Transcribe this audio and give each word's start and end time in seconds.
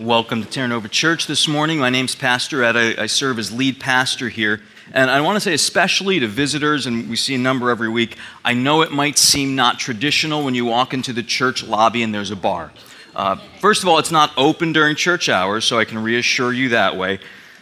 Welcome 0.00 0.42
to 0.42 0.48
Terranova 0.48 0.90
Church 0.90 1.28
this 1.28 1.46
morning. 1.46 1.78
My 1.78 1.88
name's 1.88 2.16
Pastor 2.16 2.64
Ed. 2.64 2.76
I, 2.76 3.04
I, 3.04 3.06
serve 3.06 3.38
as 3.38 3.52
lead 3.52 3.78
pastor 3.78 4.28
here. 4.28 4.60
And 4.92 5.08
I 5.08 5.20
want 5.20 5.36
to 5.36 5.40
say, 5.40 5.54
especially 5.54 6.18
to 6.18 6.26
visitors, 6.26 6.86
and 6.86 7.08
we 7.08 7.14
see 7.14 7.36
a 7.36 7.38
number 7.38 7.70
every 7.70 7.88
week, 7.88 8.16
I 8.44 8.54
know 8.54 8.82
it 8.82 8.90
might 8.90 9.18
seem 9.18 9.54
not 9.54 9.78
traditional 9.78 10.44
when 10.44 10.56
you 10.56 10.64
walk 10.64 10.94
into 10.94 11.12
the 11.12 11.22
church 11.22 11.62
lobby 11.62 12.02
and 12.02 12.12
there's 12.12 12.32
a 12.32 12.36
bar. 12.36 12.72
Uh, 13.14 13.36
first 13.60 13.84
of 13.84 13.88
all, 13.88 14.00
it's 14.00 14.10
not 14.10 14.32
open 14.36 14.72
during 14.72 14.96
church 14.96 15.28
hours, 15.28 15.64
so 15.64 15.78
I 15.78 15.84
can 15.84 16.02
reassure 16.02 16.52
you 16.52 16.70
that 16.70 16.96
way. 16.96 17.20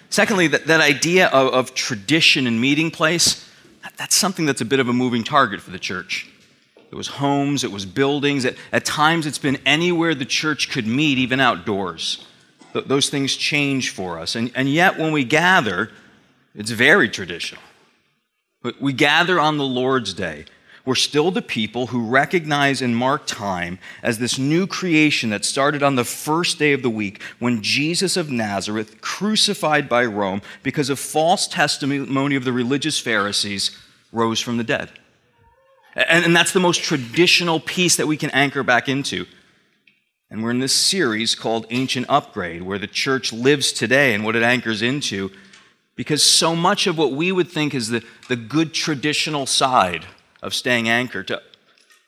Secondly, 0.09 0.47
that, 0.47 0.67
that 0.69 0.81
idea 0.81 1.27
of, 1.29 1.53
of 1.53 1.75
tradition 1.75 2.47
and 2.47 2.59
meeting 2.59 2.91
place, 2.91 3.47
that's 3.99 4.15
something 4.15 4.47
that's 4.47 4.63
a 4.63 4.65
bit 4.65 4.81
of 4.81 4.89
a 4.89 4.95
moving 4.95 5.23
target 5.23 5.61
for 5.61 5.71
the 5.71 5.79
church. 5.79 6.32
It 6.93 6.95
was 6.95 7.09
homes, 7.09 7.65
it 7.65 7.73
was 7.73 7.87
buildings. 7.87 8.45
At, 8.45 8.55
at 8.71 8.85
times, 8.85 9.27
it's 9.27 9.39
been 9.39 9.59
anywhere 9.65 10.15
the 10.15 10.27
church 10.27 10.69
could 10.71 10.87
meet, 10.87 11.17
even 11.17 11.41
outdoors. 11.41 12.27
Th- 12.75 12.85
those 12.85 13.09
things 13.09 13.35
change 13.35 13.91
for 13.91 14.19
us. 14.19 14.37
And, 14.37 14.53
and 14.55 14.69
yet, 14.69 14.99
when 14.99 15.11
we 15.11 15.25
gather, 15.25 15.91
it's 16.55 16.71
very 16.71 17.09
traditional. 17.09 17.63
But 18.61 18.79
we 18.79 18.93
gather 18.93 19.41
on 19.41 19.57
the 19.57 19.65
Lord's 19.65 20.13
Day. 20.13 20.45
We're 20.85 20.95
still 20.97 21.31
the 21.31 21.41
people 21.41 21.87
who 21.87 22.09
recognize 22.09 22.83
and 22.83 22.95
mark 22.95 23.27
time 23.27 23.79
as 24.03 24.19
this 24.19 24.39
new 24.39 24.67
creation 24.67 25.31
that 25.31 25.47
started 25.47 25.83
on 25.83 25.95
the 25.95 26.05
first 26.05 26.59
day 26.59 26.75
of 26.75 26.83
the 26.83 26.91
week 26.91 27.23
when 27.39 27.63
Jesus 27.63 28.19
of 28.19 28.31
Nazareth, 28.31 29.01
crucified 29.01 29.89
by 29.89 30.05
Rome 30.05 30.43
because 30.63 30.91
of 30.91 30.99
false 30.99 31.47
testimony 31.49 32.35
of 32.35 32.45
the 32.45 32.53
religious 32.53 32.99
Pharisees, 32.99 33.79
rose 34.13 34.41
from 34.41 34.59
the 34.59 34.65
dead. 34.65 34.91
And, 35.95 36.25
and 36.25 36.37
that's 36.37 36.53
the 36.53 36.61
most 36.61 36.83
traditional 36.83 37.61
piece 37.61 37.97
that 37.97 38.07
we 38.07 38.17
can 38.17 38.31
anchor 38.31 38.63
back 38.63 38.89
into. 38.89 39.27
And 40.31 40.43
we're 40.43 40.51
in 40.51 40.61
this 40.61 40.73
series 40.73 41.35
called 41.35 41.67
Ancient 41.69 42.07
Upgrade, 42.09 42.63
where 42.63 42.79
the 42.79 42.87
church 42.87 43.33
lives 43.33 43.73
today 43.73 44.15
and 44.15 44.25
what 44.25 44.35
it 44.35 44.43
anchors 44.43 44.81
into, 44.81 45.31
because 45.95 46.23
so 46.23 46.57
much 46.57 46.87
of 46.87 46.97
what 46.97 47.13
we 47.13 47.33
would 47.33 47.49
think 47.49 47.75
is 47.75 47.89
the, 47.89 48.03
the 48.29 48.37
good 48.37 48.73
traditional 48.73 49.45
side 49.45 50.07
of 50.43 50.55
staying 50.55 50.89
anchored 50.89 51.29
to 51.29 51.43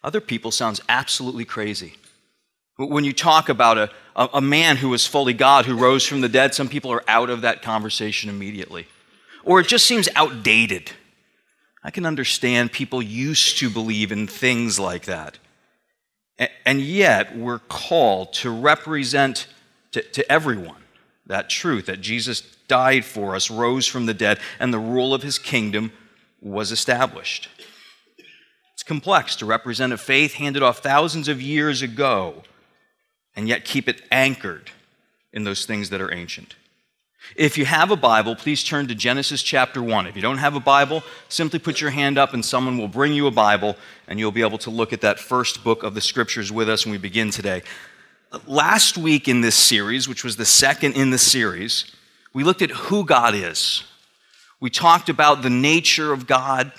other 0.03 0.21
people 0.21 0.51
sounds 0.51 0.81
absolutely 0.89 1.45
crazy. 1.45 1.95
When 2.77 3.05
you 3.05 3.13
talk 3.13 3.49
about 3.49 3.79
a, 3.79 3.91
a, 4.17 4.29
a 4.35 4.41
man 4.41 4.77
who 4.77 4.89
was 4.89 5.07
fully 5.07 5.33
God, 5.33 5.65
who 5.67 5.77
rose 5.77 6.07
from 6.07 6.21
the 6.21 6.29
dead, 6.29 6.55
some 6.55 6.69
people 6.69 6.93
are 6.93 7.05
out 7.07 7.31
of 7.31 7.43
that 7.43 7.63
conversation 7.63 8.29
immediately. 8.29 8.87
Or 9.45 9.61
it 9.61 9.69
just 9.69 9.87
seems 9.87 10.09
outdated. 10.17 10.91
I 11.85 11.91
can 11.91 12.07
understand 12.07 12.73
people 12.73 13.03
used 13.03 13.59
to 13.59 13.69
believe 13.69 14.11
in 14.11 14.27
things 14.27 14.81
like 14.81 15.05
that. 15.05 15.39
And 16.65 16.81
yet, 16.81 17.37
we're 17.37 17.61
called 17.61 18.33
to 18.35 18.51
represent 18.51 19.47
to, 19.93 20.03
to, 20.03 20.33
everyone 20.33 20.83
that 21.27 21.49
truth 21.49 21.87
that 21.87 22.01
Jesus 22.01 22.41
died 22.67 23.05
for 23.05 23.37
us, 23.37 23.51
rose 23.51 23.87
from 23.87 24.07
the 24.07 24.15
dead, 24.15 24.41
and 24.59 24.75
the 24.75 24.79
rule 24.81 25.15
of 25.15 25.23
his 25.23 25.39
kingdom 25.39 25.93
was 26.41 26.73
established. 26.73 27.49
It's 28.73 28.83
complex 28.83 29.37
to 29.37 29.47
represent 29.47 29.93
a 29.93 29.97
faith 29.97 30.35
handed 30.35 30.63
off 30.63 30.79
thousands 30.79 31.29
of 31.29 31.41
years 31.41 31.83
ago 31.83 32.43
and 33.37 33.49
yet 33.49 33.65
keep 33.65 33.89
it 33.89 34.03
anchored 34.11 34.73
in 35.33 35.45
those 35.45 35.67
things 35.67 35.91
that 35.91 36.01
are 36.01 36.13
ancient. 36.13 36.57
If 37.37 37.59
you 37.59 37.65
have 37.65 37.91
a 37.91 37.97
Bible, 37.97 38.37
please 38.37 38.63
turn 38.63 38.87
to 38.89 38.95
Genesis 38.95 39.43
chapter 39.43 39.83
1. 39.83 40.07
If 40.07 40.15
you 40.15 40.23
don't 40.23 40.39
have 40.39 40.55
a 40.55 40.61
Bible, 40.61 41.03
simply 41.29 41.59
put 41.59 41.81
your 41.81 41.91
hand 41.91 42.17
up 42.17 42.33
and 42.33 42.45
someone 42.45 42.79
will 42.79 42.89
bring 42.89 43.13
you 43.13 43.27
a 43.27 43.33
Bible 43.33 43.77
and 44.07 44.19
you'll 44.19 44.31
be 44.31 44.43
able 44.43 44.59
to 44.59 44.71
look 44.71 44.93
at 44.93 45.01
that 45.01 45.19
first 45.19 45.65
book 45.65 45.83
of 45.83 45.95
the 45.95 46.01
scriptures 46.01 46.53
with 46.53 46.69
us 46.69 46.85
when 46.85 46.93
we 46.93 46.99
begin 46.99 47.31
today. 47.31 47.63
Last 48.47 48.97
week 48.97 49.27
in 49.29 49.41
this 49.41 49.57
series, 49.57 50.09
which 50.09 50.23
was 50.23 50.37
the 50.37 50.45
second 50.45 50.97
in 50.97 51.11
the 51.11 51.19
series, 51.19 51.91
we 52.33 52.45
looked 52.45 52.63
at 52.63 52.71
who 52.71 53.05
God 53.05 53.35
is. 53.35 53.85
We 54.61 54.71
talked 54.71 55.09
about 55.09 55.43
the 55.43 55.51
nature 55.51 56.13
of 56.13 56.27
God. 56.27 56.73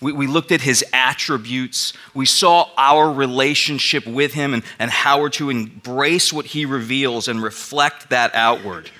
We, 0.00 0.12
we 0.12 0.26
looked 0.26 0.52
at 0.52 0.60
his 0.60 0.84
attributes. 0.92 1.92
We 2.14 2.26
saw 2.26 2.70
our 2.76 3.12
relationship 3.12 4.06
with 4.06 4.32
him 4.32 4.54
and, 4.54 4.62
and 4.78 4.90
how 4.90 5.20
we're 5.20 5.30
to 5.30 5.50
embrace 5.50 6.32
what 6.32 6.46
he 6.46 6.64
reveals 6.66 7.26
and 7.26 7.42
reflect 7.42 8.10
that 8.10 8.34
outward. 8.34 8.90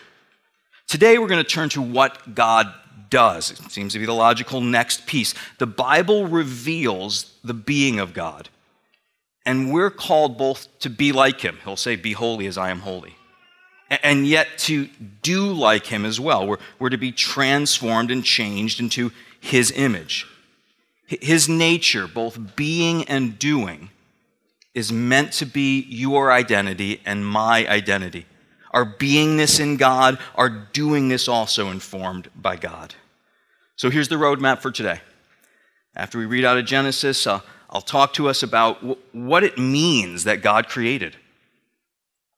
Today, 0.89 1.19
we're 1.19 1.29
going 1.29 1.45
to 1.45 1.49
turn 1.49 1.69
to 1.71 1.83
what 1.83 2.35
God 2.35 2.73
does. 3.11 3.51
It 3.51 3.59
seems 3.71 3.93
to 3.93 3.99
be 3.99 4.07
the 4.07 4.15
logical 4.15 4.63
next 4.63 5.07
piece. 5.07 5.35
The 5.59 5.67
Bible 5.67 6.27
reveals 6.27 7.31
the 7.45 7.53
being 7.53 8.01
of 8.01 8.15
God. 8.15 8.49
And 9.45 9.71
we're 9.71 9.91
called 9.91 10.39
both 10.39 10.67
to 10.81 10.89
be 10.89 11.13
like 11.13 11.43
Him. 11.43 11.59
He'll 11.63 11.77
say, 11.77 11.95
Be 11.95 12.13
holy 12.13 12.47
as 12.47 12.57
I 12.57 12.71
am 12.71 12.81
holy. 12.81 13.17
And 14.03 14.27
yet 14.27 14.49
to 14.59 14.89
do 15.21 15.53
like 15.53 15.87
Him 15.87 16.07
as 16.07 16.19
well. 16.19 16.47
We're, 16.47 16.59
we're 16.79 16.91
to 16.91 16.97
be 16.97 17.13
transformed 17.13 18.11
and 18.11 18.25
changed 18.25 18.81
into 18.81 19.13
His 19.41 19.71
image. 19.71 20.27
His 21.07 21.51
nature, 21.51 22.07
both 22.07 22.57
being 22.57 23.05
and 23.05 23.39
doing, 23.39 23.91
is 24.75 24.91
meant 24.91 25.33
to 25.35 25.45
be 25.45 25.83
your 25.83 26.33
identity 26.33 27.03
and 27.05 27.27
my 27.27 27.67
identity 27.67 28.25
our 28.73 28.85
beingness 28.85 29.61
in 29.61 29.77
God, 29.77 30.19
our 30.35 30.51
doingness 30.51 31.29
also 31.29 31.71
informed 31.71 32.29
by 32.37 32.57
God. 32.57 32.95
So 33.77 33.91
here's 33.91 34.09
the 34.09 34.17
roadmap 34.17 34.61
for 34.61 34.71
today. 34.71 35.01
After 35.95 36.19
we 36.19 36.27
read 36.27 36.45
out 36.45 36.59
of 36.59 36.67
Genesis, 36.67 37.27
uh, 37.27 37.41
I'll 37.71 37.81
talk 37.81 38.15
to 38.15 38.29
us 38.29 38.43
about 38.43 38.77
w- 38.81 38.97
what 39.13 39.45
it 39.45 39.59
means 39.59 40.25
that 40.25 40.43
God 40.43 40.69
created. 40.69 41.17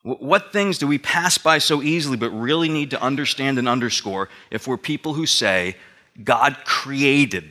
W- 0.05 0.25
what 0.27 0.53
things 0.53 0.79
do 0.79 0.87
we 0.87 0.99
pass 0.99 1.39
by 1.39 1.59
so 1.59 1.83
easily 1.83 2.17
but 2.17 2.31
really 2.31 2.69
need 2.69 2.91
to 2.91 3.03
understand 3.03 3.59
and 3.59 3.69
underscore 3.69 4.29
if 4.51 4.67
we're 4.67 4.77
people 4.77 5.15
who 5.15 5.27
say 5.27 5.77
God 6.23 6.59
created 6.65 7.51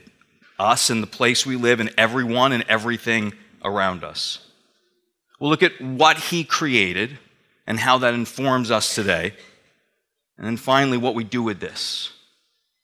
us 0.57 0.89
and 0.89 1.01
the 1.01 1.07
place 1.07 1.45
we 1.45 1.55
live 1.55 1.79
and 1.79 1.93
everyone 1.97 2.51
and 2.51 2.63
everything 2.67 3.33
around 3.63 4.03
us? 4.03 4.47
We'll 5.39 5.49
look 5.49 5.63
at 5.63 5.79
what 5.79 6.17
He 6.17 6.43
created 6.43 7.17
and 7.69 7.79
how 7.79 7.99
that 7.99 8.15
informs 8.15 8.71
us 8.71 8.95
today. 8.95 9.31
And 10.37 10.45
then 10.45 10.57
finally, 10.57 10.97
what 10.97 11.13
we 11.13 11.23
do 11.23 11.43
with 11.43 11.59
this. 11.59 12.11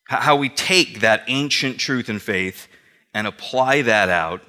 How 0.07 0.35
we 0.35 0.47
take 0.47 0.99
that 0.99 1.23
ancient 1.27 1.79
truth 1.79 2.07
and 2.07 2.21
faith 2.21 2.67
and 3.11 3.25
apply 3.25 3.81
that 3.81 4.09
out 4.09 4.43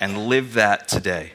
and 0.00 0.26
live 0.26 0.54
that 0.54 0.88
today. 0.88 1.32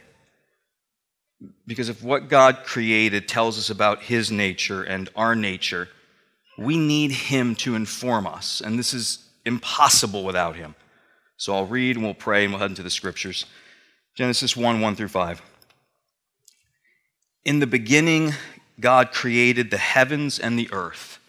Because 1.66 1.88
if 1.88 2.04
what 2.04 2.28
God 2.28 2.64
created 2.66 3.30
tells 3.30 3.58
us 3.58 3.70
about 3.70 4.04
His 4.04 4.30
nature 4.30 4.84
and 4.84 5.10
our 5.16 5.34
nature, 5.34 5.88
we 6.58 6.76
need 6.76 7.12
Him 7.12 7.56
to 7.56 7.76
inform 7.76 8.28
us. 8.28 8.60
And 8.60 8.78
this 8.78 8.94
is 8.94 9.30
impossible 9.46 10.26
without 10.26 10.58
Him. 10.58 10.76
So 11.38 11.56
I'll 11.56 11.66
read 11.66 11.96
and 11.96 12.04
we'll 12.04 12.14
pray 12.14 12.44
and 12.44 12.52
we'll 12.52 12.60
head 12.60 12.72
into 12.72 12.84
the 12.84 12.90
scriptures. 12.90 13.46
Genesis 14.16 14.58
1 14.58 14.82
1 14.82 14.96
through 14.98 15.08
5. 15.08 15.42
In 17.44 17.60
the 17.60 17.68
beginning, 17.68 18.34
God 18.80 19.12
created 19.12 19.72
the 19.72 19.78
heavens 19.78 20.38
and 20.40 20.58
the 20.58 20.70
earth. 20.72 21.20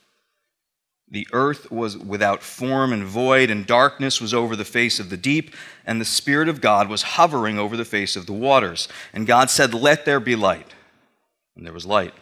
The 1.10 1.28
earth 1.32 1.70
was 1.70 1.96
without 1.98 2.42
form 2.42 2.92
and 2.92 3.04
void, 3.04 3.50
and 3.50 3.66
darkness 3.66 4.18
was 4.18 4.32
over 4.32 4.56
the 4.56 4.64
face 4.64 4.98
of 4.98 5.10
the 5.10 5.16
deep, 5.18 5.54
and 5.84 6.00
the 6.00 6.06
Spirit 6.06 6.48
of 6.48 6.62
God 6.62 6.88
was 6.88 7.02
hovering 7.02 7.58
over 7.58 7.76
the 7.76 7.84
face 7.84 8.16
of 8.16 8.24
the 8.24 8.32
waters. 8.32 8.88
And 9.12 9.26
God 9.26 9.50
said, 9.50 9.74
Let 9.74 10.06
there 10.06 10.20
be 10.20 10.36
light. 10.36 10.74
And 11.54 11.66
there 11.66 11.74
was 11.74 11.84
light. 11.84 12.14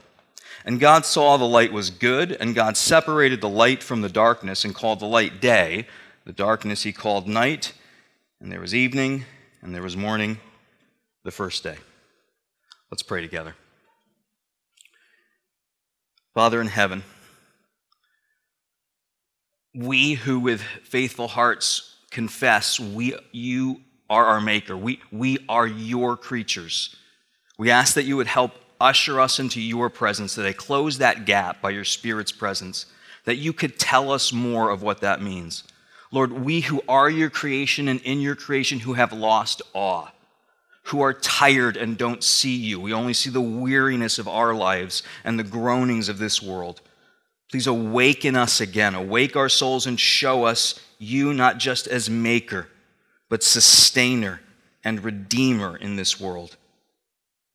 And 0.65 0.81
God 0.81 1.07
saw 1.07 1.37
the 1.37 1.45
light 1.45 1.73
was 1.73 1.91
good, 1.91 2.33
and 2.33 2.55
God 2.55 2.77
separated 2.77 3.41
the 3.41 3.49
light 3.49 3.83
from 3.83 4.03
the 4.03 4.09
darkness 4.09 4.65
and 4.65 4.75
called 4.75 4.99
the 4.99 5.07
light 5.07 5.41
day. 5.41 5.87
The 6.25 6.33
darkness 6.33 6.83
he 6.83 6.93
called 6.93 7.29
night. 7.29 7.73
And 8.41 8.51
there 8.51 8.61
was 8.61 8.75
evening, 8.75 9.25
and 9.63 9.73
there 9.73 9.83
was 9.83 9.97
morning, 9.97 10.39
the 11.23 11.31
first 11.31 11.63
day. 11.63 11.77
Let's 12.91 13.03
pray 13.03 13.23
together. 13.23 13.55
Father 16.35 16.61
in 16.61 16.69
heaven, 16.69 17.03
we 19.75 20.15
who 20.15 20.41
with 20.41 20.63
faithful 20.85 21.29
hearts 21.29 21.97
confess 22.11 22.79
we, 22.79 23.15
you 23.33 23.81
are 24.09 24.27
our 24.27 24.41
maker, 24.41 24.77
we, 24.77 25.01
we 25.11 25.39
are 25.49 25.67
your 25.67 26.17
creatures. 26.17 26.95
We 27.59 27.71
ask 27.71 27.95
that 27.95 28.05
you 28.05 28.17
would 28.17 28.27
help 28.27 28.53
usher 28.81 29.21
us 29.21 29.39
into 29.39 29.61
your 29.61 29.91
presence, 29.91 30.35
that 30.37 30.47
I 30.47 30.53
close 30.53 30.99
that 30.99 31.27
gap 31.27 31.61
by 31.61 31.71
your 31.71 31.85
Spirit's 31.85 32.33
presence, 32.33 32.87
that 33.25 33.37
you 33.37 33.53
could 33.53 33.79
tell 33.79 34.11
us 34.11 34.33
more 34.33 34.71
of 34.71 34.83
what 34.83 35.01
that 35.03 35.21
means. 35.21 35.65
Lord, 36.11 36.33
we 36.33 36.63
who 36.63 36.83
are 36.89 37.11
your 37.11 37.31
creation 37.31 37.87
and 37.89 38.01
in 38.01 38.21
your 38.21 38.35
creation 38.35 38.81
who 38.81 38.95
have 38.95 39.13
lost 39.13 39.63
awe, 39.75 40.09
who 40.91 41.01
are 41.01 41.15
tired 41.15 41.77
and 41.77 41.97
don't 41.97 42.25
see 42.25 42.57
you. 42.57 42.81
We 42.81 42.93
only 42.93 43.15
see 43.15 43.31
the 43.31 43.41
weariness 43.41 44.19
of 44.19 44.27
our 44.27 44.55
lives 44.55 45.05
and 45.23 45.39
the 45.39 45.45
groanings 45.45 46.09
of 46.09 46.19
this 46.19 46.43
world. 46.43 46.81
Please 47.49 47.69
awaken 47.69 48.35
us 48.35 48.61
again, 48.61 48.95
awake 48.95 49.37
our 49.37 49.49
souls, 49.49 49.87
and 49.87 49.99
show 49.99 50.45
us 50.45 50.81
you 50.99 51.33
not 51.33 51.59
just 51.59 51.87
as 51.87 52.11
maker, 52.11 52.67
but 53.29 53.45
sustainer 53.45 54.41
and 54.83 55.05
redeemer 55.05 55.77
in 55.77 55.95
this 55.95 56.21
world. 56.21 56.57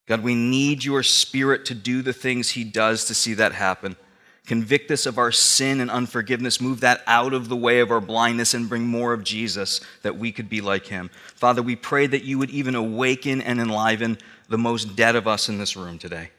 God, 0.07 0.23
we 0.23 0.35
need 0.35 0.85
your 0.85 1.03
spirit 1.03 1.65
to 1.65 1.75
do 1.75 2.01
the 2.01 2.13
things 2.13 2.51
he 2.51 2.63
does 2.63 3.05
to 3.05 3.13
see 3.13 3.33
that 3.33 3.51
happen. 3.51 3.97
Convict 4.45 4.91
us 4.91 5.05
of 5.05 5.17
our 5.17 5.31
sin 5.31 5.81
and 5.81 5.89
unforgiveness. 5.89 6.61
Move 6.61 6.81
that 6.81 7.01
out 7.07 7.33
of 7.33 7.49
the 7.49 7.55
way 7.55 7.79
of 7.79 7.89
our 7.89 8.01
blindness 8.01 8.53
and 8.53 8.69
bring 8.69 8.85
more 8.85 9.11
of 9.11 9.23
Jesus 9.23 9.81
that 10.03 10.17
we 10.17 10.31
could 10.31 10.49
be 10.49 10.61
like 10.61 10.85
him. 10.85 11.09
Father, 11.33 11.63
we 11.63 11.75
pray 11.75 12.05
that 12.05 12.23
you 12.23 12.37
would 12.37 12.51
even 12.51 12.75
awaken 12.75 13.41
and 13.41 13.59
enliven 13.59 14.17
the 14.47 14.57
most 14.57 14.95
dead 14.95 15.15
of 15.15 15.27
us 15.27 15.49
in 15.49 15.57
this 15.57 15.75
room 15.75 15.97
today. 15.97 16.29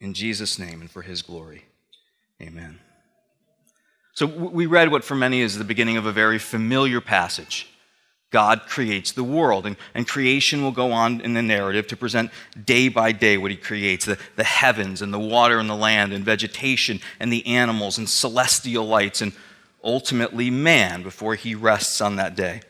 In 0.00 0.12
Jesus' 0.12 0.58
name 0.58 0.80
and 0.80 0.90
for 0.90 1.02
his 1.02 1.22
glory. 1.22 1.66
Amen. 2.40 2.78
So 4.12 4.26
we 4.26 4.66
read 4.66 4.90
what 4.90 5.04
for 5.04 5.14
many 5.14 5.40
is 5.40 5.56
the 5.56 5.64
beginning 5.64 5.96
of 5.96 6.06
a 6.06 6.12
very 6.12 6.38
familiar 6.38 7.00
passage. 7.00 7.68
God 8.30 8.62
creates 8.66 9.12
the 9.12 9.24
world, 9.24 9.64
and, 9.64 9.76
and 9.94 10.06
creation 10.06 10.62
will 10.62 10.72
go 10.72 10.92
on 10.92 11.20
in 11.22 11.32
the 11.32 11.42
narrative 11.42 11.86
to 11.88 11.96
present 11.96 12.30
day 12.64 12.88
by 12.88 13.12
day 13.12 13.38
what 13.38 13.50
He 13.50 13.56
creates 13.56 14.04
the, 14.04 14.18
the 14.36 14.44
heavens, 14.44 15.00
and 15.00 15.14
the 15.14 15.18
water, 15.18 15.58
and 15.58 15.68
the 15.68 15.74
land, 15.74 16.12
and 16.12 16.24
vegetation, 16.24 17.00
and 17.20 17.32
the 17.32 17.46
animals, 17.46 17.96
and 17.96 18.08
celestial 18.08 18.86
lights, 18.86 19.22
and 19.22 19.32
ultimately 19.82 20.50
man 20.50 21.02
before 21.02 21.36
He 21.36 21.54
rests 21.54 22.02
on 22.02 22.16
that 22.16 22.36
day. 22.36 22.60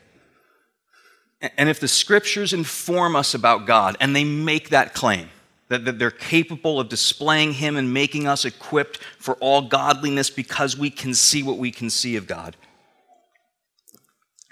And 1.57 1.69
if 1.69 1.79
the 1.79 1.87
scriptures 1.87 2.53
inform 2.53 3.15
us 3.15 3.33
about 3.33 3.65
God, 3.65 3.97
and 3.99 4.15
they 4.15 4.23
make 4.23 4.69
that 4.69 4.93
claim, 4.93 5.29
that, 5.67 5.83
that 5.85 5.99
they're 5.99 6.09
capable 6.09 6.79
of 6.79 6.87
displaying 6.87 7.53
Him 7.53 7.75
and 7.75 7.93
making 7.93 8.27
us 8.27 8.45
equipped 8.45 8.97
for 8.97 9.35
all 9.35 9.61
godliness 9.61 10.29
because 10.29 10.77
we 10.77 10.89
can 10.89 11.13
see 11.13 11.43
what 11.43 11.57
we 11.57 11.71
can 11.71 11.89
see 11.89 12.15
of 12.15 12.27
God. 12.27 12.55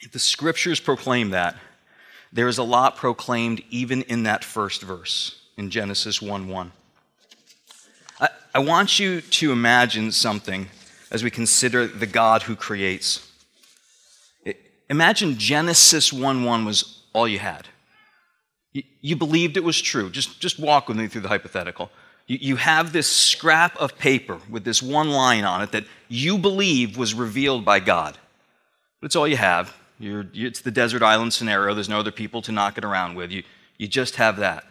If 0.01 0.11
the 0.11 0.19
scriptures 0.19 0.79
proclaim 0.79 1.31
that, 1.31 1.55
there 2.31 2.47
is 2.47 2.57
a 2.57 2.63
lot 2.63 2.95
proclaimed 2.97 3.63
even 3.69 4.03
in 4.03 4.23
that 4.23 4.43
first 4.43 4.81
verse 4.81 5.41
in 5.57 5.69
Genesis 5.69 6.21
1 6.21 6.47
1. 6.47 6.71
I, 8.19 8.29
I 8.55 8.59
want 8.59 8.99
you 8.99 9.21
to 9.21 9.51
imagine 9.51 10.11
something 10.11 10.67
as 11.11 11.23
we 11.23 11.31
consider 11.31 11.87
the 11.87 12.05
God 12.05 12.43
who 12.43 12.55
creates. 12.55 13.27
Imagine 14.89 15.37
Genesis 15.37 16.13
1 16.13 16.43
1 16.43 16.65
was 16.65 17.03
all 17.13 17.27
you 17.27 17.39
had. 17.39 17.67
You 19.01 19.15
believed 19.15 19.57
it 19.57 19.63
was 19.63 19.81
true. 19.81 20.09
Just, 20.09 20.39
just 20.39 20.59
walk 20.59 20.87
with 20.87 20.97
me 20.97 21.07
through 21.07 21.21
the 21.21 21.27
hypothetical. 21.29 21.89
You, 22.27 22.37
you 22.39 22.55
have 22.57 22.93
this 22.93 23.07
scrap 23.07 23.75
of 23.77 23.97
paper 23.97 24.39
with 24.49 24.63
this 24.63 24.83
one 24.83 25.09
line 25.09 25.43
on 25.43 25.63
it 25.63 25.71
that 25.71 25.85
you 26.07 26.37
believe 26.37 26.97
was 26.97 27.13
revealed 27.13 27.65
by 27.65 27.79
God. 27.79 28.17
But 29.01 29.07
it's 29.07 29.15
all 29.15 29.27
you 29.27 29.37
have. 29.37 29.75
You're, 29.99 30.25
it's 30.33 30.61
the 30.61 30.71
desert 30.71 31.01
island 31.01 31.33
scenario. 31.33 31.73
There's 31.73 31.89
no 31.89 31.99
other 31.99 32.11
people 32.11 32.41
to 32.43 32.51
knock 32.51 32.77
it 32.77 32.85
around 32.85 33.15
with. 33.15 33.31
You, 33.31 33.43
you 33.77 33.87
just 33.87 34.17
have 34.17 34.37
that. 34.37 34.65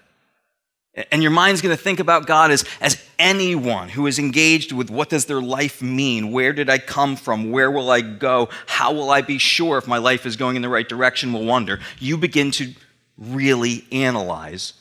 And 1.11 1.23
your 1.23 1.31
mind's 1.31 1.61
going 1.61 1.77
to 1.77 1.83
think 1.83 2.01
about 2.01 2.27
God 2.27 2.51
as, 2.51 2.65
as 2.81 3.03
anyone 3.19 3.91
who 3.91 4.07
is 4.07 4.19
engaged 4.19 4.73
with 4.73 4.89
what 4.89 5.11
does 5.11 5.27
their 5.27 5.43
life 5.43 5.83
mean? 5.83 6.33
Where 6.33 6.55
did 6.55 6.71
I 6.71 6.79
come 6.79 7.17
from? 7.17 7.51
Where 7.51 7.71
will 7.71 7.91
I 7.91 8.01
go? 8.01 8.49
How 8.67 8.93
will 8.93 9.11
I 9.11 9.21
be 9.21 9.37
sure 9.37 9.77
if 9.77 9.87
my 9.87 9.99
life 9.99 10.25
is 10.25 10.37
going 10.37 10.57
in 10.57 10.63
the 10.63 10.71
right 10.71 10.89
direction? 10.89 11.35
Will 11.35 11.45
wonder. 11.45 11.81
You 11.99 12.17
begin 12.17 12.51
to 12.53 12.73
really 13.19 13.85
analyze 13.93 14.73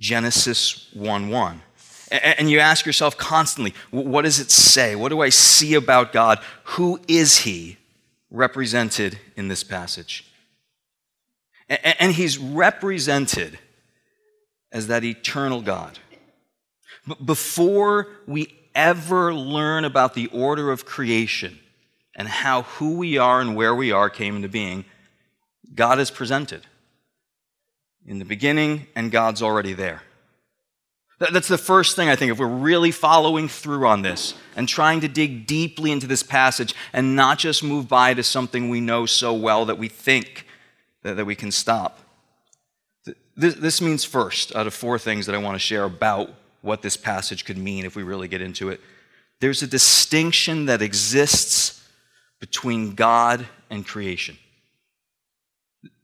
Genesis 0.00 0.88
1 0.92 1.28
1. 1.28 1.62
And 2.10 2.50
you 2.50 2.58
ask 2.58 2.84
yourself 2.84 3.16
constantly, 3.16 3.72
what 3.92 4.22
does 4.22 4.40
it 4.40 4.50
say? 4.50 4.96
What 4.96 5.10
do 5.10 5.20
I 5.20 5.28
see 5.28 5.74
about 5.74 6.12
God? 6.12 6.40
Who 6.64 6.98
is 7.06 7.38
He 7.38 7.76
represented 8.30 9.18
in 9.36 9.48
this 9.48 9.64
passage? 9.64 10.24
And 11.68 12.12
He's 12.12 12.38
represented 12.38 13.58
as 14.72 14.86
that 14.88 15.04
eternal 15.04 15.62
God. 15.62 15.98
But 17.06 17.24
before 17.24 18.08
we 18.26 18.54
ever 18.74 19.34
learn 19.34 19.84
about 19.84 20.14
the 20.14 20.28
order 20.28 20.70
of 20.70 20.84
creation 20.84 21.58
and 22.14 22.28
how 22.28 22.62
who 22.62 22.96
we 22.96 23.18
are 23.18 23.40
and 23.40 23.56
where 23.56 23.74
we 23.74 23.92
are 23.92 24.10
came 24.10 24.36
into 24.36 24.48
being, 24.48 24.84
God 25.74 25.98
is 25.98 26.10
presented 26.10 26.66
in 28.06 28.18
the 28.18 28.24
beginning, 28.24 28.86
and 28.96 29.12
God's 29.12 29.42
already 29.42 29.72
there. 29.72 30.02
That's 31.20 31.48
the 31.48 31.58
first 31.58 31.96
thing 31.96 32.08
I 32.08 32.16
think, 32.16 32.32
if 32.32 32.38
we're 32.38 32.46
really 32.46 32.90
following 32.90 33.46
through 33.46 33.86
on 33.86 34.00
this 34.00 34.32
and 34.56 34.66
trying 34.66 35.02
to 35.02 35.08
dig 35.08 35.46
deeply 35.46 35.92
into 35.92 36.06
this 36.06 36.22
passage 36.22 36.74
and 36.94 37.14
not 37.14 37.38
just 37.38 37.62
move 37.62 37.88
by 37.88 38.14
to 38.14 38.22
something 38.22 38.70
we 38.70 38.80
know 38.80 39.04
so 39.04 39.34
well 39.34 39.66
that 39.66 39.76
we 39.76 39.88
think 39.88 40.46
that, 41.02 41.26
we 41.26 41.34
can 41.34 41.50
stop. 41.50 41.98
This 43.36 43.82
means 43.82 44.02
first, 44.02 44.56
out 44.56 44.66
of 44.66 44.72
four 44.72 44.98
things 44.98 45.26
that 45.26 45.34
I 45.34 45.38
want 45.38 45.56
to 45.56 45.58
share 45.58 45.84
about 45.84 46.30
what 46.62 46.80
this 46.80 46.96
passage 46.96 47.44
could 47.44 47.58
mean 47.58 47.84
if 47.84 47.94
we 47.96 48.02
really 48.02 48.28
get 48.28 48.40
into 48.40 48.70
it, 48.70 48.80
there's 49.40 49.62
a 49.62 49.66
distinction 49.66 50.66
that 50.66 50.80
exists 50.80 51.86
between 52.38 52.94
God 52.94 53.46
and 53.68 53.86
creation. 53.86 54.38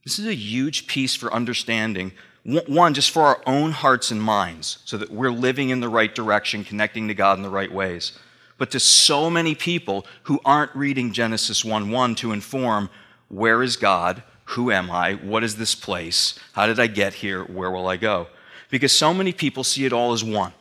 This 0.05 0.19
is 0.19 0.27
a 0.27 0.35
huge 0.35 0.87
piece 0.87 1.17
for 1.17 1.33
understanding. 1.33 2.13
One, 2.47 2.95
just 2.95 3.11
for 3.11 3.23
our 3.23 3.43
own 3.45 3.73
hearts 3.73 4.13
and 4.13 4.23
minds, 4.23 4.79
so 4.85 4.97
that 4.99 5.11
we're 5.11 5.33
living 5.33 5.71
in 5.71 5.81
the 5.81 5.89
right 5.89 6.15
direction, 6.15 6.63
connecting 6.63 7.09
to 7.09 7.15
God 7.15 7.39
in 7.39 7.43
the 7.43 7.51
right 7.51 7.73
ways. 7.73 8.13
But 8.57 8.71
to 8.71 8.79
so 8.79 9.29
many 9.29 9.57
people 9.57 10.07
who 10.25 10.41
aren't 10.45 10.75
reading 10.77 11.13
Genesis 11.13 11.65
1 11.65 11.91
1 11.91 12.15
to 12.17 12.31
inform 12.31 12.89
where 13.29 13.65
is 13.65 13.77
God? 13.77 14.23
Who 14.51 14.71
am 14.71 14.93
I? 14.93 15.15
What 15.15 15.43
is 15.43 15.57
this 15.57 15.75
place? 15.75 16.39
How 16.53 16.69
did 16.69 16.79
I 16.79 16.87
get 16.87 17.15
here? 17.15 17.43
Where 17.43 17.73
will 17.73 17.89
I 17.89 17.97
go? 17.97 18.29
Because 18.71 18.93
so 18.93 19.13
many 19.13 19.33
people 19.33 19.65
see 19.65 19.85
it 19.85 19.93
all 19.93 20.13
as 20.13 20.23
one. 20.23 20.53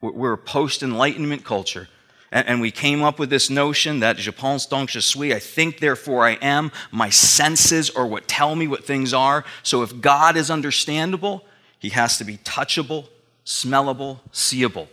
We're 0.00 0.32
a 0.32 0.38
post 0.38 0.82
Enlightenment 0.82 1.44
culture 1.44 1.88
and 2.32 2.62
we 2.62 2.70
came 2.70 3.02
up 3.02 3.18
with 3.18 3.28
this 3.28 3.50
notion 3.50 4.00
that 4.00 4.16
je 4.16 4.32
pense 4.32 4.66
donc 4.66 4.88
je 4.88 5.00
suis, 5.00 5.34
I 5.34 5.38
think 5.38 5.80
therefore 5.80 6.26
I 6.26 6.32
am. 6.40 6.72
My 6.90 7.10
senses 7.10 7.90
are 7.90 8.06
what 8.06 8.26
tell 8.26 8.56
me 8.56 8.66
what 8.66 8.84
things 8.84 9.12
are. 9.12 9.44
So 9.62 9.82
if 9.82 10.00
God 10.00 10.36
is 10.36 10.50
understandable, 10.50 11.44
he 11.78 11.90
has 11.90 12.16
to 12.18 12.24
be 12.24 12.38
touchable, 12.38 13.08
smellable, 13.44 14.20
seeable. 14.32 14.88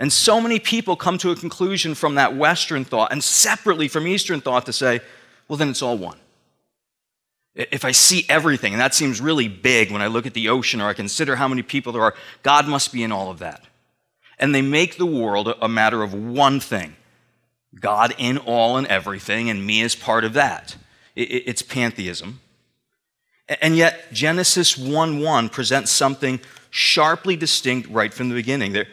And 0.00 0.12
so 0.12 0.40
many 0.40 0.58
people 0.58 0.96
come 0.96 1.18
to 1.18 1.30
a 1.30 1.36
conclusion 1.36 1.94
from 1.94 2.16
that 2.16 2.36
Western 2.36 2.84
thought 2.84 3.12
and 3.12 3.22
separately 3.22 3.86
from 3.86 4.06
Eastern 4.06 4.40
thought 4.40 4.66
to 4.66 4.72
say, 4.72 5.00
well, 5.48 5.56
then 5.56 5.70
it's 5.70 5.82
all 5.82 5.96
one. 5.96 6.18
If 7.54 7.84
I 7.84 7.92
see 7.92 8.26
everything, 8.28 8.74
and 8.74 8.80
that 8.80 8.94
seems 8.94 9.20
really 9.20 9.48
big 9.48 9.90
when 9.90 10.02
I 10.02 10.08
look 10.08 10.26
at 10.26 10.34
the 10.34 10.48
ocean 10.48 10.80
or 10.82 10.88
I 10.88 10.94
consider 10.94 11.36
how 11.36 11.48
many 11.48 11.62
people 11.62 11.92
there 11.92 12.02
are, 12.02 12.14
God 12.42 12.66
must 12.66 12.92
be 12.92 13.02
in 13.02 13.12
all 13.12 13.30
of 13.30 13.38
that 13.38 13.62
and 14.38 14.54
they 14.54 14.62
make 14.62 14.96
the 14.96 15.06
world 15.06 15.54
a 15.60 15.68
matter 15.68 16.02
of 16.02 16.14
one 16.14 16.60
thing 16.60 16.96
God 17.78 18.14
in 18.16 18.38
all 18.38 18.78
and 18.78 18.86
everything, 18.86 19.50
and 19.50 19.66
me 19.66 19.82
as 19.82 19.94
part 19.94 20.24
of 20.24 20.32
that. 20.32 20.76
It's 21.14 21.62
pantheism. 21.62 22.40
And 23.60 23.76
yet, 23.76 24.12
Genesis 24.12 24.78
1 24.78 25.20
1 25.20 25.48
presents 25.50 25.90
something 25.90 26.40
sharply 26.70 27.36
distinct 27.36 27.88
right 27.90 28.12
from 28.12 28.28
the 28.28 28.34
beginning. 28.34 28.72
There, 28.72 28.86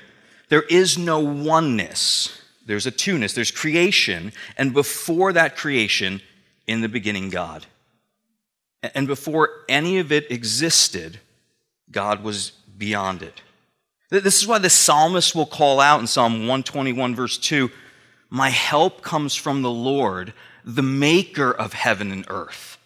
there 0.49 0.63
is 0.63 0.97
no 0.97 1.19
oneness, 1.19 2.41
there's 2.65 2.85
a 2.85 2.91
two-ness, 2.91 3.33
there's 3.33 3.51
creation, 3.51 4.31
and 4.57 4.73
before 4.73 5.33
that 5.33 5.55
creation, 5.55 6.21
in 6.67 6.81
the 6.81 6.89
beginning, 6.89 7.29
God. 7.29 7.65
And 8.93 9.07
before 9.07 9.49
any 9.69 9.99
of 9.99 10.11
it 10.11 10.29
existed, 10.31 11.19
God 11.91 12.23
was 12.23 12.51
beyond 12.77 13.21
it. 13.21 13.41
This 14.21 14.39
is 14.39 14.47
why 14.47 14.59
the 14.59 14.69
psalmist 14.69 15.33
will 15.33 15.47
call 15.47 15.79
out 15.79 15.99
in 15.99 16.05
Psalm 16.05 16.33
121, 16.41 17.15
verse 17.15 17.35
2 17.39 17.71
My 18.29 18.49
help 18.49 19.01
comes 19.01 19.33
from 19.33 19.63
the 19.63 19.71
Lord, 19.71 20.33
the 20.63 20.83
maker 20.83 21.51
of 21.51 21.73
heaven 21.73 22.11
and 22.11 22.23
earth. 22.29 22.77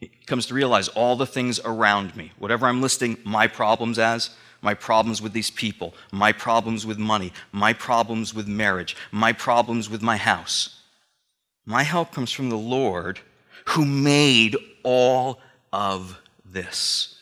He 0.00 0.08
comes 0.26 0.46
to 0.46 0.54
realize 0.54 0.88
all 0.88 1.14
the 1.14 1.26
things 1.26 1.60
around 1.64 2.16
me, 2.16 2.32
whatever 2.36 2.66
I'm 2.66 2.82
listing 2.82 3.16
my 3.22 3.46
problems 3.46 3.96
as, 3.96 4.30
my 4.60 4.74
problems 4.74 5.22
with 5.22 5.32
these 5.32 5.52
people, 5.52 5.94
my 6.10 6.32
problems 6.32 6.84
with 6.84 6.98
money, 6.98 7.32
my 7.52 7.72
problems 7.72 8.34
with 8.34 8.48
marriage, 8.48 8.96
my 9.12 9.32
problems 9.32 9.88
with 9.88 10.02
my 10.02 10.16
house. 10.16 10.80
My 11.64 11.84
help 11.84 12.10
comes 12.10 12.32
from 12.32 12.50
the 12.50 12.58
Lord 12.58 13.20
who 13.66 13.84
made 13.84 14.56
all 14.82 15.38
of 15.72 16.20
this. 16.44 17.19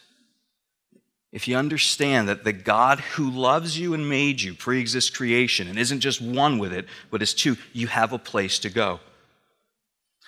If 1.31 1.47
you 1.47 1.57
understand 1.57 2.29
that 2.29 2.45
the 2.45 2.53
God 2.53 3.01
who 3.01 3.31
loves 3.31 3.79
you 3.79 3.93
and 3.93 4.09
made 4.09 4.41
you 4.41 4.55
pre 4.55 4.81
exists 4.81 5.11
creation 5.11 5.69
and 5.69 5.79
isn't 5.79 6.01
just 6.01 6.23
one 6.23 6.59
with 6.59 6.73
it, 6.73 6.87
but 7.11 7.23
is 7.23 7.35
two, 7.35 7.57
you 7.73 7.87
have 7.87 8.13
a 8.13 8.19
place 8.19 8.59
to 8.61 8.71
go. 8.71 9.01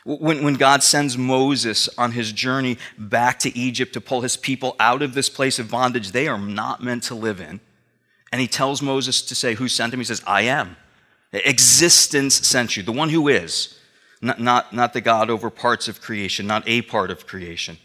When, 0.05 0.43
when 0.43 0.55
God 0.55 0.83
sends 0.83 1.17
Moses 1.19 1.89
on 1.99 2.13
his 2.13 2.33
journey 2.33 2.79
back 2.99 3.39
to 3.41 3.57
Egypt 3.57 3.93
to 3.95 4.01
pull 4.01 4.23
his 4.23 4.37
people 4.37 4.77
out 4.81 5.03
of 5.03 5.13
this 5.13 5.29
place 5.29 5.59
of 5.59 5.71
bondage 5.71 6.13
they 6.13 6.27
are 6.27 6.39
not 6.39 6.83
meant 6.83 7.03
to 7.05 7.15
live 7.15 7.41
in, 7.41 7.61
and 8.33 8.41
he 8.41 8.47
tells 8.47 8.81
Moses 8.81 9.23
to 9.23 9.35
say, 9.35 9.55
Who 9.55 9.69
sent 9.69 9.93
him? 9.93 10.01
He 10.01 10.05
says, 10.05 10.23
I 10.27 10.43
am. 10.43 10.77
Existence 11.33 12.47
sent 12.47 12.77
you, 12.77 12.83
the 12.83 12.93
one 12.93 13.09
who 13.09 13.29
is, 13.29 13.79
not, 14.21 14.41
not, 14.41 14.73
not 14.73 14.93
the 14.93 15.01
God 15.01 15.31
over 15.31 15.49
parts 15.49 15.89
of 15.89 16.01
creation, 16.01 16.47
not 16.47 16.65
a 16.67 16.83
part 16.83 17.11
of 17.11 17.27
creation. 17.27 17.79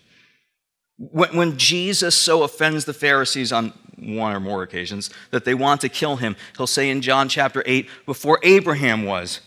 When, 0.97 1.35
when 1.35 1.57
Jesus 1.57 2.15
so 2.15 2.43
offends 2.43 2.85
the 2.85 2.93
Pharisees 2.93 3.51
on 3.51 3.73
one 3.97 4.35
or 4.35 4.39
more 4.39 4.63
occasions, 4.63 5.09
that 5.31 5.45
they 5.45 5.53
want 5.53 5.81
to 5.81 5.89
kill 5.89 6.17
him. 6.17 6.35
He'll 6.57 6.67
say 6.67 6.89
in 6.89 7.01
John 7.01 7.29
chapter 7.29 7.63
8, 7.65 7.89
before 8.05 8.39
Abraham 8.43 9.05
was, 9.05 9.41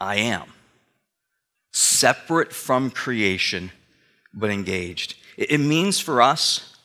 I 0.00 0.16
am. 0.16 0.52
Separate 1.72 2.52
from 2.52 2.90
creation, 2.90 3.70
but 4.34 4.50
engaged. 4.50 5.14
It 5.36 5.58
means 5.58 6.00
for 6.00 6.20
us, 6.20 6.76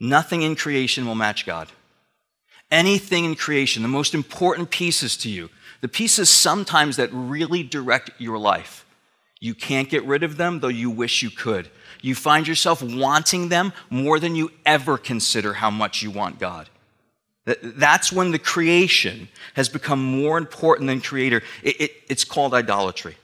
nothing 0.00 0.42
in 0.42 0.56
creation 0.56 1.06
will 1.06 1.14
match 1.14 1.46
God. 1.46 1.68
Anything 2.70 3.24
in 3.26 3.34
creation, 3.34 3.82
the 3.82 3.88
most 3.88 4.14
important 4.14 4.70
pieces 4.70 5.16
to 5.18 5.28
you, 5.28 5.50
the 5.82 5.88
pieces 5.88 6.30
sometimes 6.30 6.96
that 6.96 7.10
really 7.12 7.62
direct 7.62 8.10
your 8.18 8.38
life, 8.38 8.81
you 9.42 9.56
can't 9.56 9.88
get 9.88 10.04
rid 10.04 10.22
of 10.22 10.36
them, 10.36 10.60
though 10.60 10.68
you 10.68 10.88
wish 10.88 11.20
you 11.20 11.28
could. 11.28 11.68
You 12.00 12.14
find 12.14 12.46
yourself 12.46 12.80
wanting 12.80 13.48
them 13.48 13.72
more 13.90 14.20
than 14.20 14.36
you 14.36 14.52
ever 14.64 14.96
consider 14.96 15.54
how 15.54 15.68
much 15.68 16.00
you 16.00 16.12
want 16.12 16.38
God. 16.38 16.68
That's 17.44 18.12
when 18.12 18.30
the 18.30 18.38
creation 18.38 19.26
has 19.54 19.68
become 19.68 20.00
more 20.00 20.38
important 20.38 20.86
than 20.86 21.00
creator. 21.00 21.42
It, 21.64 21.80
it, 21.80 21.92
it's 22.08 22.22
called 22.22 22.54
idolatry. 22.54 23.16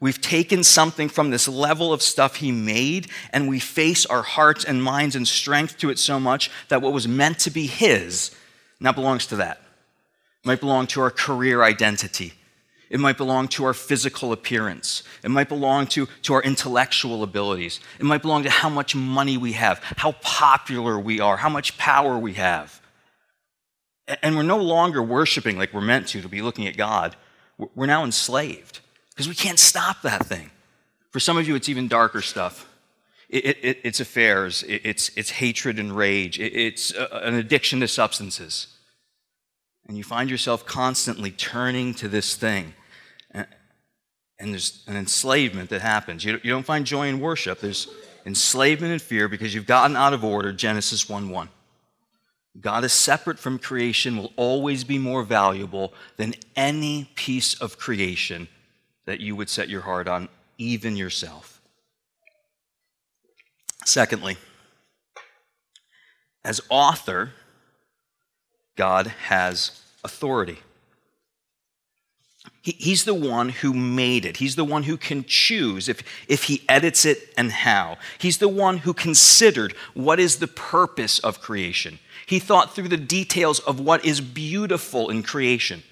We've 0.00 0.20
taken 0.20 0.64
something 0.64 1.08
from 1.08 1.30
this 1.30 1.46
level 1.46 1.92
of 1.92 2.02
stuff 2.02 2.36
he 2.36 2.50
made, 2.50 3.06
and 3.32 3.48
we 3.48 3.60
face 3.60 4.04
our 4.06 4.22
hearts 4.22 4.64
and 4.64 4.82
minds 4.82 5.14
and 5.14 5.28
strength 5.28 5.78
to 5.78 5.90
it 5.90 6.00
so 6.00 6.18
much 6.18 6.50
that 6.70 6.82
what 6.82 6.92
was 6.92 7.06
meant 7.06 7.38
to 7.40 7.52
be 7.52 7.68
his 7.68 8.34
now 8.80 8.90
belongs 8.90 9.26
to 9.26 9.36
that. 9.36 9.58
It 10.42 10.48
might 10.48 10.58
belong 10.58 10.88
to 10.88 11.02
our 11.02 11.10
career 11.12 11.62
identity. 11.62 12.32
It 12.90 12.98
might 12.98 13.16
belong 13.16 13.46
to 13.48 13.64
our 13.64 13.72
physical 13.72 14.32
appearance. 14.32 15.04
It 15.22 15.30
might 15.30 15.48
belong 15.48 15.86
to, 15.88 16.08
to 16.22 16.34
our 16.34 16.42
intellectual 16.42 17.22
abilities. 17.22 17.78
It 18.00 18.04
might 18.04 18.20
belong 18.20 18.42
to 18.42 18.50
how 18.50 18.68
much 18.68 18.96
money 18.96 19.36
we 19.36 19.52
have, 19.52 19.78
how 19.96 20.12
popular 20.20 20.98
we 20.98 21.20
are, 21.20 21.36
how 21.36 21.48
much 21.48 21.78
power 21.78 22.18
we 22.18 22.34
have. 22.34 22.82
And 24.22 24.36
we're 24.36 24.42
no 24.42 24.58
longer 24.58 25.00
worshiping 25.00 25.56
like 25.56 25.72
we're 25.72 25.80
meant 25.80 26.08
to, 26.08 26.20
to 26.20 26.28
be 26.28 26.42
looking 26.42 26.66
at 26.66 26.76
God. 26.76 27.14
We're 27.76 27.86
now 27.86 28.02
enslaved 28.02 28.80
because 29.10 29.28
we 29.28 29.36
can't 29.36 29.58
stop 29.58 30.02
that 30.02 30.26
thing. 30.26 30.50
For 31.10 31.20
some 31.20 31.38
of 31.38 31.46
you, 31.46 31.54
it's 31.54 31.68
even 31.68 31.86
darker 31.86 32.20
stuff. 32.20 32.68
It, 33.28 33.58
it, 33.62 33.80
it's 33.84 34.00
affairs, 34.00 34.64
it, 34.64 34.80
it's, 34.82 35.10
it's 35.16 35.30
hatred 35.30 35.78
and 35.78 35.96
rage, 35.96 36.40
it's 36.40 36.92
a, 36.92 37.06
an 37.18 37.34
addiction 37.34 37.78
to 37.78 37.86
substances. 37.86 38.66
And 39.86 39.96
you 39.96 40.02
find 40.02 40.28
yourself 40.28 40.66
constantly 40.66 41.30
turning 41.30 41.94
to 41.94 42.08
this 42.08 42.34
thing 42.34 42.74
and 44.40 44.52
there's 44.52 44.82
an 44.86 44.96
enslavement 44.96 45.70
that 45.70 45.82
happens. 45.82 46.24
You, 46.24 46.40
you 46.42 46.50
don't 46.50 46.64
find 46.64 46.86
joy 46.86 47.08
in 47.08 47.20
worship. 47.20 47.60
There's 47.60 47.88
enslavement 48.24 48.92
and 48.92 49.02
fear 49.02 49.28
because 49.28 49.54
you've 49.54 49.66
gotten 49.66 49.96
out 49.96 50.14
of 50.14 50.24
order. 50.24 50.52
Genesis 50.52 51.08
1 51.08 51.28
1. 51.28 51.48
God 52.60 52.82
is 52.82 52.92
separate 52.92 53.38
from 53.38 53.58
creation, 53.58 54.16
will 54.16 54.32
always 54.36 54.82
be 54.82 54.98
more 54.98 55.22
valuable 55.22 55.92
than 56.16 56.34
any 56.56 57.08
piece 57.14 57.54
of 57.60 57.78
creation 57.78 58.48
that 59.04 59.20
you 59.20 59.36
would 59.36 59.48
set 59.48 59.68
your 59.68 59.82
heart 59.82 60.08
on, 60.08 60.28
even 60.58 60.96
yourself. 60.96 61.60
Secondly, 63.84 64.36
as 66.44 66.60
author, 66.70 67.32
God 68.76 69.06
has 69.06 69.82
authority. 70.02 70.58
He, 72.62 72.72
he's 72.78 73.04
the 73.04 73.14
one 73.14 73.48
who 73.48 73.72
made 73.72 74.24
it. 74.24 74.38
He's 74.38 74.56
the 74.56 74.64
one 74.64 74.82
who 74.84 74.96
can 74.96 75.24
choose 75.24 75.88
if, 75.88 76.02
if 76.28 76.44
he 76.44 76.62
edits 76.68 77.04
it 77.04 77.32
and 77.36 77.50
how. 77.50 77.98
He's 78.18 78.38
the 78.38 78.48
one 78.48 78.78
who 78.78 78.92
considered 78.92 79.74
what 79.94 80.20
is 80.20 80.36
the 80.36 80.48
purpose 80.48 81.18
of 81.20 81.40
creation. 81.40 81.98
He 82.26 82.38
thought 82.38 82.74
through 82.74 82.88
the 82.88 82.96
details 82.96 83.60
of 83.60 83.80
what 83.80 84.04
is 84.04 84.20
beautiful 84.20 85.10
in 85.10 85.22
creation. 85.22 85.82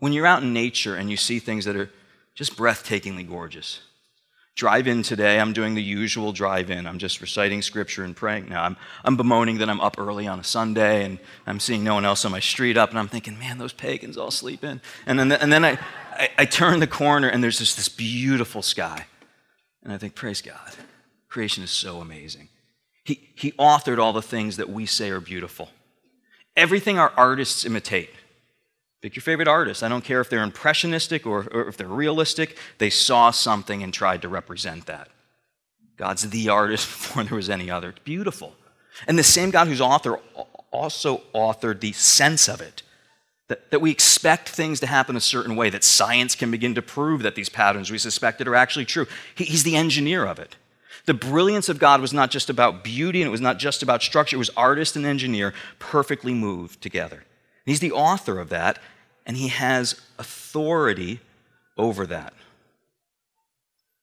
When 0.00 0.12
you're 0.12 0.26
out 0.26 0.42
in 0.42 0.52
nature 0.52 0.96
and 0.96 1.10
you 1.10 1.16
see 1.16 1.38
things 1.38 1.64
that 1.64 1.76
are 1.76 1.90
just 2.34 2.56
breathtakingly 2.56 3.28
gorgeous, 3.28 3.80
drive 4.60 4.86
in 4.86 5.02
today. 5.02 5.40
I'm 5.40 5.54
doing 5.54 5.74
the 5.74 5.82
usual 5.82 6.32
drive 6.32 6.70
in. 6.70 6.86
I'm 6.86 6.98
just 6.98 7.22
reciting 7.22 7.62
scripture 7.62 8.04
and 8.04 8.14
praying. 8.14 8.50
Now, 8.50 8.62
I'm, 8.62 8.76
I'm 9.06 9.16
bemoaning 9.16 9.56
that 9.56 9.70
I'm 9.70 9.80
up 9.80 9.98
early 9.98 10.26
on 10.26 10.38
a 10.38 10.44
Sunday 10.44 11.02
and 11.02 11.18
I'm 11.46 11.58
seeing 11.58 11.82
no 11.82 11.94
one 11.94 12.04
else 12.04 12.26
on 12.26 12.30
my 12.30 12.40
street 12.40 12.76
up, 12.76 12.90
and 12.90 12.98
I'm 12.98 13.08
thinking, 13.08 13.38
man, 13.38 13.56
those 13.56 13.72
pagans 13.72 14.18
all 14.18 14.30
sleep 14.30 14.62
in. 14.62 14.82
And 15.06 15.18
then, 15.18 15.32
and 15.32 15.50
then 15.50 15.64
I, 15.64 15.78
I, 16.12 16.28
I 16.36 16.44
turn 16.44 16.78
the 16.78 16.86
corner 16.86 17.26
and 17.26 17.42
there's 17.42 17.58
just 17.58 17.76
this 17.76 17.88
beautiful 17.88 18.60
sky. 18.60 19.06
And 19.82 19.94
I 19.94 19.96
think, 19.96 20.14
praise 20.14 20.42
God. 20.42 20.74
Creation 21.30 21.64
is 21.64 21.70
so 21.70 22.02
amazing. 22.02 22.50
He, 23.02 23.30
he 23.34 23.52
authored 23.52 23.96
all 23.96 24.12
the 24.12 24.20
things 24.20 24.58
that 24.58 24.68
we 24.68 24.84
say 24.84 25.08
are 25.08 25.20
beautiful. 25.20 25.70
Everything 26.54 26.98
our 26.98 27.14
artists 27.16 27.64
imitate 27.64 28.10
Pick 29.00 29.16
your 29.16 29.22
favorite 29.22 29.48
artist. 29.48 29.82
I 29.82 29.88
don't 29.88 30.04
care 30.04 30.20
if 30.20 30.28
they're 30.28 30.42
impressionistic 30.42 31.26
or, 31.26 31.48
or, 31.52 31.68
if 31.68 31.76
they're 31.76 31.88
realistic. 31.88 32.58
They 32.78 32.90
saw 32.90 33.30
something 33.30 33.82
and 33.82 33.94
tried 33.94 34.22
to 34.22 34.28
represent 34.28 34.86
that. 34.86 35.08
God's 35.96 36.28
the 36.28 36.48
artist 36.48 36.86
before 36.88 37.24
there 37.24 37.36
was 37.36 37.50
any 37.50 37.70
other. 37.70 37.90
It's 37.90 37.98
beautiful. 38.00 38.54
And 39.06 39.18
the 39.18 39.22
same 39.22 39.50
God 39.50 39.68
who's 39.68 39.80
author 39.80 40.18
also 40.70 41.22
authored 41.34 41.80
the 41.80 41.92
sense 41.92 42.48
of 42.48 42.60
it. 42.60 42.82
That, 43.48 43.70
that 43.72 43.80
we 43.80 43.90
expect 43.90 44.48
things 44.48 44.78
to 44.78 44.86
happen 44.86 45.16
a 45.16 45.20
certain 45.20 45.56
way, 45.56 45.70
that 45.70 45.82
science 45.82 46.36
can 46.36 46.52
begin 46.52 46.76
to 46.76 46.82
prove 46.82 47.22
that 47.22 47.34
these 47.34 47.48
patterns 47.48 47.90
we 47.90 47.98
suspected 47.98 48.46
are 48.46 48.54
actually 48.54 48.84
true. 48.84 49.06
He, 49.34 49.42
he's 49.42 49.64
the 49.64 49.74
engineer 49.74 50.24
of 50.24 50.38
it. 50.38 50.54
The 51.06 51.14
brilliance 51.14 51.68
of 51.68 51.80
God 51.80 52.00
was 52.00 52.12
not 52.12 52.30
just 52.30 52.48
about 52.48 52.84
beauty 52.84 53.20
and 53.22 53.26
it 53.26 53.32
was 53.32 53.40
not 53.40 53.58
just 53.58 53.82
about 53.82 54.02
structure, 54.02 54.36
it 54.36 54.38
was 54.38 54.50
artist 54.56 54.94
and 54.94 55.04
engineer 55.04 55.52
perfectly 55.80 56.32
moved 56.32 56.80
together. 56.80 57.24
He's 57.66 57.80
the 57.80 57.92
author 57.92 58.38
of 58.38 58.48
that, 58.50 58.78
and 59.26 59.36
he 59.36 59.48
has 59.48 60.00
authority 60.18 61.20
over 61.76 62.06
that. 62.06 62.32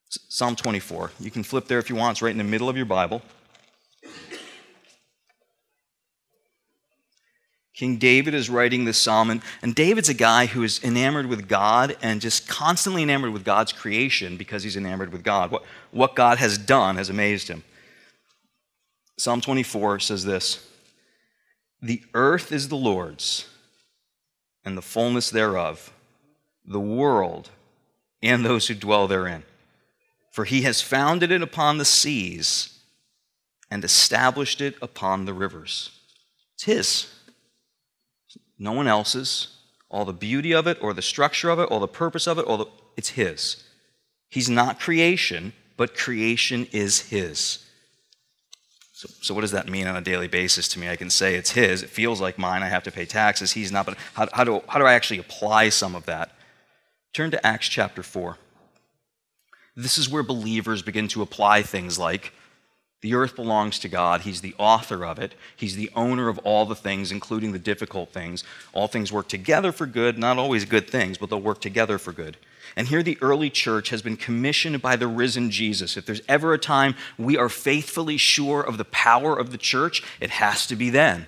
Psalm 0.09 0.55
24. 0.55 1.11
You 1.19 1.31
can 1.31 1.43
flip 1.43 1.67
there 1.67 1.79
if 1.79 1.89
you 1.89 1.95
want, 1.95 2.15
it's 2.15 2.21
right 2.21 2.31
in 2.31 2.37
the 2.37 2.43
middle 2.43 2.69
of 2.69 2.77
your 2.77 2.85
Bible. 2.85 3.21
King 7.77 7.97
David 7.97 8.33
is 8.33 8.49
writing 8.49 8.85
this 8.85 8.97
psalm, 8.97 9.29
and, 9.29 9.41
and, 9.61 9.75
David's 9.75 10.09
a 10.09 10.15
guy 10.15 10.47
who 10.47 10.63
is 10.63 10.83
enamored 10.83 11.27
with 11.27 11.47
God 11.47 11.95
and 12.01 12.19
just 12.19 12.47
constantly 12.47 13.03
enamored 13.03 13.31
with 13.31 13.45
God's 13.45 13.71
creation 13.71 14.35
because 14.35 14.63
he's 14.63 14.75
enamored 14.75 15.11
with 15.11 15.23
God. 15.23 15.51
What, 15.51 15.63
what 15.91 16.15
God 16.15 16.39
has 16.39 16.57
done 16.57 16.95
has 16.95 17.11
amazed 17.11 17.49
him. 17.49 17.63
Psalm 19.19 19.41
24 19.41 19.99
says 19.99 20.25
this 20.25 20.67
The 21.79 22.01
earth 22.15 22.51
is 22.51 22.69
the 22.69 22.75
Lord's 22.75 23.45
and 24.67 24.77
the 24.77 24.81
fullness 24.81 25.29
thereof, 25.29 25.93
the 26.65 26.79
world 26.79 27.51
and 28.21 28.43
those 28.43 28.67
who 28.67 28.73
dwell 28.73 29.07
therein. 29.07 29.43
For 30.29 30.43
he 30.43 30.63
has 30.63 30.81
founded 30.81 31.31
it 31.31 31.41
upon 31.41 31.77
the 31.77 31.85
seas 31.85 32.77
and 33.71 33.85
established 33.85 34.59
it 34.59 34.75
upon 34.81 35.23
the 35.23 35.33
rivers. 35.33 35.97
It's 36.55 36.65
his, 36.65 37.07
no 38.59 38.73
one 38.73 38.87
else's. 38.87 39.53
All 39.89 40.03
the 40.03 40.11
beauty 40.11 40.53
of 40.53 40.67
it, 40.67 40.77
or 40.81 40.93
the 40.93 41.01
structure 41.01 41.49
of 41.49 41.59
it, 41.59 41.71
or 41.71 41.79
the 41.79 41.87
purpose 41.87 42.27
of 42.27 42.37
it, 42.37 42.43
all 42.43 42.57
the, 42.57 42.65
it's 42.97 43.11
his. 43.11 43.63
He's 44.27 44.49
not 44.49 44.81
creation, 44.81 45.53
but 45.77 45.95
creation 45.95 46.67
is 46.73 46.99
his. 47.09 47.63
So, 48.97 49.07
so, 49.21 49.33
what 49.35 49.41
does 49.41 49.51
that 49.51 49.69
mean 49.69 49.85
on 49.85 49.95
a 49.95 50.01
daily 50.01 50.27
basis 50.27 50.67
to 50.69 50.79
me? 50.79 50.89
I 50.89 50.95
can 50.95 51.11
say 51.11 51.35
it's 51.35 51.51
his. 51.51 51.83
It 51.83 51.89
feels 51.91 52.19
like 52.19 52.39
mine. 52.39 52.63
I 52.63 52.67
have 52.67 52.81
to 52.81 52.91
pay 52.91 53.05
taxes. 53.05 53.51
He's 53.51 53.71
not. 53.71 53.85
But 53.85 53.95
how, 54.15 54.27
how, 54.33 54.43
do, 54.43 54.63
how 54.67 54.79
do 54.79 54.85
I 54.85 54.93
actually 54.93 55.19
apply 55.19 55.69
some 55.69 55.93
of 55.93 56.07
that? 56.07 56.31
Turn 57.13 57.29
to 57.29 57.45
Acts 57.45 57.67
chapter 57.67 58.01
4. 58.01 58.39
This 59.75 59.99
is 59.99 60.09
where 60.09 60.23
believers 60.23 60.81
begin 60.81 61.07
to 61.09 61.21
apply 61.21 61.61
things 61.61 61.99
like 61.99 62.33
the 63.01 63.13
earth 63.13 63.35
belongs 63.35 63.77
to 63.79 63.87
God. 63.87 64.21
He's 64.21 64.41
the 64.41 64.55
author 64.57 65.05
of 65.05 65.19
it. 65.19 65.35
He's 65.55 65.75
the 65.75 65.91
owner 65.95 66.27
of 66.27 66.39
all 66.39 66.65
the 66.65 66.73
things, 66.73 67.11
including 67.11 67.51
the 67.51 67.59
difficult 67.59 68.09
things. 68.09 68.43
All 68.73 68.87
things 68.87 69.11
work 69.11 69.27
together 69.27 69.71
for 69.71 69.85
good, 69.85 70.17
not 70.17 70.39
always 70.39 70.65
good 70.65 70.89
things, 70.89 71.19
but 71.19 71.29
they'll 71.29 71.39
work 71.39 71.61
together 71.61 71.99
for 71.99 72.13
good. 72.13 72.37
And 72.77 72.87
here 72.87 73.01
the 73.01 73.17
early 73.21 73.49
church 73.49 73.89
has 73.89 74.03
been 74.03 74.15
commissioned 74.15 74.83
by 74.83 74.95
the 74.97 75.07
risen 75.07 75.49
Jesus. 75.49 75.97
If 75.97 76.05
there's 76.05 76.21
ever 76.29 76.53
a 76.53 76.59
time 76.59 76.93
we 77.17 77.35
are 77.35 77.49
faithfully 77.49 78.17
sure 78.17 78.61
of 78.61 78.77
the 78.77 78.85
power 78.85 79.37
of 79.37 79.51
the 79.51 79.57
church, 79.57 80.03
it 80.21 80.29
has 80.29 80.67
to 80.67 80.75
be 80.75 80.91
then. 80.91 81.25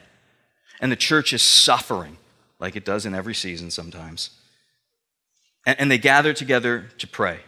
And 0.80 0.92
the 0.92 0.96
church 0.96 1.34
is 1.34 1.42
suffering, 1.42 2.18
like 2.60 2.76
it 2.76 2.86
does 2.86 3.08
in 3.08 3.16
every 3.16 3.34
season 3.34 3.72
sometimes. 3.72 4.30
And, 5.66 5.80
and 5.80 5.92
they 5.92 5.98
gather 5.98 6.34
together 6.34 6.86
to 7.00 7.08
pray. 7.08 7.40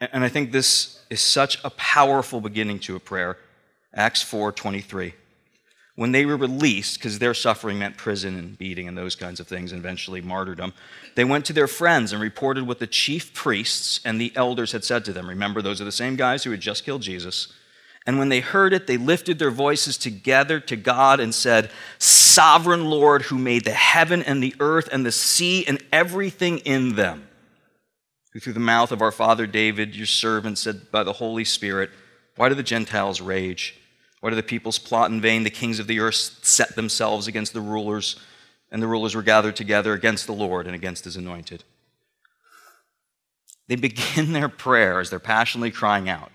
And, 0.00 0.08
and 0.14 0.24
I 0.24 0.30
think 0.30 0.50
this 0.50 1.04
is 1.10 1.20
such 1.20 1.62
a 1.64 1.70
powerful 1.70 2.40
beginning 2.40 2.78
to 2.80 2.96
a 2.96 3.00
prayer. 3.00 3.36
Acts 3.92 4.22
4 4.22 4.52
23 4.52 5.12
when 5.96 6.10
they 6.10 6.26
were 6.26 6.36
released, 6.36 6.98
because 6.98 7.18
their 7.18 7.34
suffering 7.34 7.78
meant 7.78 7.96
prison 7.96 8.36
and 8.36 8.58
beating 8.58 8.88
and 8.88 8.98
those 8.98 9.14
kinds 9.14 9.38
of 9.38 9.46
things, 9.46 9.70
and 9.70 9.78
eventually 9.78 10.20
martyrdom, 10.20 10.72
they 11.14 11.24
went 11.24 11.44
to 11.44 11.52
their 11.52 11.68
friends 11.68 12.12
and 12.12 12.20
reported 12.20 12.66
what 12.66 12.80
the 12.80 12.86
chief 12.86 13.32
priests 13.32 14.00
and 14.04 14.20
the 14.20 14.32
elders 14.34 14.72
had 14.72 14.84
said 14.84 15.04
to 15.04 15.12
them. 15.12 15.28
Remember, 15.28 15.62
those 15.62 15.80
are 15.80 15.84
the 15.84 15.92
same 15.92 16.16
guys 16.16 16.42
who 16.42 16.50
had 16.50 16.60
just 16.60 16.84
killed 16.84 17.02
Jesus. 17.02 17.52
And 18.06 18.18
when 18.18 18.28
they 18.28 18.40
heard 18.40 18.72
it, 18.72 18.86
they 18.86 18.96
lifted 18.96 19.38
their 19.38 19.52
voices 19.52 19.96
together 19.96 20.60
to 20.60 20.76
God 20.76 21.20
and 21.20 21.34
said, 21.34 21.70
Sovereign 21.98 22.84
Lord, 22.86 23.22
who 23.22 23.38
made 23.38 23.64
the 23.64 23.70
heaven 23.70 24.22
and 24.22 24.42
the 24.42 24.54
earth 24.60 24.88
and 24.92 25.06
the 25.06 25.12
sea 25.12 25.64
and 25.66 25.82
everything 25.92 26.58
in 26.58 26.96
them, 26.96 27.28
who 28.32 28.40
through 28.40 28.52
the 28.52 28.60
mouth 28.60 28.90
of 28.90 29.00
our 29.00 29.12
father 29.12 29.46
David, 29.46 29.94
your 29.94 30.06
servant, 30.06 30.58
said 30.58 30.90
by 30.90 31.04
the 31.04 31.14
Holy 31.14 31.44
Spirit, 31.44 31.90
Why 32.36 32.48
do 32.48 32.56
the 32.56 32.62
Gentiles 32.64 33.20
rage? 33.20 33.78
Why 34.24 34.30
do 34.30 34.36
the 34.36 34.42
peoples 34.42 34.78
plot 34.78 35.10
in 35.10 35.20
vain? 35.20 35.42
The 35.42 35.50
kings 35.50 35.78
of 35.78 35.86
the 35.86 36.00
earth 36.00 36.38
set 36.40 36.76
themselves 36.76 37.26
against 37.26 37.52
the 37.52 37.60
rulers, 37.60 38.16
and 38.72 38.80
the 38.80 38.86
rulers 38.86 39.14
were 39.14 39.20
gathered 39.20 39.54
together 39.54 39.92
against 39.92 40.24
the 40.24 40.32
Lord 40.32 40.64
and 40.64 40.74
against 40.74 41.04
his 41.04 41.14
anointed. 41.14 41.62
They 43.68 43.76
begin 43.76 44.32
their 44.32 44.48
prayer 44.48 44.98
as 44.98 45.10
they're 45.10 45.18
passionately 45.18 45.70
crying 45.70 46.08
out. 46.08 46.32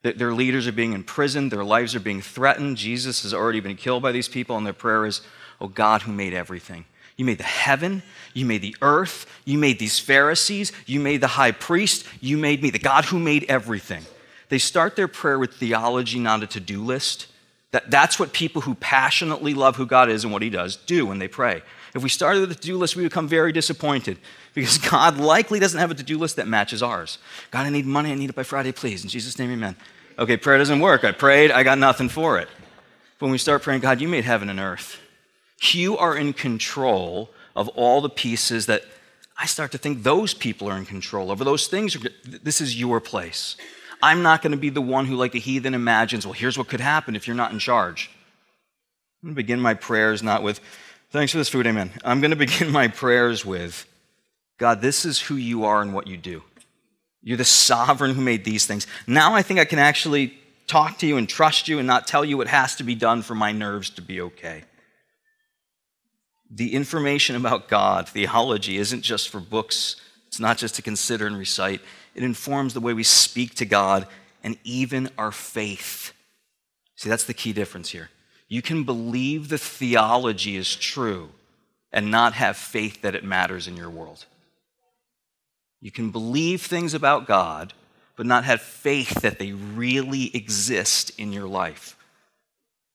Their 0.00 0.32
leaders 0.32 0.66
are 0.66 0.72
being 0.72 0.94
imprisoned, 0.94 1.52
their 1.52 1.62
lives 1.62 1.94
are 1.94 2.00
being 2.00 2.22
threatened. 2.22 2.78
Jesus 2.78 3.22
has 3.22 3.34
already 3.34 3.60
been 3.60 3.76
killed 3.76 4.02
by 4.02 4.12
these 4.12 4.28
people, 4.28 4.56
and 4.56 4.64
their 4.64 4.72
prayer 4.72 5.04
is, 5.04 5.20
Oh 5.60 5.68
God, 5.68 6.00
who 6.00 6.12
made 6.12 6.32
everything. 6.32 6.86
You 7.18 7.26
made 7.26 7.36
the 7.36 7.44
heaven, 7.44 8.02
you 8.32 8.46
made 8.46 8.62
the 8.62 8.76
earth, 8.80 9.26
you 9.44 9.58
made 9.58 9.78
these 9.78 9.98
Pharisees, 9.98 10.72
you 10.86 11.00
made 11.00 11.20
the 11.20 11.26
high 11.26 11.52
priest, 11.52 12.06
you 12.22 12.38
made 12.38 12.62
me, 12.62 12.70
the 12.70 12.78
God 12.78 13.04
who 13.04 13.18
made 13.18 13.44
everything. 13.50 14.06
They 14.48 14.58
start 14.58 14.96
their 14.96 15.08
prayer 15.08 15.38
with 15.38 15.54
theology, 15.54 16.18
not 16.18 16.42
a 16.42 16.46
to 16.46 16.60
do 16.60 16.82
list. 16.82 17.26
That, 17.72 17.90
that's 17.90 18.18
what 18.18 18.32
people 18.32 18.62
who 18.62 18.74
passionately 18.76 19.52
love 19.54 19.76
who 19.76 19.86
God 19.86 20.08
is 20.08 20.24
and 20.24 20.32
what 20.32 20.42
He 20.42 20.50
does 20.50 20.76
do 20.76 21.06
when 21.06 21.18
they 21.18 21.28
pray. 21.28 21.62
If 21.94 22.02
we 22.02 22.08
started 22.08 22.40
with 22.40 22.52
a 22.52 22.54
to 22.54 22.60
do 22.60 22.76
list, 22.76 22.94
we 22.94 23.02
would 23.02 23.10
become 23.10 23.26
very 23.26 23.52
disappointed 23.52 24.18
because 24.54 24.78
God 24.90 25.18
likely 25.18 25.58
doesn't 25.58 25.78
have 25.78 25.90
a 25.90 25.94
to 25.94 26.02
do 26.02 26.18
list 26.18 26.36
that 26.36 26.46
matches 26.46 26.82
ours. 26.82 27.18
God, 27.50 27.66
I 27.66 27.70
need 27.70 27.86
money. 27.86 28.12
I 28.12 28.14
need 28.14 28.30
it 28.30 28.36
by 28.36 28.44
Friday, 28.44 28.72
please. 28.72 29.02
In 29.02 29.08
Jesus' 29.08 29.38
name, 29.38 29.50
amen. 29.50 29.76
Okay, 30.18 30.36
prayer 30.36 30.58
doesn't 30.58 30.80
work. 30.80 31.04
I 31.04 31.12
prayed, 31.12 31.50
I 31.50 31.62
got 31.62 31.78
nothing 31.78 32.08
for 32.08 32.38
it. 32.38 32.48
But 33.18 33.26
when 33.26 33.32
we 33.32 33.38
start 33.38 33.62
praying, 33.62 33.80
God, 33.80 34.00
you 34.00 34.08
made 34.08 34.24
heaven 34.24 34.48
and 34.48 34.60
earth. 34.60 35.00
You 35.60 35.96
are 35.96 36.16
in 36.16 36.32
control 36.32 37.30
of 37.54 37.68
all 37.68 38.00
the 38.00 38.10
pieces 38.10 38.66
that 38.66 38.82
I 39.38 39.46
start 39.46 39.72
to 39.72 39.78
think 39.78 40.02
those 40.02 40.32
people 40.32 40.68
are 40.68 40.76
in 40.76 40.86
control 40.86 41.30
over. 41.30 41.44
Those 41.44 41.66
things, 41.66 41.96
this 42.24 42.60
is 42.60 42.78
your 42.78 43.00
place. 43.00 43.56
I'm 44.02 44.22
not 44.22 44.42
going 44.42 44.52
to 44.52 44.58
be 44.58 44.70
the 44.70 44.82
one 44.82 45.06
who, 45.06 45.16
like 45.16 45.32
the 45.32 45.40
heathen, 45.40 45.74
imagines, 45.74 46.26
well, 46.26 46.32
here's 46.32 46.58
what 46.58 46.68
could 46.68 46.80
happen 46.80 47.16
if 47.16 47.26
you're 47.26 47.36
not 47.36 47.52
in 47.52 47.58
charge. 47.58 48.10
I'm 49.22 49.28
going 49.28 49.34
to 49.34 49.42
begin 49.42 49.60
my 49.60 49.74
prayers 49.74 50.22
not 50.22 50.42
with, 50.42 50.60
thanks 51.10 51.32
for 51.32 51.38
this 51.38 51.48
food, 51.48 51.66
amen. 51.66 51.90
I'm 52.04 52.20
going 52.20 52.30
to 52.32 52.36
begin 52.36 52.70
my 52.70 52.88
prayers 52.88 53.44
with, 53.44 53.86
God, 54.58 54.80
this 54.80 55.04
is 55.04 55.20
who 55.20 55.36
you 55.36 55.64
are 55.64 55.82
and 55.82 55.92
what 55.92 56.06
you 56.06 56.16
do. 56.16 56.42
You're 57.22 57.36
the 57.36 57.44
sovereign 57.44 58.14
who 58.14 58.20
made 58.20 58.44
these 58.44 58.66
things. 58.66 58.86
Now 59.06 59.34
I 59.34 59.42
think 59.42 59.58
I 59.58 59.64
can 59.64 59.80
actually 59.80 60.38
talk 60.66 60.98
to 60.98 61.06
you 61.06 61.16
and 61.16 61.28
trust 61.28 61.68
you 61.68 61.78
and 61.78 61.86
not 61.86 62.06
tell 62.06 62.24
you 62.24 62.36
what 62.36 62.48
has 62.48 62.76
to 62.76 62.84
be 62.84 62.94
done 62.94 63.22
for 63.22 63.34
my 63.34 63.52
nerves 63.52 63.90
to 63.90 64.02
be 64.02 64.20
okay. 64.20 64.64
The 66.50 66.74
information 66.74 67.34
about 67.34 67.68
God, 67.68 68.08
theology, 68.08 68.76
isn't 68.76 69.02
just 69.02 69.28
for 69.28 69.40
books, 69.40 69.96
it's 70.28 70.38
not 70.38 70.58
just 70.58 70.76
to 70.76 70.82
consider 70.82 71.26
and 71.26 71.36
recite. 71.36 71.80
It 72.16 72.24
informs 72.24 72.72
the 72.72 72.80
way 72.80 72.94
we 72.94 73.02
speak 73.02 73.54
to 73.56 73.66
God 73.66 74.06
and 74.42 74.56
even 74.64 75.10
our 75.18 75.30
faith. 75.30 76.14
See, 76.96 77.10
that's 77.10 77.24
the 77.24 77.34
key 77.34 77.52
difference 77.52 77.90
here. 77.90 78.08
You 78.48 78.62
can 78.62 78.84
believe 78.84 79.48
the 79.48 79.58
theology 79.58 80.56
is 80.56 80.74
true 80.74 81.28
and 81.92 82.10
not 82.10 82.32
have 82.32 82.56
faith 82.56 83.02
that 83.02 83.14
it 83.14 83.22
matters 83.22 83.68
in 83.68 83.76
your 83.76 83.90
world. 83.90 84.24
You 85.82 85.90
can 85.90 86.10
believe 86.10 86.62
things 86.62 86.94
about 86.94 87.26
God, 87.26 87.74
but 88.16 88.24
not 88.24 88.44
have 88.44 88.62
faith 88.62 89.20
that 89.20 89.38
they 89.38 89.52
really 89.52 90.34
exist 90.34 91.12
in 91.18 91.34
your 91.34 91.46
life. 91.46 91.96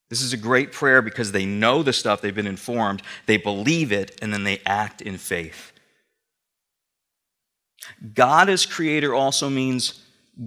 This 0.10 0.24
is 0.24 0.34
a 0.34 0.38
great 0.38 0.72
prayer 0.72 1.04
because 1.04 1.32
they 1.32 1.46
know 1.46 1.84
the 1.84 1.94
stuff, 1.94 2.22
they've 2.22 2.34
been 2.34 2.48
informed, 2.48 3.04
they 3.28 3.38
believe 3.38 3.92
it, 3.92 4.18
and 4.20 4.34
then 4.34 4.46
they 4.46 4.62
act 4.66 5.00
in 5.00 5.18
faith. 5.18 5.72
God 8.14 8.50
as 8.50 8.66
creator 8.66 9.14
also 9.14 9.50
means 9.50 10.02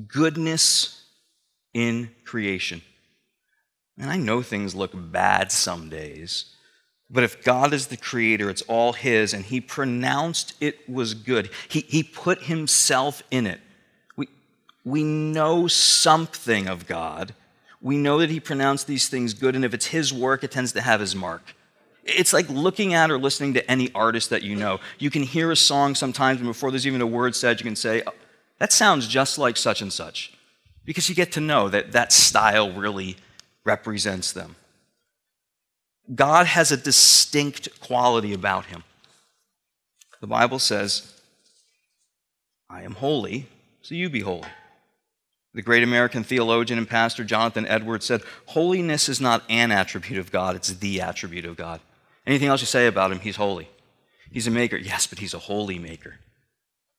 goodness 0.08 1.02
in 1.72 2.10
creation. 2.24 2.82
And 3.98 4.10
I 4.10 4.16
know 4.16 4.42
things 4.42 4.74
look 4.74 4.92
bad 4.94 5.52
some 5.52 5.88
days, 5.88 6.46
but 7.10 7.22
if 7.22 7.44
God 7.44 7.72
is 7.72 7.88
the 7.88 7.96
creator, 7.96 8.50
it's 8.50 8.62
all 8.62 8.92
His, 8.92 9.34
and 9.34 9.44
He 9.44 9.60
pronounced 9.60 10.54
it 10.60 10.88
was 10.88 11.14
good. 11.14 11.50
He, 11.68 11.80
he 11.80 12.02
put 12.02 12.44
Himself 12.44 13.22
in 13.30 13.46
it. 13.46 13.60
We, 14.16 14.28
we 14.84 15.04
know 15.04 15.68
something 15.68 16.66
of 16.66 16.86
God. 16.86 17.34
We 17.80 17.96
know 17.96 18.18
that 18.18 18.30
He 18.30 18.40
pronounced 18.40 18.86
these 18.86 19.08
things 19.08 19.34
good, 19.34 19.54
and 19.54 19.64
if 19.64 19.74
it's 19.74 19.86
His 19.86 20.12
work, 20.12 20.42
it 20.42 20.50
tends 20.50 20.72
to 20.72 20.80
have 20.80 21.00
His 21.00 21.14
mark. 21.14 21.54
It's 22.04 22.32
like 22.32 22.48
looking 22.48 22.94
at 22.94 23.10
or 23.10 23.18
listening 23.18 23.54
to 23.54 23.70
any 23.70 23.90
artist 23.94 24.30
that 24.30 24.42
you 24.42 24.56
know. 24.56 24.80
You 24.98 25.10
can 25.10 25.22
hear 25.22 25.50
a 25.50 25.56
song 25.56 25.94
sometimes, 25.94 26.38
and 26.38 26.48
before 26.48 26.70
there's 26.70 26.86
even 26.86 27.00
a 27.00 27.06
word 27.06 27.34
said, 27.34 27.60
you 27.60 27.64
can 27.64 27.76
say, 27.76 28.02
oh, 28.06 28.12
That 28.58 28.72
sounds 28.72 29.08
just 29.08 29.38
like 29.38 29.56
such 29.56 29.80
and 29.80 29.92
such. 29.92 30.32
Because 30.84 31.08
you 31.08 31.14
get 31.14 31.32
to 31.32 31.40
know 31.40 31.68
that 31.70 31.92
that 31.92 32.12
style 32.12 32.70
really 32.70 33.16
represents 33.64 34.32
them. 34.32 34.56
God 36.14 36.46
has 36.46 36.70
a 36.70 36.76
distinct 36.76 37.80
quality 37.80 38.34
about 38.34 38.66
him. 38.66 38.84
The 40.20 40.26
Bible 40.26 40.58
says, 40.58 41.14
I 42.68 42.82
am 42.82 42.92
holy, 42.92 43.46
so 43.82 43.94
you 43.94 44.10
be 44.10 44.20
holy. 44.20 44.48
The 45.54 45.62
great 45.62 45.82
American 45.82 46.24
theologian 46.24 46.78
and 46.78 46.88
pastor 46.88 47.24
Jonathan 47.24 47.66
Edwards 47.66 48.04
said, 48.04 48.22
Holiness 48.46 49.08
is 49.08 49.20
not 49.20 49.44
an 49.48 49.70
attribute 49.70 50.18
of 50.18 50.32
God, 50.32 50.56
it's 50.56 50.68
the 50.68 51.00
attribute 51.00 51.44
of 51.44 51.56
God. 51.56 51.80
Anything 52.26 52.48
else 52.48 52.60
you 52.60 52.66
say 52.66 52.86
about 52.86 53.12
him, 53.12 53.20
he's 53.20 53.36
holy. 53.36 53.68
He's 54.30 54.46
a 54.46 54.50
maker, 54.50 54.76
yes, 54.76 55.06
but 55.06 55.18
he's 55.18 55.34
a 55.34 55.38
holy 55.38 55.78
maker. 55.78 56.16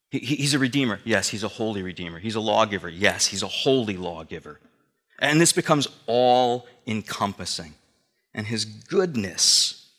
He, 0.09 0.19
he's 0.19 0.53
a 0.53 0.59
redeemer, 0.59 0.99
yes, 1.03 1.29
he's 1.29 1.43
a 1.43 1.47
holy 1.47 1.81
redeemer. 1.81 2.19
He's 2.19 2.35
a 2.35 2.39
lawgiver, 2.39 2.89
yes, 2.89 3.27
he's 3.27 3.43
a 3.43 3.47
holy 3.47 3.97
lawgiver. 3.97 4.59
And 5.19 5.41
this 5.41 5.53
becomes 5.53 5.88
all 6.05 6.67
encompassing. 6.85 7.73
And 8.33 8.47
his 8.47 8.65
goodness 8.65 9.89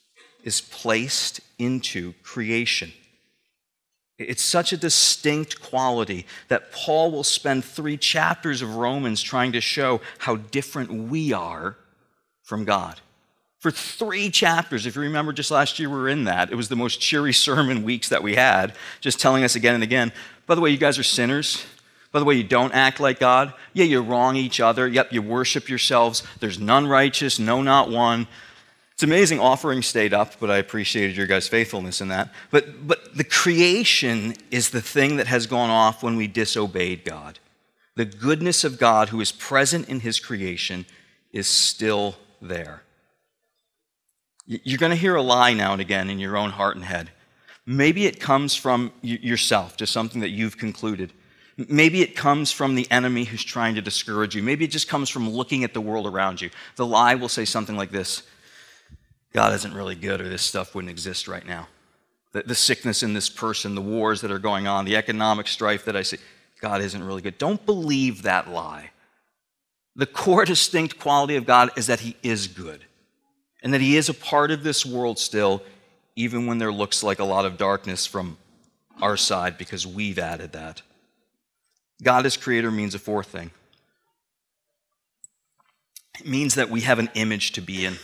is 0.45 0.61
placed 0.61 1.41
into 1.59 2.13
creation. 2.23 2.93
It's 4.19 4.45
such 4.45 4.73
a 4.73 4.77
distinct 4.77 5.61
quality 5.61 6.27
that 6.49 6.73
Paul 6.73 7.11
will 7.11 7.25
spend 7.25 7.65
three 7.65 7.97
chapters 7.97 8.63
of 8.63 8.77
Romans 8.77 9.23
trying 9.23 9.53
to 9.53 9.61
show 9.61 10.01
how 10.19 10.37
different 10.37 10.91
we 10.91 11.33
are 11.33 11.77
from 12.43 12.65
God 12.65 13.01
for 13.67 13.73
three 13.73 14.31
chapters. 14.31 14.87
If 14.87 14.95
you 14.95 15.03
remember, 15.03 15.33
just 15.33 15.51
last 15.51 15.81
year 15.81 15.91
we 15.91 15.97
were 15.97 16.09
in 16.09 16.23
that. 16.27 16.53
It 16.53 16.55
was 16.55 16.69
the 16.69 16.77
most 16.77 17.01
cheery 17.01 17.33
sermon 17.33 17.83
weeks 17.83 18.11
that 18.11 18.23
we 18.23 18.37
had, 18.37 18.77
just 19.01 19.19
telling 19.19 19.43
us 19.43 19.57
again 19.57 19.75
and 19.75 19.83
again. 19.83 20.13
By 20.47 20.55
the 20.55 20.61
way, 20.61 20.71
you 20.71 20.77
guys 20.77 21.01
are 21.01 21.03
sinners. 21.03 21.67
By 22.13 22.21
the 22.21 22.25
way, 22.25 22.37
you 22.37 22.45
don't 22.45 22.73
act 22.73 23.01
like 23.01 23.19
God. 23.19 23.53
Yeah, 23.73 23.87
you 23.87 24.03
wrong 24.03 24.37
each 24.37 24.61
other. 24.61 24.87
Yep, 24.87 25.13
you 25.13 25.21
worship 25.21 25.69
yourselves. 25.69 26.23
There's 26.39 26.61
none 26.61 26.87
righteous, 26.87 27.41
no, 27.41 27.61
not 27.61 27.91
one. 27.91 28.29
It's 28.93 29.03
amazing 29.03 29.41
offering 29.41 29.83
stayed 29.83 30.15
up, 30.15 30.39
but 30.39 30.49
I 30.49 30.59
appreciated 30.59 31.17
your 31.17 31.27
guys' 31.27 31.49
faithfulness 31.49 32.01
in 32.01 32.07
that. 32.07 32.33
But, 32.53 32.87
but 32.87 33.17
the 33.17 33.25
creation 33.25 34.37
is 34.53 34.71
the 34.71 34.81
thing 34.81 35.17
that 35.17 35.27
has 35.27 35.49
gone 35.49 35.71
off 35.71 36.05
when 36.05 36.15
we 36.15 36.29
disobeyed 36.29 37.05
God. 37.05 37.41
The 37.97 38.05
goodness 38.05 38.63
of 38.63 38.79
God, 38.79 39.09
who 39.09 39.21
is 39.21 39.33
present 39.33 39.89
in 39.89 39.99
his 39.99 40.21
creation, 40.21 40.87
is 41.33 41.49
still 41.49 42.15
there. 42.41 42.83
You're 44.47 44.79
going 44.79 44.91
to 44.91 44.97
hear 44.97 45.17
a 45.17 45.23
lie 45.23 45.55
now 45.55 45.73
and 45.73 45.81
again 45.81 46.09
in 46.09 46.19
your 46.19 46.37
own 46.37 46.51
heart 46.51 46.77
and 46.77 46.85
head. 46.85 47.11
Maybe 47.67 48.07
it 48.07 48.21
comes 48.21 48.55
from 48.55 48.93
yourself, 49.03 49.77
just 49.77 49.93
something 49.93 50.21
that 50.21 50.29
you've 50.29 50.57
concluded. 50.57 51.13
Maybe 51.57 52.01
it 52.01 52.15
comes 52.15 52.53
from 52.53 52.77
the 52.77 52.89
enemy 52.91 53.25
who's 53.25 53.43
trying 53.43 53.75
to 53.75 53.83
discourage 53.83 54.37
you. 54.37 54.43
Maybe 54.43 54.65
it 54.65 54.71
just 54.71 54.89
comes 54.89 55.09
from 55.09 55.29
looking 55.29 55.65
at 55.65 55.75
the 55.75 55.81
world 55.81 56.07
around 56.07 56.41
you. 56.41 56.51
The 56.77 56.87
lie 56.87 57.17
will 57.17 57.29
say 57.29 57.45
something 57.45 57.77
like 57.77 57.91
this 57.91 58.23
God 59.33 59.53
isn't 59.53 59.75
really 59.75 59.97
good, 59.97 60.21
or 60.21 60.29
this 60.29 60.43
stuff 60.43 60.75
wouldn't 60.75 60.91
exist 60.91 61.27
right 61.27 61.45
now. 61.45 61.67
The, 62.33 62.43
the 62.43 62.55
sickness 62.55 63.03
in 63.03 63.15
this 63.15 63.29
person, 63.29 63.75
the 63.75 63.83
wars 63.83 64.21
that 64.21 64.31
are 64.31 64.39
going 64.39 64.69
on, 64.69 64.85
the 64.85 64.97
economic 64.97 65.49
strife 65.49 65.85
that 65.87 65.97
I 65.97 66.03
see, 66.03 66.19
God 66.61 66.81
isn't 66.83 67.03
really 67.03 67.23
good. 67.23 67.37
Don't 67.37 67.65
believe 67.67 68.23
that 68.23 68.49
lie. 68.49 68.91
The 69.97 70.07
core 70.07 70.45
distinct 70.45 71.01
quality 71.01 71.37
of 71.37 71.47
God 71.47 71.71
is 71.77 71.89
that 71.89 72.01
He 72.01 72.17
is 72.23 72.47
good 72.47 72.85
and 73.63 73.73
that 73.75 73.81
He 73.81 73.97
is 73.97 74.09
a 74.09 74.15
part 74.15 74.51
of 74.51 74.63
this 74.63 74.85
world 74.87 75.19
still, 75.19 75.63
even 76.15 76.47
when 76.47 76.59
there 76.59 76.73
looks 76.73 77.03
like 77.03 77.19
a 77.19 77.25
lot 77.25 77.45
of 77.45 77.57
darkness 77.57 78.07
from 78.07 78.39
our 79.01 79.17
side 79.17 79.59
because 79.59 79.87
we've 79.87 80.19
added 80.19 80.53
that. 80.53 80.83
God 82.03 82.27
as 82.27 82.37
creator 82.37 82.71
means 82.71 82.95
a 82.95 82.99
fourth 82.99 83.29
thing 83.29 83.51
it 86.21 86.27
means 86.27 86.55
that 86.55 86.71
we 86.71 86.81
have 86.83 86.99
an 86.99 87.11
image 87.15 87.53
to 87.53 87.61
be 87.61 87.85
in. 87.85 87.97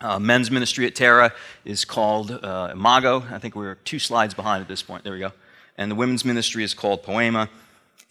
Uh, 0.00 0.18
men's 0.18 0.50
ministry 0.50 0.86
at 0.86 0.94
Terra 0.94 1.32
is 1.64 1.84
called 1.84 2.30
uh, 2.30 2.70
Imago. 2.72 3.24
I 3.30 3.38
think 3.38 3.54
we're 3.54 3.74
two 3.76 3.98
slides 3.98 4.32
behind 4.32 4.62
at 4.62 4.68
this 4.68 4.82
point. 4.82 5.04
There 5.04 5.12
we 5.12 5.18
go. 5.18 5.32
And 5.76 5.90
the 5.90 5.94
women's 5.94 6.24
ministry 6.24 6.64
is 6.64 6.74
called 6.74 7.02
Poema. 7.02 7.48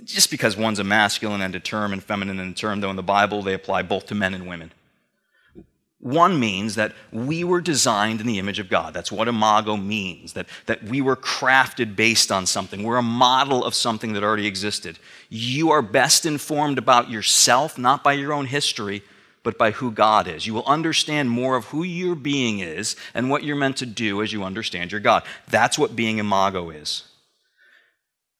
just 0.03 0.29
because 0.31 0.55
one's 0.55 0.79
a 0.79 0.83
masculine 0.83 1.41
and 1.41 1.55
a 1.55 1.59
term 1.59 1.93
and 1.93 2.03
feminine 2.03 2.39
ended 2.39 2.57
term, 2.57 2.81
though 2.81 2.89
in 2.89 2.95
the 2.95 3.03
Bible 3.03 3.41
they 3.41 3.53
apply 3.53 3.81
both 3.81 4.05
to 4.07 4.15
men 4.15 4.33
and 4.33 4.47
women. 4.47 4.71
One 6.01 6.39
means 6.39 6.75
that 6.75 6.93
we 7.11 7.43
were 7.43 7.59
designed 7.59 8.21
in 8.21 8.27
the 8.27 8.39
image 8.39 8.59
of 8.59 8.69
God. 8.69 8.93
That's 8.93 9.11
what 9.11 9.27
imago 9.27 9.75
means, 9.75 10.31
that, 10.33 10.47
that 10.65 10.83
we 10.83 11.01
were 11.01 11.17
crafted 11.17 11.97
based 11.97 12.31
on 12.31 12.45
something. 12.45 12.83
We're 12.83 12.97
a 12.97 13.01
model 13.01 13.65
of 13.65 13.75
something 13.75 14.13
that 14.13 14.23
already 14.23 14.47
existed. 14.47 14.97
You 15.29 15.71
are 15.71 15.81
best 15.81 16.25
informed 16.25 16.77
about 16.77 17.09
yourself, 17.09 17.77
not 17.77 18.01
by 18.01 18.13
your 18.13 18.31
own 18.31 18.45
history, 18.45 19.03
but 19.43 19.57
by 19.57 19.71
who 19.71 19.91
God 19.91 20.27
is. 20.27 20.47
You 20.47 20.53
will 20.53 20.65
understand 20.65 21.29
more 21.29 21.57
of 21.57 21.65
who 21.65 21.83
your 21.83 22.15
being 22.15 22.59
is 22.59 22.95
and 23.13 23.29
what 23.29 23.43
you're 23.43 23.57
meant 23.57 23.77
to 23.77 23.85
do 23.85 24.21
as 24.21 24.31
you 24.31 24.43
understand 24.43 24.93
your 24.93 25.01
God. 25.01 25.23
That's 25.49 25.77
what 25.77 25.97
being 25.97 26.17
imago 26.17 26.69
is. 26.69 27.03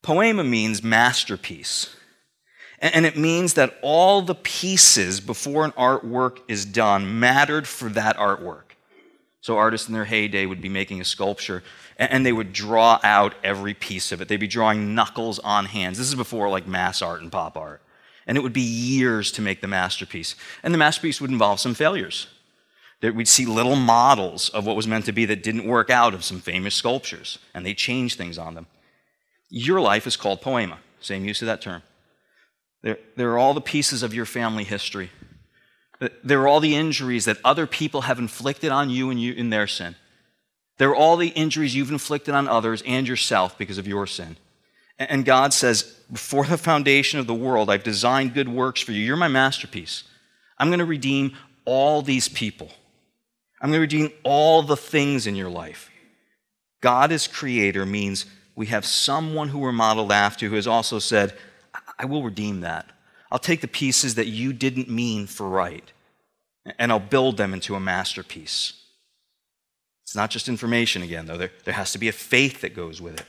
Poema 0.01 0.45
means 0.45 0.81
masterpiece. 0.81 1.93
And 2.81 3.05
it 3.05 3.17
means 3.17 3.55
that 3.55 3.77
all 3.81 4.21
the 4.21 4.35
pieces 4.35 5.19
before 5.19 5.65
an 5.65 5.71
artwork 5.73 6.39
is 6.47 6.65
done 6.65 7.19
mattered 7.19 7.67
for 7.67 7.89
that 7.89 8.15
artwork. 8.17 8.63
So, 9.41 9.57
artists 9.57 9.87
in 9.87 9.93
their 9.93 10.05
heyday 10.05 10.45
would 10.45 10.61
be 10.61 10.69
making 10.69 11.01
a 11.01 11.05
sculpture 11.05 11.63
and 11.99 12.25
they 12.25 12.31
would 12.31 12.53
draw 12.53 12.99
out 13.03 13.35
every 13.43 13.73
piece 13.73 14.13
of 14.13 14.21
it. 14.21 14.29
They'd 14.29 14.37
be 14.37 14.47
drawing 14.47 14.95
knuckles 14.95 15.37
on 15.39 15.65
hands. 15.65 15.97
This 15.97 16.07
is 16.07 16.15
before 16.15 16.49
like 16.49 16.65
mass 16.65 17.01
art 17.01 17.21
and 17.21 17.31
pop 17.31 17.57
art. 17.57 17.81
And 18.25 18.37
it 18.37 18.41
would 18.41 18.53
be 18.53 18.61
years 18.61 19.33
to 19.33 19.41
make 19.41 19.59
the 19.59 19.67
masterpiece. 19.67 20.35
And 20.63 20.73
the 20.73 20.77
masterpiece 20.77 21.19
would 21.19 21.29
involve 21.29 21.59
some 21.59 21.73
failures. 21.73 22.27
That 23.01 23.15
We'd 23.15 23.27
see 23.27 23.45
little 23.45 23.75
models 23.75 24.49
of 24.49 24.65
what 24.65 24.75
was 24.75 24.87
meant 24.87 25.05
to 25.05 25.11
be 25.11 25.25
that 25.25 25.43
didn't 25.43 25.65
work 25.65 25.89
out 25.89 26.13
of 26.13 26.23
some 26.23 26.39
famous 26.39 26.75
sculptures, 26.75 27.39
and 27.53 27.65
they 27.65 27.73
changed 27.73 28.17
things 28.17 28.37
on 28.37 28.55
them. 28.55 28.67
Your 29.49 29.79
life 29.81 30.05
is 30.05 30.17
called 30.17 30.41
poema, 30.41 30.79
same 30.99 31.25
use 31.25 31.41
of 31.41 31.47
that 31.47 31.61
term. 31.61 31.81
There, 32.81 32.97
there 33.15 33.31
are 33.31 33.37
all 33.37 33.53
the 33.53 33.61
pieces 33.61 34.03
of 34.03 34.13
your 34.13 34.25
family 34.25 34.63
history. 34.63 35.11
There 36.23 36.41
are 36.41 36.47
all 36.47 36.61
the 36.61 36.75
injuries 36.75 37.25
that 37.25 37.37
other 37.43 37.67
people 37.67 38.01
have 38.01 38.19
inflicted 38.19 38.71
on 38.71 38.89
you 38.89 39.09
and 39.09 39.21
you 39.21 39.33
in 39.33 39.49
their 39.49 39.67
sin. 39.67 39.95
There 40.77 40.89
are 40.89 40.95
all 40.95 41.17
the 41.17 41.27
injuries 41.29 41.75
you've 41.75 41.91
inflicted 41.91 42.33
on 42.33 42.47
others 42.47 42.81
and 42.85 43.05
yourself 43.05 43.57
because 43.57 43.77
of 43.77 43.87
your 43.87 44.07
sin. 44.07 44.37
And 44.97 45.25
God 45.25 45.53
says, 45.53 45.83
Before 46.11 46.45
the 46.45 46.57
foundation 46.57 47.19
of 47.19 47.27
the 47.27 47.33
world, 47.33 47.69
I've 47.69 47.83
designed 47.83 48.33
good 48.33 48.47
works 48.47 48.81
for 48.81 48.93
you. 48.93 49.03
You're 49.03 49.17
my 49.17 49.27
masterpiece. 49.27 50.05
I'm 50.57 50.69
going 50.69 50.79
to 50.79 50.85
redeem 50.85 51.35
all 51.65 52.01
these 52.01 52.29
people. 52.29 52.71
I'm 53.61 53.69
going 53.71 53.79
to 53.79 53.97
redeem 53.97 54.11
all 54.23 54.63
the 54.63 54.77
things 54.77 55.27
in 55.27 55.35
your 55.35 55.49
life. 55.49 55.89
God 56.81 57.11
as 57.11 57.27
creator 57.27 57.85
means 57.85 58.25
we 58.55 58.67
have 58.67 58.85
someone 58.85 59.49
who 59.49 59.59
we're 59.59 59.71
modeled 59.73 60.11
after 60.11 60.47
who 60.47 60.55
has 60.55 60.67
also 60.67 60.99
said, 60.99 61.33
I 61.99 62.05
will 62.05 62.23
redeem 62.23 62.61
that. 62.61 62.89
I'll 63.31 63.37
take 63.37 63.61
the 63.61 63.67
pieces 63.67 64.15
that 64.15 64.27
you 64.27 64.53
didn't 64.53 64.89
mean 64.89 65.27
for 65.27 65.47
right, 65.47 65.91
and 66.79 66.91
I'll 66.91 66.99
build 66.99 67.37
them 67.37 67.53
into 67.53 67.75
a 67.75 67.79
masterpiece. 67.79 68.73
It's 70.03 70.15
not 70.15 70.31
just 70.31 70.49
information 70.49 71.03
again, 71.03 71.27
though. 71.27 71.37
There, 71.37 71.51
there 71.65 71.73
has 71.75 71.91
to 71.91 71.99
be 71.99 72.07
a 72.07 72.13
faith 72.13 72.61
that 72.61 72.75
goes 72.75 72.99
with 72.99 73.19
it. 73.19 73.25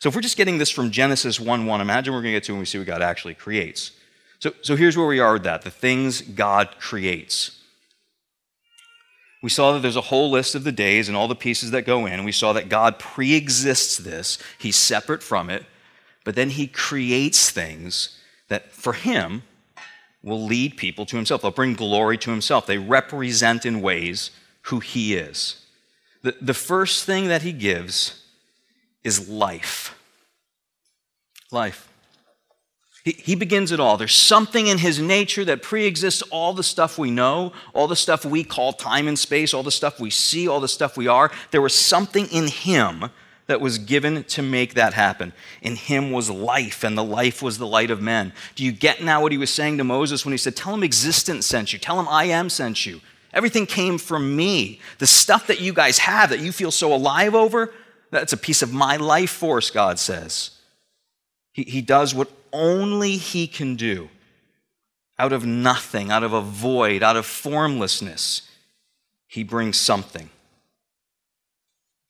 So 0.00 0.10
if 0.10 0.14
we're 0.14 0.20
just 0.20 0.36
getting 0.36 0.58
this 0.58 0.70
from 0.70 0.90
Genesis 0.90 1.40
1 1.40 1.64
1, 1.64 1.80
imagine 1.80 2.12
we're 2.12 2.20
going 2.20 2.34
to 2.34 2.36
get 2.36 2.44
to 2.44 2.52
when 2.52 2.60
we 2.60 2.66
see 2.66 2.76
what 2.76 2.86
God 2.86 3.00
actually 3.00 3.34
creates. 3.34 3.92
So, 4.38 4.52
so 4.60 4.76
here's 4.76 4.96
where 4.96 5.06
we 5.06 5.20
are 5.20 5.34
with 5.34 5.44
that 5.44 5.62
the 5.62 5.70
things 5.70 6.20
God 6.20 6.76
creates. 6.78 7.62
We 9.42 9.50
saw 9.50 9.72
that 9.72 9.80
there's 9.80 9.96
a 9.96 10.02
whole 10.02 10.30
list 10.30 10.54
of 10.54 10.64
the 10.64 10.72
days 10.72 11.08
and 11.08 11.16
all 11.16 11.28
the 11.28 11.34
pieces 11.34 11.70
that 11.70 11.82
go 11.82 12.04
in. 12.04 12.24
We 12.24 12.32
saw 12.32 12.52
that 12.52 12.68
God 12.68 12.98
pre 12.98 13.34
exists 13.34 13.96
this, 13.96 14.38
He's 14.58 14.76
separate 14.76 15.22
from 15.22 15.48
it, 15.48 15.64
but 16.26 16.34
then 16.34 16.50
he 16.50 16.66
creates 16.66 17.50
things 17.50 18.18
that 18.48 18.72
for 18.72 18.94
him 18.94 19.44
will 20.24 20.44
lead 20.44 20.76
people 20.76 21.06
to 21.06 21.14
himself. 21.14 21.40
They'll 21.40 21.52
bring 21.52 21.74
glory 21.74 22.18
to 22.18 22.32
himself. 22.32 22.66
They 22.66 22.78
represent 22.78 23.64
in 23.64 23.80
ways 23.80 24.32
who 24.62 24.80
he 24.80 25.14
is. 25.14 25.64
The, 26.22 26.34
the 26.40 26.52
first 26.52 27.04
thing 27.04 27.28
that 27.28 27.42
he 27.42 27.52
gives 27.52 28.24
is 29.04 29.28
life. 29.28 29.96
Life. 31.52 31.88
He, 33.04 33.12
he 33.12 33.36
begins 33.36 33.70
it 33.70 33.78
all. 33.78 33.96
There's 33.96 34.12
something 34.12 34.66
in 34.66 34.78
his 34.78 34.98
nature 34.98 35.44
that 35.44 35.62
pre 35.62 35.86
exists 35.86 36.22
all 36.22 36.52
the 36.52 36.64
stuff 36.64 36.98
we 36.98 37.12
know, 37.12 37.52
all 37.72 37.86
the 37.86 37.94
stuff 37.94 38.24
we 38.24 38.42
call 38.42 38.72
time 38.72 39.06
and 39.06 39.16
space, 39.16 39.54
all 39.54 39.62
the 39.62 39.70
stuff 39.70 40.00
we 40.00 40.10
see, 40.10 40.48
all 40.48 40.58
the 40.58 40.66
stuff 40.66 40.96
we 40.96 41.06
are. 41.06 41.30
There 41.52 41.62
was 41.62 41.72
something 41.72 42.26
in 42.32 42.48
him 42.48 43.10
that 43.46 43.60
was 43.60 43.78
given 43.78 44.24
to 44.24 44.42
make 44.42 44.74
that 44.74 44.94
happen. 44.94 45.32
In 45.62 45.76
him 45.76 46.10
was 46.10 46.28
life, 46.30 46.82
and 46.82 46.98
the 46.98 47.04
life 47.04 47.42
was 47.42 47.58
the 47.58 47.66
light 47.66 47.90
of 47.90 48.00
men. 48.00 48.32
Do 48.54 48.64
you 48.64 48.72
get 48.72 49.02
now 49.02 49.22
what 49.22 49.32
he 49.32 49.38
was 49.38 49.50
saying 49.50 49.78
to 49.78 49.84
Moses 49.84 50.24
when 50.24 50.32
he 50.32 50.38
said, 50.38 50.56
Tell 50.56 50.74
him 50.74 50.82
existence 50.82 51.46
sent 51.46 51.72
you, 51.72 51.78
tell 51.78 52.00
him 52.00 52.08
I 52.08 52.24
am 52.24 52.48
sent 52.48 52.86
you? 52.86 53.00
Everything 53.32 53.66
came 53.66 53.98
from 53.98 54.34
me. 54.34 54.80
The 54.98 55.06
stuff 55.06 55.46
that 55.48 55.60
you 55.60 55.72
guys 55.72 55.98
have 55.98 56.30
that 56.30 56.40
you 56.40 56.52
feel 56.52 56.70
so 56.70 56.94
alive 56.94 57.34
over, 57.34 57.72
that's 58.10 58.32
a 58.32 58.36
piece 58.36 58.62
of 58.62 58.72
my 58.72 58.96
life 58.96 59.30
force, 59.30 59.70
God 59.70 59.98
says. 59.98 60.52
He, 61.52 61.62
he 61.64 61.82
does 61.82 62.14
what 62.14 62.30
only 62.52 63.16
he 63.16 63.46
can 63.46 63.76
do 63.76 64.08
out 65.18 65.32
of 65.32 65.44
nothing, 65.44 66.10
out 66.10 66.22
of 66.22 66.32
a 66.32 66.40
void, 66.40 67.02
out 67.02 67.16
of 67.16 67.26
formlessness. 67.26 68.42
He 69.26 69.42
brings 69.42 69.76
something. 69.76 70.30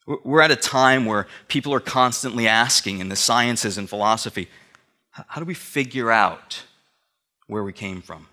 We're 0.07 0.41
at 0.41 0.51
a 0.51 0.57
time 0.57 1.05
where 1.05 1.27
people 1.49 1.75
are 1.75 1.81
constantly 1.81 2.47
asking 2.47 3.01
in 3.01 3.09
the 3.09 3.17
sciences 3.17 3.77
and 3.77 3.89
philosophy 3.89 4.49
how 5.29 5.41
do 5.41 5.47
we 5.47 5.55
figure 5.55 6.11
out 6.11 6.63
where 7.47 7.65
we 7.65 7.73
came 7.73 8.03
from? 8.03 8.27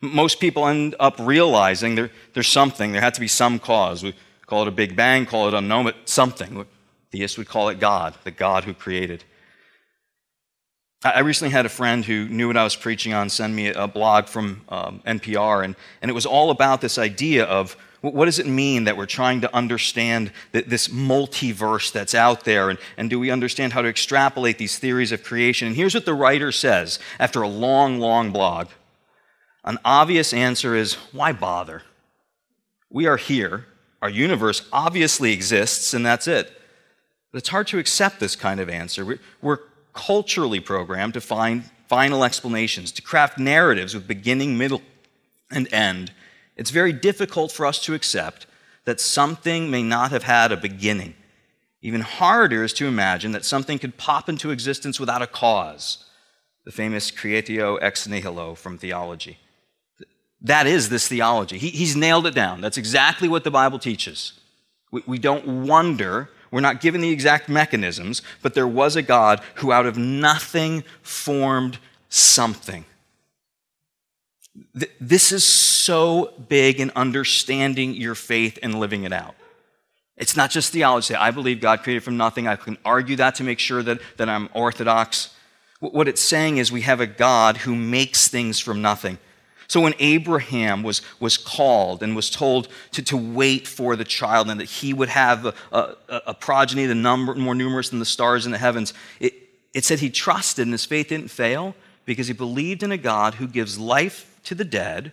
Most 0.00 0.40
people 0.40 0.66
end 0.66 0.94
up 1.00 1.16
realizing 1.18 1.94
there, 1.94 2.10
there's 2.32 2.48
something, 2.48 2.92
there 2.92 3.00
had 3.00 3.14
to 3.14 3.20
be 3.20 3.28
some 3.28 3.58
cause. 3.58 4.02
We 4.02 4.14
call 4.46 4.62
it 4.62 4.68
a 4.68 4.72
Big 4.72 4.96
Bang, 4.96 5.26
call 5.26 5.48
it 5.48 5.54
unknown, 5.54 5.84
but 5.84 6.08
something. 6.08 6.64
Theists 7.10 7.36
would 7.36 7.48
call 7.48 7.68
it 7.68 7.80
God, 7.80 8.14
the 8.24 8.30
God 8.30 8.64
who 8.64 8.72
created. 8.72 9.24
I 11.02 11.20
recently 11.20 11.50
had 11.50 11.64
a 11.64 11.70
friend 11.70 12.04
who 12.04 12.28
knew 12.28 12.48
what 12.48 12.58
I 12.58 12.64
was 12.64 12.76
preaching 12.76 13.14
on 13.14 13.30
send 13.30 13.56
me 13.56 13.68
a 13.68 13.88
blog 13.88 14.26
from 14.26 14.60
um, 14.68 15.00
NPR, 15.06 15.64
and, 15.64 15.74
and 16.02 16.10
it 16.10 16.14
was 16.14 16.26
all 16.26 16.50
about 16.50 16.82
this 16.82 16.98
idea 16.98 17.44
of 17.44 17.74
what 18.02 18.26
does 18.26 18.38
it 18.38 18.46
mean 18.46 18.84
that 18.84 18.98
we're 18.98 19.06
trying 19.06 19.40
to 19.42 19.54
understand 19.54 20.30
this 20.52 20.88
multiverse 20.88 21.90
that's 21.92 22.14
out 22.14 22.44
there? 22.44 22.68
And, 22.68 22.78
and 22.98 23.08
do 23.08 23.18
we 23.18 23.30
understand 23.30 23.72
how 23.72 23.80
to 23.82 23.88
extrapolate 23.88 24.58
these 24.58 24.78
theories 24.78 25.12
of 25.12 25.22
creation? 25.22 25.68
And 25.68 25.76
here's 25.76 25.94
what 25.94 26.04
the 26.04 26.14
writer 26.14 26.52
says 26.52 26.98
after 27.18 27.40
a 27.42 27.48
long, 27.48 27.98
long 27.98 28.30
blog 28.30 28.68
An 29.64 29.78
obvious 29.84 30.34
answer 30.34 30.74
is 30.74 30.94
why 31.12 31.32
bother? 31.32 31.82
We 32.90 33.06
are 33.06 33.18
here, 33.18 33.66
our 34.02 34.10
universe 34.10 34.68
obviously 34.70 35.32
exists, 35.32 35.94
and 35.94 36.04
that's 36.04 36.26
it. 36.26 36.50
But 37.32 37.38
it's 37.38 37.48
hard 37.48 37.68
to 37.68 37.78
accept 37.78 38.18
this 38.18 38.34
kind 38.34 38.60
of 38.60 38.68
answer. 38.68 39.18
We're, 39.40 39.60
culturally 40.06 40.60
programmed 40.60 41.14
to 41.14 41.20
find 41.20 41.64
final 41.88 42.24
explanations, 42.24 42.92
to 42.92 43.02
craft 43.02 43.38
narratives 43.38 43.94
with 43.94 44.06
beginning, 44.06 44.56
middle, 44.56 44.82
and 45.50 45.72
end 45.72 46.12
it's 46.60 46.70
very 46.70 46.92
difficult 46.92 47.50
for 47.50 47.64
us 47.64 47.82
to 47.84 47.94
accept 47.94 48.46
that 48.84 49.00
something 49.00 49.70
may 49.70 49.82
not 49.82 50.10
have 50.10 50.24
had 50.24 50.52
a 50.52 50.58
beginning. 50.58 51.14
Even 51.80 52.02
harder 52.02 52.62
is 52.62 52.74
to 52.74 52.86
imagine 52.86 53.32
that 53.32 53.46
something 53.46 53.78
could 53.78 53.96
pop 53.96 54.28
into 54.28 54.50
existence 54.50 55.00
without 55.00 55.22
a 55.22 55.26
cause. 55.26 56.04
The 56.66 56.70
famous 56.70 57.10
creatio 57.10 57.78
ex 57.80 58.06
nihilo 58.06 58.54
from 58.54 58.76
theology. 58.76 59.38
That 60.42 60.66
is 60.66 60.90
this 60.90 61.08
theology. 61.08 61.56
He, 61.56 61.70
he's 61.70 61.96
nailed 61.96 62.26
it 62.26 62.34
down. 62.34 62.60
That's 62.60 62.76
exactly 62.76 63.26
what 63.26 63.44
the 63.44 63.50
Bible 63.50 63.78
teaches. 63.78 64.38
We, 64.90 65.02
we 65.06 65.18
don't 65.18 65.66
wonder, 65.66 66.28
we're 66.50 66.60
not 66.60 66.80
given 66.80 67.00
the 67.00 67.10
exact 67.10 67.48
mechanisms, 67.48 68.22
but 68.42 68.54
there 68.54 68.66
was 68.66 68.96
a 68.96 69.02
God 69.02 69.40
who 69.56 69.72
out 69.72 69.86
of 69.86 69.96
nothing 69.96 70.84
formed 71.02 71.78
something. 72.08 72.84
This 75.00 75.32
is 75.32 75.44
so 75.44 76.32
big 76.48 76.80
in 76.80 76.90
understanding 76.96 77.94
your 77.94 78.14
faith 78.14 78.58
and 78.62 78.80
living 78.80 79.04
it 79.04 79.12
out. 79.12 79.36
It's 80.16 80.36
not 80.36 80.50
just 80.50 80.72
theology. 80.72 81.14
I 81.14 81.30
believe 81.30 81.60
God 81.60 81.82
created 81.82 82.02
from 82.02 82.16
nothing. 82.16 82.46
I 82.46 82.56
can 82.56 82.76
argue 82.84 83.16
that 83.16 83.36
to 83.36 83.44
make 83.44 83.58
sure 83.58 83.82
that, 83.82 84.00
that 84.18 84.28
I'm 84.28 84.50
orthodox. 84.52 85.34
What 85.78 86.08
it's 86.08 86.20
saying 86.20 86.58
is 86.58 86.70
we 86.70 86.82
have 86.82 87.00
a 87.00 87.06
God 87.06 87.58
who 87.58 87.74
makes 87.74 88.28
things 88.28 88.58
from 88.58 88.82
nothing. 88.82 89.18
So 89.70 89.80
when 89.80 89.94
Abraham 90.00 90.82
was, 90.82 91.00
was 91.20 91.36
called 91.36 92.02
and 92.02 92.16
was 92.16 92.28
told 92.28 92.66
to, 92.90 93.04
to 93.04 93.16
wait 93.16 93.68
for 93.68 93.94
the 93.94 94.02
child 94.02 94.50
and 94.50 94.58
that 94.58 94.68
he 94.68 94.92
would 94.92 95.10
have 95.10 95.46
a, 95.46 95.54
a, 95.70 95.94
a 96.26 96.34
progeny 96.34 96.86
the 96.86 96.96
number 96.96 97.36
more 97.36 97.54
numerous 97.54 97.90
than 97.90 98.00
the 98.00 98.04
stars 98.04 98.46
in 98.46 98.50
the 98.50 98.58
heavens, 98.58 98.92
it, 99.20 99.32
it 99.72 99.84
said 99.84 100.00
he 100.00 100.10
trusted 100.10 100.66
and 100.66 100.72
his 100.72 100.84
faith 100.84 101.10
didn't 101.10 101.28
fail 101.28 101.76
because 102.04 102.26
he 102.26 102.32
believed 102.32 102.82
in 102.82 102.90
a 102.90 102.96
God 102.96 103.34
who 103.34 103.46
gives 103.46 103.78
life 103.78 104.40
to 104.42 104.56
the 104.56 104.64
dead 104.64 105.12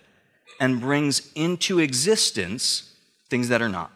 and 0.58 0.80
brings 0.80 1.30
into 1.36 1.78
existence 1.78 2.96
things 3.30 3.50
that 3.50 3.62
are 3.62 3.68
not. 3.68 3.92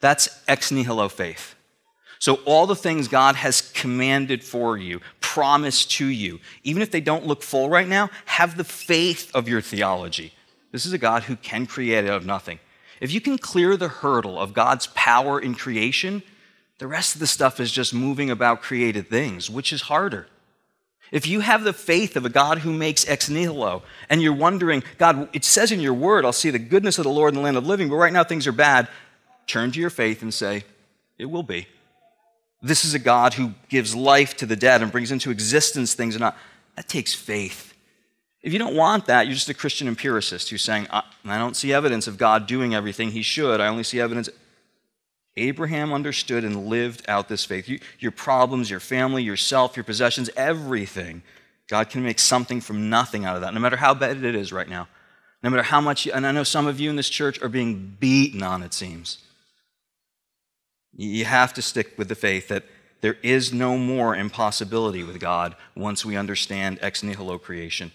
That's 0.00 0.28
ex 0.46 0.70
nihilo 0.70 1.08
faith. 1.08 1.55
So, 2.18 2.36
all 2.44 2.66
the 2.66 2.76
things 2.76 3.08
God 3.08 3.36
has 3.36 3.60
commanded 3.72 4.42
for 4.42 4.78
you, 4.78 5.00
promised 5.20 5.90
to 5.92 6.06
you. 6.06 6.40
Even 6.64 6.82
if 6.82 6.90
they 6.90 7.00
don't 7.00 7.26
look 7.26 7.42
full 7.42 7.68
right 7.68 7.86
now, 7.86 8.10
have 8.24 8.56
the 8.56 8.64
faith 8.64 9.30
of 9.34 9.48
your 9.48 9.60
theology. 9.60 10.32
This 10.72 10.86
is 10.86 10.92
a 10.92 10.98
God 10.98 11.24
who 11.24 11.36
can 11.36 11.66
create 11.66 12.04
out 12.04 12.16
of 12.16 12.26
nothing. 12.26 12.58
If 13.00 13.12
you 13.12 13.20
can 13.20 13.36
clear 13.36 13.76
the 13.76 13.88
hurdle 13.88 14.38
of 14.38 14.54
God's 14.54 14.86
power 14.88 15.38
in 15.38 15.54
creation, 15.54 16.22
the 16.78 16.86
rest 16.86 17.14
of 17.14 17.20
the 17.20 17.26
stuff 17.26 17.60
is 17.60 17.70
just 17.70 17.94
moving 17.94 18.30
about 18.30 18.62
created 18.62 19.08
things, 19.08 19.50
which 19.50 19.72
is 19.72 19.82
harder. 19.82 20.26
If 21.12 21.26
you 21.26 21.40
have 21.40 21.62
the 21.62 21.72
faith 21.72 22.16
of 22.16 22.24
a 22.24 22.30
God 22.30 22.58
who 22.58 22.72
makes 22.72 23.08
ex 23.08 23.28
nihilo, 23.28 23.82
and 24.10 24.20
you're 24.20 24.32
wondering, 24.32 24.82
God, 24.98 25.28
it 25.32 25.44
says 25.44 25.70
in 25.70 25.80
your 25.80 25.94
word, 25.94 26.24
I'll 26.24 26.32
see 26.32 26.50
the 26.50 26.58
goodness 26.58 26.98
of 26.98 27.04
the 27.04 27.10
Lord 27.10 27.32
in 27.32 27.36
the 27.36 27.42
land 27.42 27.56
of 27.56 27.66
living, 27.66 27.88
but 27.88 27.96
right 27.96 28.12
now 28.12 28.24
things 28.24 28.46
are 28.46 28.52
bad, 28.52 28.88
turn 29.46 29.70
to 29.72 29.80
your 29.80 29.90
faith 29.90 30.22
and 30.22 30.34
say, 30.34 30.64
It 31.18 31.26
will 31.26 31.44
be. 31.44 31.68
This 32.62 32.84
is 32.84 32.94
a 32.94 32.98
God 32.98 33.34
who 33.34 33.52
gives 33.68 33.94
life 33.94 34.36
to 34.38 34.46
the 34.46 34.56
dead 34.56 34.82
and 34.82 34.90
brings 34.90 35.12
into 35.12 35.30
existence 35.30 35.94
things 35.94 36.14
and 36.14 36.20
not. 36.20 36.36
That 36.76 36.88
takes 36.88 37.14
faith. 37.14 37.74
If 38.42 38.52
you 38.52 38.58
don't 38.58 38.76
want 38.76 39.06
that, 39.06 39.26
you're 39.26 39.34
just 39.34 39.48
a 39.48 39.54
Christian 39.54 39.88
empiricist 39.88 40.50
who's 40.50 40.62
saying, 40.62 40.86
I, 40.90 41.02
I 41.24 41.38
don't 41.38 41.56
see 41.56 41.72
evidence 41.72 42.06
of 42.06 42.16
God 42.18 42.46
doing 42.46 42.74
everything 42.74 43.10
he 43.10 43.22
should. 43.22 43.60
I 43.60 43.68
only 43.68 43.82
see 43.82 44.00
evidence. 44.00 44.28
Abraham 45.36 45.92
understood 45.92 46.44
and 46.44 46.66
lived 46.66 47.04
out 47.08 47.28
this 47.28 47.44
faith. 47.44 47.68
You, 47.68 47.80
your 47.98 48.12
problems, 48.12 48.70
your 48.70 48.80
family, 48.80 49.22
yourself, 49.22 49.76
your 49.76 49.84
possessions, 49.84 50.30
everything. 50.36 51.22
God 51.68 51.90
can 51.90 52.02
make 52.02 52.18
something 52.18 52.60
from 52.60 52.88
nothing 52.88 53.24
out 53.24 53.36
of 53.36 53.42
that, 53.42 53.52
no 53.52 53.60
matter 53.60 53.76
how 53.76 53.94
bad 53.94 54.22
it 54.22 54.34
is 54.34 54.52
right 54.52 54.68
now. 54.68 54.88
No 55.42 55.50
matter 55.50 55.62
how 55.62 55.80
much, 55.80 56.06
and 56.06 56.26
I 56.26 56.32
know 56.32 56.44
some 56.44 56.66
of 56.66 56.80
you 56.80 56.90
in 56.90 56.96
this 56.96 57.08
church 57.08 57.40
are 57.42 57.48
being 57.48 57.96
beaten 58.00 58.42
on, 58.42 58.62
it 58.62 58.72
seems. 58.72 59.18
You 60.96 61.26
have 61.26 61.52
to 61.54 61.62
stick 61.62 61.98
with 61.98 62.08
the 62.08 62.14
faith 62.14 62.48
that 62.48 62.64
there 63.02 63.16
is 63.22 63.52
no 63.52 63.76
more 63.76 64.16
impossibility 64.16 65.02
with 65.02 65.20
God 65.20 65.54
once 65.76 66.04
we 66.04 66.16
understand 66.16 66.78
ex 66.80 67.02
nihilo 67.02 67.38
creation. 67.38 67.92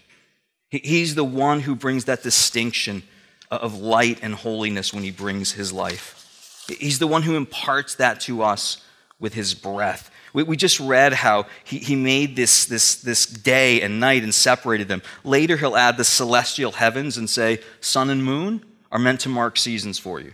He's 0.70 1.14
the 1.14 1.24
one 1.24 1.60
who 1.60 1.74
brings 1.74 2.06
that 2.06 2.22
distinction 2.22 3.02
of 3.50 3.78
light 3.78 4.20
and 4.22 4.34
holiness 4.34 4.94
when 4.94 5.02
he 5.02 5.10
brings 5.10 5.52
his 5.52 5.72
life. 5.72 6.64
He's 6.66 6.98
the 6.98 7.06
one 7.06 7.22
who 7.22 7.36
imparts 7.36 7.96
that 7.96 8.20
to 8.22 8.42
us 8.42 8.82
with 9.18 9.34
his 9.34 9.52
breath. 9.52 10.10
We, 10.32 10.56
just 10.56 10.80
read 10.80 11.12
how 11.12 11.44
he, 11.62 11.78
he 11.78 11.94
made 11.94 12.36
this, 12.36 12.64
this, 12.64 12.94
this 12.94 13.26
day 13.26 13.82
and 13.82 14.00
night 14.00 14.22
and 14.22 14.34
separated 14.34 14.88
them. 14.88 15.02
Later, 15.24 15.58
he'll 15.58 15.76
add 15.76 15.98
the 15.98 16.04
celestial 16.04 16.72
heavens 16.72 17.18
and 17.18 17.28
say, 17.28 17.60
sun 17.80 18.08
and 18.08 18.24
moon 18.24 18.64
are 18.90 18.98
meant 18.98 19.20
to 19.20 19.28
mark 19.28 19.58
seasons 19.58 19.98
for 19.98 20.20
you. 20.20 20.32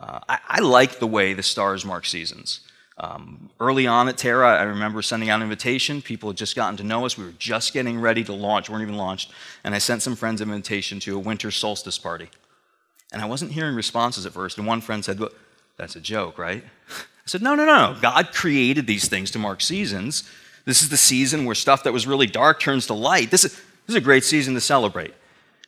Uh, 0.00 0.20
I, 0.28 0.38
I, 0.48 0.60
like 0.60 0.98
the 0.98 1.06
way 1.06 1.34
the 1.34 1.42
stars 1.42 1.84
mark 1.84 2.06
seasons. 2.06 2.60
Um, 2.96 3.50
early 3.60 3.86
on 3.86 4.08
at 4.08 4.16
Terra, 4.16 4.58
I 4.58 4.62
remember 4.62 5.02
sending 5.02 5.28
out 5.28 5.36
an 5.36 5.42
invitation. 5.42 6.00
People 6.00 6.30
had 6.30 6.38
just 6.38 6.56
gotten 6.56 6.78
to 6.78 6.84
know 6.84 7.04
us. 7.04 7.18
We 7.18 7.24
were 7.24 7.34
just 7.38 7.74
getting 7.74 8.00
ready 8.00 8.24
to 8.24 8.32
launch, 8.32 8.70
weren't 8.70 8.82
even 8.82 8.96
launched. 8.96 9.30
And 9.62 9.74
I 9.74 9.78
sent 9.78 10.00
some 10.00 10.16
friends 10.16 10.40
an 10.40 10.48
invitation 10.48 11.00
to 11.00 11.16
a 11.16 11.18
winter 11.18 11.50
solstice 11.50 11.98
party. 11.98 12.30
And 13.12 13.20
I 13.20 13.26
wasn't 13.26 13.52
hearing 13.52 13.74
responses 13.74 14.24
at 14.24 14.32
first. 14.32 14.56
And 14.56 14.66
one 14.66 14.80
friend 14.80 15.04
said, 15.04 15.18
well, 15.18 15.30
that's 15.76 15.96
a 15.96 16.00
joke, 16.00 16.38
right? 16.38 16.64
I 16.90 17.26
said, 17.26 17.42
No, 17.42 17.54
no, 17.54 17.64
no. 17.64 17.96
God 18.00 18.32
created 18.32 18.86
these 18.86 19.08
things 19.08 19.30
to 19.32 19.38
mark 19.38 19.60
seasons. 19.60 20.28
This 20.64 20.82
is 20.82 20.88
the 20.88 20.96
season 20.96 21.44
where 21.44 21.54
stuff 21.54 21.84
that 21.84 21.92
was 21.92 22.06
really 22.06 22.26
dark 22.26 22.60
turns 22.60 22.86
to 22.86 22.94
light. 22.94 23.30
This 23.30 23.44
is, 23.44 23.52
this 23.52 23.62
is 23.88 23.94
a 23.94 24.00
great 24.00 24.24
season 24.24 24.54
to 24.54 24.60
celebrate. 24.60 25.14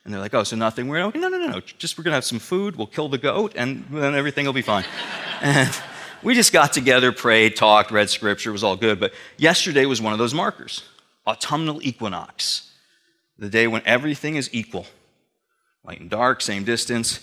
And 0.03 0.13
they're 0.13 0.21
like, 0.21 0.33
Oh, 0.33 0.43
so 0.43 0.55
nothing? 0.55 0.93
Okay, 0.93 1.19
no, 1.19 1.29
no, 1.29 1.37
no, 1.37 1.47
no. 1.47 1.59
Just 1.59 1.97
we're 1.97 2.03
going 2.03 2.11
to 2.11 2.15
have 2.15 2.25
some 2.25 2.39
food. 2.39 2.75
We'll 2.75 2.87
kill 2.87 3.09
the 3.09 3.17
goat, 3.17 3.53
and 3.55 3.85
then 3.89 4.15
everything 4.15 4.45
will 4.45 4.53
be 4.53 4.61
fine. 4.61 4.85
and 5.41 5.69
we 6.21 6.35
just 6.35 6.53
got 6.53 6.73
together, 6.73 7.11
prayed, 7.11 7.55
talked, 7.55 7.91
read 7.91 8.09
scripture. 8.09 8.49
It 8.49 8.53
was 8.53 8.63
all 8.63 8.75
good. 8.75 8.99
But 8.99 9.13
yesterday 9.37 9.85
was 9.85 10.01
one 10.01 10.13
of 10.13 10.19
those 10.19 10.33
markers 10.33 10.83
autumnal 11.25 11.81
equinox, 11.81 12.71
the 13.39 13.49
day 13.49 13.65
when 13.65 13.81
everything 13.85 14.35
is 14.35 14.49
equal 14.51 14.85
light 15.83 15.99
and 15.99 16.09
dark, 16.09 16.41
same 16.41 16.63
distance. 16.63 17.19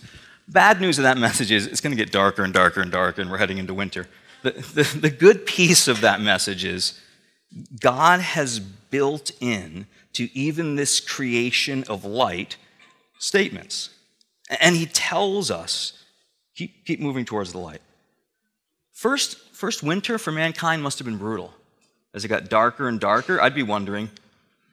Bad 0.49 0.81
news 0.81 0.99
of 0.99 1.05
that 1.05 1.19
message 1.27 1.51
is 1.51 1.67
it's 1.67 1.81
going 1.81 1.97
to 1.97 2.03
get 2.03 2.13
darker 2.13 2.45
and 2.45 2.53
darker 2.53 2.81
and 2.81 2.91
darker, 2.91 3.21
and 3.21 3.31
we're 3.31 3.39
heading 3.39 3.59
into 3.59 3.75
winter. 3.75 4.07
The, 4.43 4.53
the, 4.53 4.99
the 4.99 5.11
good 5.11 5.47
piece 5.47 5.89
of 5.89 6.01
that 6.01 6.21
message 6.21 6.65
is 6.65 6.99
God 7.81 8.21
has 8.21 8.59
built 8.59 9.33
in 9.41 9.87
to 10.15 10.35
even 10.37 10.77
this 10.77 11.01
creation 11.01 11.85
of 11.89 12.05
light 12.05 12.57
statements. 13.21 13.91
And 14.61 14.75
he 14.75 14.87
tells 14.87 15.53
us 15.53 15.93
keep, 16.57 16.85
keep 16.85 16.99
moving 16.99 17.25
towards 17.25 17.53
the 17.53 17.59
light. 17.59 17.83
First, 18.93 19.39
first 19.53 19.85
winter 19.85 20.19
for 20.19 20.33
mankind 20.33 20.83
must 20.83 20.99
have 20.99 21.07
been 21.07 21.19
brutal. 21.19 21.55
As 22.13 22.25
it 22.25 22.29
got 22.29 22.49
darker 22.49 22.89
and 22.89 22.99
darker, 22.99 23.41
I'd 23.41 23.55
be 23.55 23.63
wondering 23.63 24.11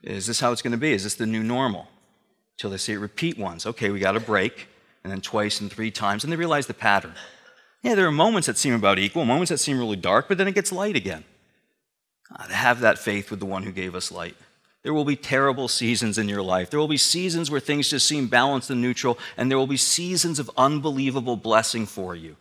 is 0.03 0.25
this 0.25 0.39
how 0.39 0.51
it's 0.51 0.61
going 0.61 0.71
to 0.71 0.77
be? 0.77 0.93
Is 0.93 1.03
this 1.03 1.15
the 1.15 1.25
new 1.25 1.43
normal? 1.43 1.87
Till 2.57 2.69
they 2.69 2.77
see 2.77 2.93
it 2.93 2.97
repeat 2.97 3.37
once. 3.37 3.65
Okay, 3.65 3.89
we 3.89 3.99
got 3.99 4.15
a 4.15 4.21
break 4.21 4.67
and 5.03 5.11
then 5.11 5.21
twice 5.21 5.59
and 5.59 5.71
three 5.71 5.91
times, 5.91 6.23
and 6.23 6.31
they 6.31 6.37
realize 6.37 6.67
the 6.67 6.73
pattern. 6.73 7.13
Yeah, 7.83 7.95
there 7.95 8.07
are 8.07 8.11
moments 8.11 8.47
that 8.47 8.57
seem 8.57 8.73
about 8.73 8.99
equal, 8.99 9.25
moments 9.25 9.49
that 9.49 9.57
seem 9.57 9.77
really 9.77 9.95
dark, 9.97 10.27
but 10.27 10.37
then 10.37 10.47
it 10.47 10.55
gets 10.55 10.71
light 10.71 10.95
again. 10.95 11.23
Ah, 12.31 12.37
God, 12.39 12.51
have 12.51 12.79
that 12.81 12.99
faith 12.99 13.29
with 13.29 13.39
the 13.39 13.45
one 13.45 13.63
who 13.63 13.71
gave 13.71 13.95
us 13.95 14.11
light. 14.11 14.35
There 14.87 14.93
will 14.93 15.03
be 15.03 15.17
terrible 15.17 15.67
seasons 15.67 16.17
in 16.17 16.29
your 16.29 16.41
life. 16.41 16.69
There 16.69 16.79
will 16.79 16.87
be 16.87 16.95
seasons 16.95 17.51
where 17.51 17.59
things 17.59 17.89
just 17.89 18.07
seem 18.07 18.27
balanced 18.27 18.69
and 18.69 18.81
neutral, 18.81 19.19
and 19.35 19.51
there 19.51 19.57
will 19.57 19.67
be 19.67 19.75
seasons 19.75 20.39
of 20.39 20.49
unbelievable 20.55 21.35
blessing 21.35 21.85
for 21.85 22.15
you. 22.15 22.37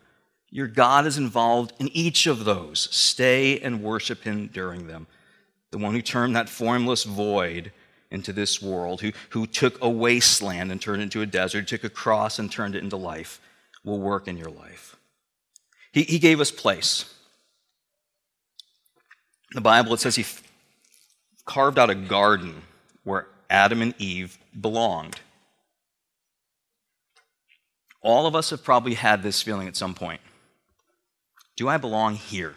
Your 0.51 0.69
God 0.69 1.07
is 1.07 1.19
involved 1.19 1.73
in 1.81 1.89
each 1.89 2.29
of 2.29 2.45
those. 2.45 2.87
Stay 2.93 3.59
and 3.59 3.83
worship 3.83 4.23
Him 4.23 4.47
during 4.47 4.87
them. 4.87 5.09
The 5.73 5.79
one 5.79 5.93
who 5.93 6.01
turned 6.01 6.37
that 6.37 6.49
formless 6.49 7.03
void 7.03 7.73
into 8.13 8.33
this 8.33 8.63
world, 8.63 9.01
who, 9.01 9.11
who 9.31 9.49
took 9.49 9.83
a 9.83 9.91
wasteland 9.91 10.71
and 10.71 10.81
turned 10.81 11.03
it 11.03 11.07
into 11.07 11.23
a 11.23 11.27
desert, 11.27 11.67
took 11.67 11.83
a 11.83 11.91
cross 11.91 12.39
and 12.39 12.49
turned 12.49 12.77
it 12.77 12.85
into 12.85 12.97
life, 12.97 13.41
will 13.83 13.99
work 13.99 14.29
in 14.29 14.37
your 14.37 14.51
life. 14.51 14.95
He, 15.91 16.05
he 16.05 16.21
gave 16.21 16.41
us 16.41 16.53
place. 16.53 17.13
The 19.51 19.61
Bible, 19.61 19.95
it 19.95 19.99
says 19.99 20.15
he 20.15 20.25
carved 21.47 21.79
out 21.79 21.89
a 21.89 21.95
garden 21.95 22.63
where 23.05 23.29
Adam 23.49 23.81
and 23.81 23.95
Eve 23.99 24.39
belonged. 24.61 25.21
All 28.03 28.27
of 28.27 28.37
us 28.37 28.51
have 28.51 28.63
probably 28.63 28.95
had 28.95 29.23
this 29.23 29.43
feeling 29.43 29.67
at 29.67 29.77
some 29.77 29.95
point. 29.95 30.21
Do 31.57 31.69
I 31.69 31.79
belong 31.79 32.17
here? 32.17 32.55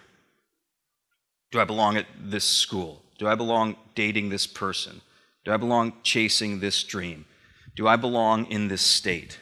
Do 1.52 1.60
I 1.60 1.64
belong 1.64 1.98
at 1.98 2.06
this 2.20 2.44
school? 2.44 3.02
Do 3.18 3.28
I 3.28 3.36
belong 3.36 3.76
dating 3.96 4.30
this 4.30 4.46
person? 4.46 5.02
Do 5.46 5.52
I 5.52 5.58
belong 5.58 5.94
chasing 6.04 6.60
this 6.60 6.84
dream? 6.84 7.26
Do 7.76 7.88
I 7.88 7.96
belong 7.96 8.46
in 8.46 8.68
this 8.68 8.82
state? 8.82 9.40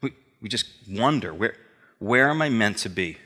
We, 0.00 0.12
we 0.40 0.48
just 0.48 0.66
wonder 0.88 1.34
where, 1.34 1.54
where 1.98 2.30
am 2.30 2.42
I 2.42 2.48
meant 2.48 2.78
to 2.78 2.88
be? 2.88 3.18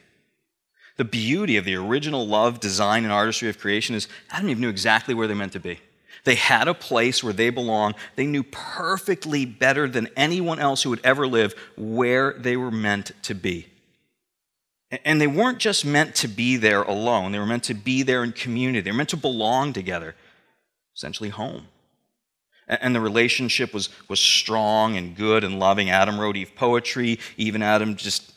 The 1.03 1.09
beauty 1.09 1.57
of 1.57 1.65
the 1.65 1.75
original 1.75 2.29
love, 2.29 2.61
design, 2.61 3.03
and 3.03 3.13
artistry 3.13 3.49
of 3.49 3.59
creation 3.59 3.97
is 3.97 4.07
Adam 4.31 4.43
and 4.43 4.51
Eve 4.53 4.61
knew 4.61 4.69
exactly 4.69 5.15
where 5.15 5.27
they 5.27 5.35
meant 5.35 5.51
to 5.55 5.59
be. 5.59 5.81
They 6.23 6.37
had 6.37 6.69
a 6.69 6.75
place 6.75 7.25
where 7.25 7.33
they 7.33 7.51
belong. 7.51 7.97
They 8.15 8.25
knew 8.25 8.45
perfectly 8.45 9.45
better 9.45 9.89
than 9.89 10.11
anyone 10.17 10.61
else 10.61 10.85
who 10.85 10.91
would 10.91 11.01
ever 11.03 11.27
live 11.27 11.57
where 11.77 12.35
they 12.35 12.57
were 12.57 12.71
meant 12.71 13.11
to 13.23 13.35
be. 13.35 13.67
And 15.05 15.21
they 15.21 15.27
weren't 15.27 15.59
just 15.59 15.85
meant 15.85 16.15
to 16.15 16.29
be 16.29 16.57
there 16.57 16.83
alone, 16.83 17.33
they 17.33 17.41
were 17.41 17.47
meant 17.47 17.65
to 17.65 17.75
be 17.75 18.05
there 18.05 18.23
in 18.23 18.31
community. 18.31 18.83
They 18.83 18.93
were 18.93 18.97
meant 18.99 19.09
to 19.09 19.17
belong 19.17 19.73
together, 19.73 20.15
essentially 20.95 21.31
home 21.31 21.67
and 22.69 22.95
the 22.95 23.01
relationship 23.01 23.75
was, 23.75 23.89
was 24.09 24.21
strong 24.21 24.97
and 24.97 25.17
good 25.17 25.45
and 25.45 25.59
loving. 25.59 25.91
Adam 25.91 26.19
wrote 26.19 26.37
Eve 26.37 26.53
poetry. 26.55 27.19
Even 27.37 27.63
Adam 27.63 27.97
just, 27.97 28.32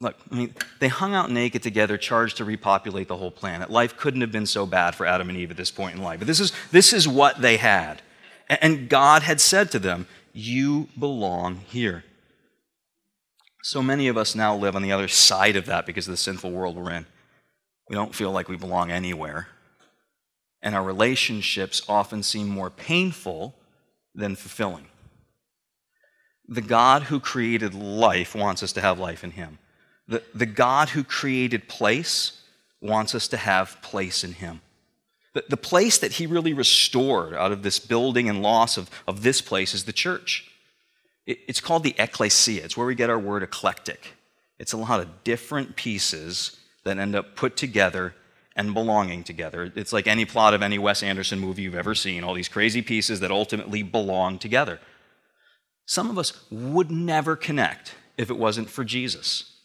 look, 0.00 0.16
I 0.30 0.34
mean, 0.34 0.54
they 0.78 0.88
hung 0.88 1.14
out 1.14 1.30
naked 1.30 1.62
together, 1.62 1.98
charged 1.98 2.36
to 2.38 2.44
repopulate 2.44 3.08
the 3.08 3.16
whole 3.16 3.30
planet. 3.30 3.70
Life 3.70 3.96
couldn't 3.96 4.20
have 4.20 4.32
been 4.32 4.46
so 4.46 4.66
bad 4.66 4.94
for 4.94 5.06
Adam 5.06 5.28
and 5.28 5.38
Eve 5.38 5.50
at 5.50 5.56
this 5.56 5.70
point 5.70 5.96
in 5.96 6.02
life. 6.02 6.20
But 6.20 6.28
this 6.28 6.40
is, 6.40 6.52
this 6.70 6.92
is 6.92 7.08
what 7.08 7.40
they 7.40 7.56
had. 7.56 8.02
And 8.48 8.88
God 8.88 9.22
had 9.22 9.40
said 9.40 9.70
to 9.72 9.78
them, 9.78 10.06
You 10.32 10.88
belong 10.98 11.56
here. 11.66 12.04
So 13.62 13.82
many 13.82 14.08
of 14.08 14.16
us 14.16 14.34
now 14.34 14.56
live 14.56 14.76
on 14.76 14.82
the 14.82 14.92
other 14.92 15.08
side 15.08 15.56
of 15.56 15.66
that 15.66 15.84
because 15.84 16.06
of 16.06 16.12
the 16.12 16.16
sinful 16.16 16.50
world 16.50 16.76
we're 16.76 16.92
in. 16.92 17.06
We 17.88 17.96
don't 17.96 18.14
feel 18.14 18.30
like 18.30 18.48
we 18.48 18.56
belong 18.56 18.90
anywhere. 18.90 19.48
And 20.62 20.74
our 20.74 20.82
relationships 20.82 21.82
often 21.88 22.22
seem 22.22 22.48
more 22.48 22.70
painful 22.70 23.54
than 24.14 24.36
fulfilling. 24.36 24.86
The 26.46 26.62
God 26.62 27.04
who 27.04 27.20
created 27.20 27.74
life 27.74 28.34
wants 28.34 28.62
us 28.62 28.72
to 28.72 28.80
have 28.80 28.98
life 28.98 29.22
in 29.22 29.32
Him. 29.32 29.58
The, 30.08 30.22
the 30.34 30.46
God 30.46 30.90
who 30.90 31.04
created 31.04 31.68
place 31.68 32.42
wants 32.80 33.14
us 33.14 33.28
to 33.28 33.36
have 33.36 33.80
place 33.82 34.24
in 34.24 34.32
Him. 34.32 34.62
The, 35.34 35.44
the 35.48 35.56
place 35.56 35.98
that 35.98 36.12
He 36.12 36.26
really 36.26 36.54
restored 36.54 37.34
out 37.34 37.52
of 37.52 37.62
this 37.62 37.78
building 37.78 38.28
and 38.28 38.42
loss 38.42 38.76
of, 38.76 38.90
of 39.06 39.22
this 39.22 39.40
place 39.40 39.74
is 39.74 39.84
the 39.84 39.92
church. 39.92 40.50
It, 41.26 41.38
it's 41.46 41.60
called 41.60 41.84
the 41.84 41.94
ecclesia, 41.98 42.64
it's 42.64 42.76
where 42.76 42.86
we 42.86 42.94
get 42.94 43.10
our 43.10 43.18
word 43.18 43.42
eclectic. 43.42 44.14
It's 44.58 44.72
a 44.72 44.78
lot 44.78 45.00
of 45.00 45.24
different 45.24 45.76
pieces 45.76 46.56
that 46.84 46.98
end 46.98 47.14
up 47.14 47.36
put 47.36 47.56
together 47.56 48.14
and 48.56 48.74
belonging 48.74 49.22
together. 49.22 49.72
It's 49.76 49.92
like 49.92 50.08
any 50.08 50.24
plot 50.24 50.52
of 50.52 50.62
any 50.62 50.78
Wes 50.78 51.02
Anderson 51.02 51.38
movie 51.38 51.62
you've 51.62 51.76
ever 51.76 51.94
seen, 51.94 52.24
all 52.24 52.34
these 52.34 52.48
crazy 52.48 52.82
pieces 52.82 53.20
that 53.20 53.30
ultimately 53.30 53.84
belong 53.84 54.38
together. 54.38 54.80
Some 55.86 56.10
of 56.10 56.18
us 56.18 56.32
would 56.50 56.90
never 56.90 57.36
connect 57.36 57.94
if 58.16 58.30
it 58.30 58.36
wasn't 58.36 58.68
for 58.68 58.84
Jesus. 58.84 59.57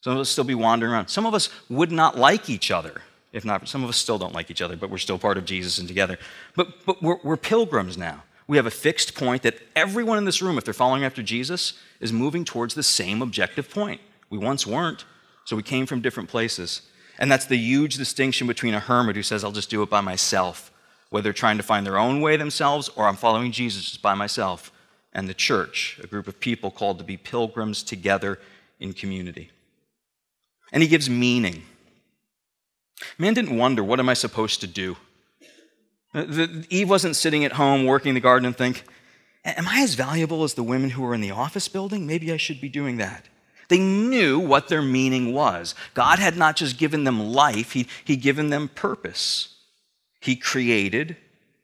Some 0.00 0.14
of 0.14 0.20
us 0.20 0.28
still 0.28 0.44
be 0.44 0.54
wandering 0.54 0.92
around. 0.92 1.08
Some 1.08 1.26
of 1.26 1.34
us 1.34 1.50
would 1.68 1.90
not 1.90 2.16
like 2.16 2.48
each 2.48 2.70
other. 2.70 3.02
If 3.32 3.44
not, 3.44 3.68
some 3.68 3.82
of 3.84 3.90
us 3.90 3.96
still 3.96 4.18
don't 4.18 4.34
like 4.34 4.50
each 4.50 4.62
other, 4.62 4.76
but 4.76 4.90
we're 4.90 4.98
still 4.98 5.18
part 5.18 5.36
of 5.36 5.44
Jesus 5.44 5.78
and 5.78 5.86
together. 5.86 6.18
But, 6.54 6.86
but 6.86 7.02
we're, 7.02 7.18
we're 7.22 7.36
pilgrims 7.36 7.98
now. 7.98 8.22
We 8.46 8.56
have 8.56 8.66
a 8.66 8.70
fixed 8.70 9.14
point 9.14 9.42
that 9.42 9.58
everyone 9.76 10.16
in 10.16 10.24
this 10.24 10.40
room, 10.40 10.56
if 10.56 10.64
they're 10.64 10.72
following 10.72 11.04
after 11.04 11.22
Jesus, 11.22 11.74
is 12.00 12.12
moving 12.12 12.44
towards 12.44 12.74
the 12.74 12.82
same 12.82 13.20
objective 13.20 13.68
point. 13.68 14.00
We 14.30 14.38
once 14.38 14.66
weren't, 14.66 15.04
so 15.44 15.56
we 15.56 15.62
came 15.62 15.84
from 15.84 16.00
different 16.00 16.30
places. 16.30 16.82
And 17.18 17.30
that's 17.30 17.46
the 17.46 17.58
huge 17.58 17.96
distinction 17.96 18.46
between 18.46 18.74
a 18.74 18.80
hermit 18.80 19.16
who 19.16 19.22
says, 19.22 19.44
I'll 19.44 19.52
just 19.52 19.68
do 19.68 19.82
it 19.82 19.90
by 19.90 20.00
myself, 20.00 20.72
whether 21.10 21.32
trying 21.32 21.58
to 21.58 21.62
find 21.62 21.84
their 21.84 21.98
own 21.98 22.22
way 22.22 22.36
themselves 22.36 22.88
or 22.90 23.06
I'm 23.06 23.16
following 23.16 23.52
Jesus 23.52 23.84
just 23.84 24.02
by 24.02 24.14
myself, 24.14 24.72
and 25.12 25.28
the 25.28 25.34
church, 25.34 26.00
a 26.02 26.06
group 26.06 26.28
of 26.28 26.40
people 26.40 26.70
called 26.70 26.98
to 26.98 27.04
be 27.04 27.16
pilgrims 27.16 27.82
together 27.82 28.38
in 28.80 28.92
community. 28.92 29.50
And 30.72 30.82
he 30.82 30.88
gives 30.88 31.08
meaning. 31.08 31.62
Man 33.16 33.34
didn't 33.34 33.56
wonder, 33.56 33.82
what 33.82 34.00
am 34.00 34.08
I 34.08 34.14
supposed 34.14 34.60
to 34.60 34.66
do? 34.66 34.96
Eve 36.14 36.88
wasn't 36.88 37.16
sitting 37.16 37.44
at 37.44 37.52
home 37.52 37.84
working 37.84 38.14
the 38.14 38.20
garden 38.20 38.46
and 38.46 38.56
think, 38.56 38.84
Am 39.44 39.68
I 39.68 39.80
as 39.80 39.94
valuable 39.94 40.44
as 40.44 40.54
the 40.54 40.62
women 40.62 40.90
who 40.90 41.04
are 41.06 41.14
in 41.14 41.20
the 41.20 41.30
office 41.30 41.68
building? 41.68 42.06
Maybe 42.06 42.32
I 42.32 42.36
should 42.36 42.60
be 42.60 42.68
doing 42.68 42.98
that. 42.98 43.28
They 43.68 43.78
knew 43.78 44.38
what 44.38 44.68
their 44.68 44.82
meaning 44.82 45.32
was. 45.32 45.74
God 45.94 46.18
had 46.18 46.36
not 46.36 46.56
just 46.56 46.78
given 46.78 47.04
them 47.04 47.32
life, 47.32 47.72
He, 47.72 47.86
He'd 48.04 48.22
given 48.22 48.50
them 48.50 48.68
purpose. 48.68 49.54
He 50.20 50.36
created, 50.36 51.16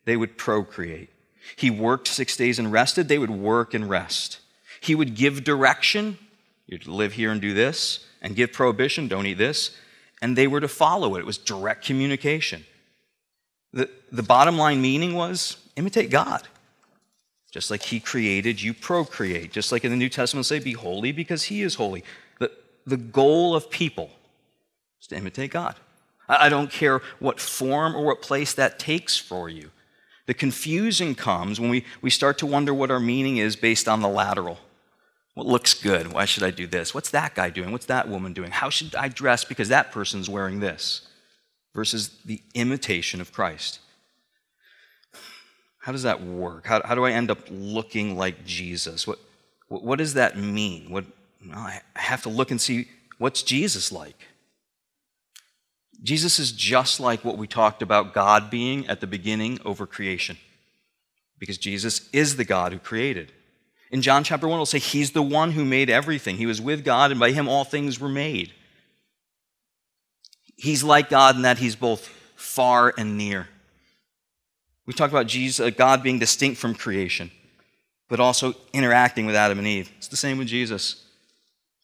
they 0.05 0.17
would 0.17 0.38
procreate. 0.38 1.11
He 1.57 1.71
worked 1.71 2.09
six 2.09 2.37
days 2.37 2.59
and 2.59 2.73
rested, 2.73 3.09
they 3.09 3.19
would 3.19 3.31
work 3.31 3.75
and 3.75 3.88
rest. 3.88 4.38
He 4.81 4.95
would 4.95 5.14
give 5.14 5.45
direction, 5.45 6.19
to 6.71 6.90
live 6.90 7.14
here 7.14 7.31
and 7.31 7.40
do 7.40 7.55
this, 7.55 8.07
and 8.25 8.35
give 8.35 8.53
prohibition, 8.53 9.07
don't 9.07 9.27
eat 9.27 9.35
this, 9.35 9.77
and 10.23 10.37
they 10.37 10.47
were 10.47 10.61
to 10.61 10.67
follow 10.67 11.15
it. 11.15 11.21
It 11.21 11.27
was 11.27 11.37
direct 11.37 11.85
communication. 11.85 12.65
The, 13.75 13.91
the 14.11 14.23
bottom 14.23 14.57
line 14.57 14.81
meaning 14.81 15.15
was 15.15 15.59
imitate 15.77 16.11
God. 16.11 16.49
Just 17.53 17.71
like 17.71 17.83
He 17.83 18.01
created, 18.01 18.63
you 18.63 18.73
procreate. 18.73 19.53
Just 19.53 19.71
like 19.71 19.85
in 19.85 19.91
the 19.91 19.97
New 19.97 20.09
Testament, 20.09 20.47
say, 20.47 20.59
be 20.59 20.73
holy 20.73 21.13
because 21.13 21.45
He 21.45 21.61
is 21.61 21.75
holy. 21.75 22.03
The, 22.41 22.51
the 22.87 22.97
goal 22.97 23.55
of 23.55 23.69
people 23.69 24.11
is 25.01 25.07
to 25.09 25.17
imitate 25.17 25.51
God. 25.51 25.77
I, 26.27 26.47
I 26.47 26.49
don't 26.49 26.71
care 26.71 27.03
what 27.19 27.39
form 27.39 27.95
or 27.95 28.05
what 28.05 28.23
place 28.23 28.55
that 28.55 28.79
takes 28.79 29.19
for 29.19 29.51
you. 29.51 29.71
The 30.25 30.35
confusion 30.35 31.15
comes 31.15 31.61
when 31.61 31.69
we, 31.69 31.85
we 32.01 32.09
start 32.09 32.39
to 32.39 32.47
wonder 32.47 32.73
what 32.73 32.91
our 32.91 33.01
meaning 33.01 33.37
is 33.37 33.55
based 33.55 33.87
on 33.87 34.01
the 34.01 34.09
lateral. 34.09 34.59
What 35.35 35.47
looks 35.47 35.75
good? 35.75 36.12
Why 36.12 36.25
should 36.25 36.44
I 36.44 36.51
do 36.51 36.66
this? 36.66 36.94
What's 36.94 37.11
that 37.11 37.35
guy 37.35 37.51
doing? 37.51 37.73
What's 37.73 37.87
that 37.87 38.09
woman 38.09 38.33
doing? 38.33 38.53
How 38.53 38.70
should 38.70 38.94
I 38.94 39.09
dress 39.09 39.44
because 39.44 39.68
that 39.68 39.90
person's 39.90 40.31
wearing 40.31 40.61
this? 40.61 41.09
Versus 41.75 42.11
the 42.25 42.40
imitation 42.55 43.20
of 43.20 43.33
Christ. 43.33 43.81
How 45.81 45.92
does 45.92 46.05
that 46.05 46.23
work? 46.23 46.66
How, 46.66 46.81
how 46.85 46.94
do 46.94 47.05
I 47.05 47.11
end 47.11 47.31
up 47.31 47.40
looking 47.51 48.16
like 48.16 48.47
Jesus? 48.47 49.07
What, 49.07 49.18
what, 49.68 49.83
what 49.83 49.99
does 49.99 50.14
that 50.14 50.38
mean? 50.38 50.90
What, 50.90 51.05
well, 51.47 51.59
I 51.59 51.81
have 51.97 52.23
to 52.23 52.29
look 52.29 52.53
and 52.53 52.61
see 52.61 52.88
what's 53.18 53.42
Jesus 53.42 53.90
like. 53.90 54.16
Jesus 56.03 56.38
is 56.38 56.53
just 56.53 57.01
like 57.01 57.25
what 57.25 57.38
we 57.38 57.47
talked 57.47 57.83
about 57.83 58.14
God 58.14 58.51
being 58.51 58.87
at 58.87 59.01
the 59.01 59.07
beginning 59.07 59.59
over 59.64 59.87
creation, 59.87 60.37
because 61.38 61.59
Jesus 61.59 62.09
is 62.12 62.37
the 62.37 62.44
God 62.44 62.73
who 62.73 62.79
created. 62.79 63.33
In 63.94 64.02
John 64.02 64.24
chapter 64.24 64.48
1, 64.48 64.57
it'll 64.57 64.66
say, 64.66 64.80
He's 64.80 65.12
the 65.12 65.22
one 65.22 65.52
who 65.52 65.64
made 65.64 65.88
everything. 65.88 66.37
He 66.37 66.46
was 66.46 66.61
with 66.61 66.85
God, 66.85 67.12
and 67.12 67.20
by 67.20 67.30
Him 67.30 67.48
all 67.48 67.62
things 67.62 68.00
were 68.00 68.09
made. 68.09 68.52
He's 70.57 70.83
like 70.83 71.09
God 71.09 71.37
in 71.37 71.42
that 71.42 71.59
He's 71.59 71.76
both 71.76 72.09
far 72.35 72.92
and 72.98 73.16
near. 73.16 73.46
We 74.85 74.94
talk 74.94 75.12
about 75.12 75.28
Jesus, 75.28 75.64
uh, 75.64 75.70
God 75.70 76.02
being 76.02 76.18
distinct 76.18 76.61
from 76.61 76.74
creation, 76.74 77.30
but 78.09 78.18
also 78.18 78.54
interacting 78.72 79.26
with 79.26 79.37
Adam 79.37 79.59
and 79.59 79.68
Eve. 79.68 79.92
It's 79.98 80.09
the 80.09 80.16
same 80.16 80.38
with 80.38 80.48
Jesus. 80.48 81.04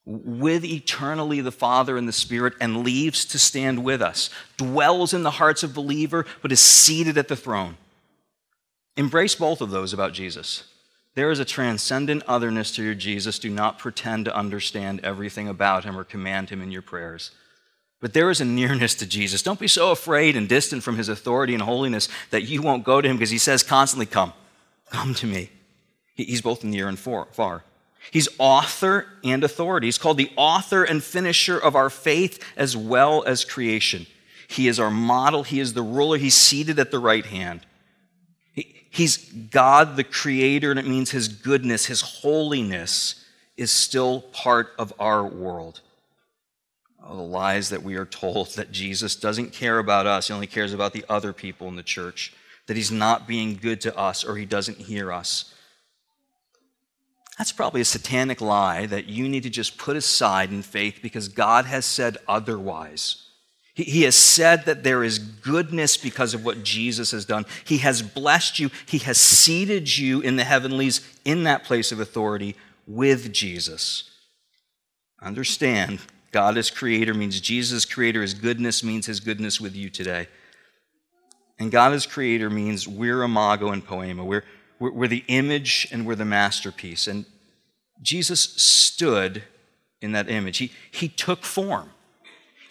With 0.04 0.64
eternally 0.64 1.40
the 1.40 1.52
Father 1.52 1.96
and 1.96 2.08
the 2.08 2.12
Spirit, 2.12 2.54
and 2.60 2.82
leaves 2.82 3.24
to 3.26 3.38
stand 3.38 3.84
with 3.84 4.02
us, 4.02 4.30
dwells 4.56 5.14
in 5.14 5.22
the 5.22 5.30
hearts 5.30 5.62
of 5.62 5.74
believer, 5.74 6.26
but 6.42 6.50
is 6.50 6.58
seated 6.58 7.16
at 7.16 7.28
the 7.28 7.36
throne. 7.36 7.76
Embrace 8.96 9.36
both 9.36 9.60
of 9.60 9.70
those 9.70 9.92
about 9.92 10.12
Jesus. 10.12 10.64
There 11.14 11.30
is 11.30 11.40
a 11.40 11.44
transcendent 11.44 12.22
otherness 12.28 12.72
to 12.76 12.82
your 12.82 12.94
Jesus. 12.94 13.38
Do 13.38 13.50
not 13.50 13.78
pretend 13.78 14.26
to 14.26 14.36
understand 14.36 15.00
everything 15.00 15.48
about 15.48 15.84
him 15.84 15.98
or 15.98 16.04
command 16.04 16.50
him 16.50 16.62
in 16.62 16.70
your 16.70 16.82
prayers. 16.82 17.32
But 18.00 18.14
there 18.14 18.30
is 18.30 18.40
a 18.40 18.44
nearness 18.44 18.94
to 18.96 19.06
Jesus. 19.06 19.42
Don't 19.42 19.60
be 19.60 19.68
so 19.68 19.90
afraid 19.90 20.36
and 20.36 20.48
distant 20.48 20.82
from 20.82 20.96
his 20.96 21.08
authority 21.08 21.52
and 21.52 21.62
holiness 21.62 22.08
that 22.30 22.44
you 22.44 22.62
won't 22.62 22.84
go 22.84 23.00
to 23.00 23.08
him 23.08 23.16
because 23.16 23.30
he 23.30 23.38
says 23.38 23.62
constantly, 23.62 24.06
Come, 24.06 24.32
come 24.90 25.14
to 25.14 25.26
me. 25.26 25.50
He's 26.14 26.42
both 26.42 26.64
near 26.64 26.88
and 26.88 26.98
far. 26.98 27.64
He's 28.10 28.28
author 28.38 29.06
and 29.22 29.44
authority. 29.44 29.86
He's 29.86 29.98
called 29.98 30.16
the 30.16 30.30
author 30.36 30.84
and 30.84 31.02
finisher 31.02 31.58
of 31.58 31.76
our 31.76 31.90
faith 31.90 32.42
as 32.56 32.76
well 32.76 33.22
as 33.24 33.44
creation. 33.44 34.06
He 34.48 34.68
is 34.68 34.80
our 34.80 34.90
model. 34.90 35.42
He 35.42 35.60
is 35.60 35.74
the 35.74 35.82
ruler. 35.82 36.18
He's 36.18 36.34
seated 36.34 36.78
at 36.78 36.90
the 36.90 36.98
right 36.98 37.24
hand. 37.24 37.60
He's 38.90 39.16
God, 39.16 39.96
the 39.96 40.05
creator, 40.05 40.70
and 40.70 40.79
it 40.79 40.87
means 40.87 41.11
his 41.11 41.29
goodness, 41.29 41.87
his 41.87 42.00
holiness 42.00 43.24
is 43.57 43.70
still 43.70 44.22
part 44.33 44.72
of 44.79 44.92
our 44.98 45.24
world 45.24 45.81
the 47.16 47.22
lies 47.22 47.70
that 47.70 47.83
we 47.83 47.96
are 47.96 48.07
told 48.07 48.48
that 48.55 48.72
Jesus 48.72 49.16
doesn't 49.16 49.53
care 49.53 49.79
about 49.79 50.07
us, 50.07 50.29
he 50.29 50.35
only 50.35 50.46
cares 50.46 50.72
about 50.72 50.92
the 50.92 51.05
other 51.09 51.33
people 51.33 51.68
in 51.68 51.76
the 51.76 51.83
church, 51.83 52.33
that 52.66 52.76
he's 52.76 52.92
not 52.92 53.26
being 53.26 53.57
good 53.57 53.81
to 53.83 53.96
us 53.96 54.24
or 54.24 54.37
he 54.37 54.44
doesn't 54.44 54.79
hear 54.79 55.12
us. 55.12 55.55
That's 57.38 57.53
probably 57.53 57.81
a 57.81 57.87
satanic 57.87 58.40
lie 58.40 58.87
that 58.87 59.07
you 59.07 59.29
need 59.29 59.44
to 59.44 59.50
just 59.50 59.79
put 59.79 59.96
aside 59.96 60.50
in 60.50 60.62
faith 60.62 61.00
because 61.03 61.29
God 61.29 61.64
has 61.64 61.87
said 61.87 62.18
otherwise. 62.29 63.29
He 63.84 64.02
has 64.02 64.16
said 64.16 64.64
that 64.66 64.82
there 64.82 65.02
is 65.04 65.18
goodness 65.18 65.96
because 65.96 66.34
of 66.34 66.44
what 66.44 66.62
Jesus 66.62 67.10
has 67.12 67.24
done. 67.24 67.46
He 67.64 67.78
has 67.78 68.02
blessed 68.02 68.58
you. 68.58 68.70
He 68.86 68.98
has 68.98 69.18
seated 69.18 69.96
you 69.98 70.20
in 70.20 70.36
the 70.36 70.44
heavenlies 70.44 71.00
in 71.24 71.44
that 71.44 71.64
place 71.64 71.92
of 71.92 72.00
authority 72.00 72.56
with 72.86 73.32
Jesus. 73.32 74.10
Understand 75.22 76.00
God 76.32 76.56
is 76.56 76.70
creator 76.70 77.14
means 77.14 77.40
Jesus 77.40 77.84
creator. 77.84 78.22
His 78.22 78.34
goodness 78.34 78.84
means 78.84 79.06
his 79.06 79.20
goodness 79.20 79.60
with 79.60 79.74
you 79.74 79.90
today. 79.90 80.28
And 81.58 81.70
God 81.70 81.92
is 81.92 82.06
creator 82.06 82.48
means 82.48 82.88
we're 82.88 83.22
imago 83.22 83.70
and 83.70 83.86
poiema. 83.86 84.24
We're, 84.24 84.44
we're, 84.78 84.92
we're 84.92 85.08
the 85.08 85.24
image 85.28 85.88
and 85.92 86.06
we're 86.06 86.14
the 86.14 86.24
masterpiece. 86.24 87.06
And 87.06 87.26
Jesus 88.00 88.40
stood 88.40 89.42
in 90.00 90.12
that 90.12 90.30
image. 90.30 90.58
He, 90.58 90.72
he 90.90 91.08
took 91.08 91.44
form. 91.44 91.90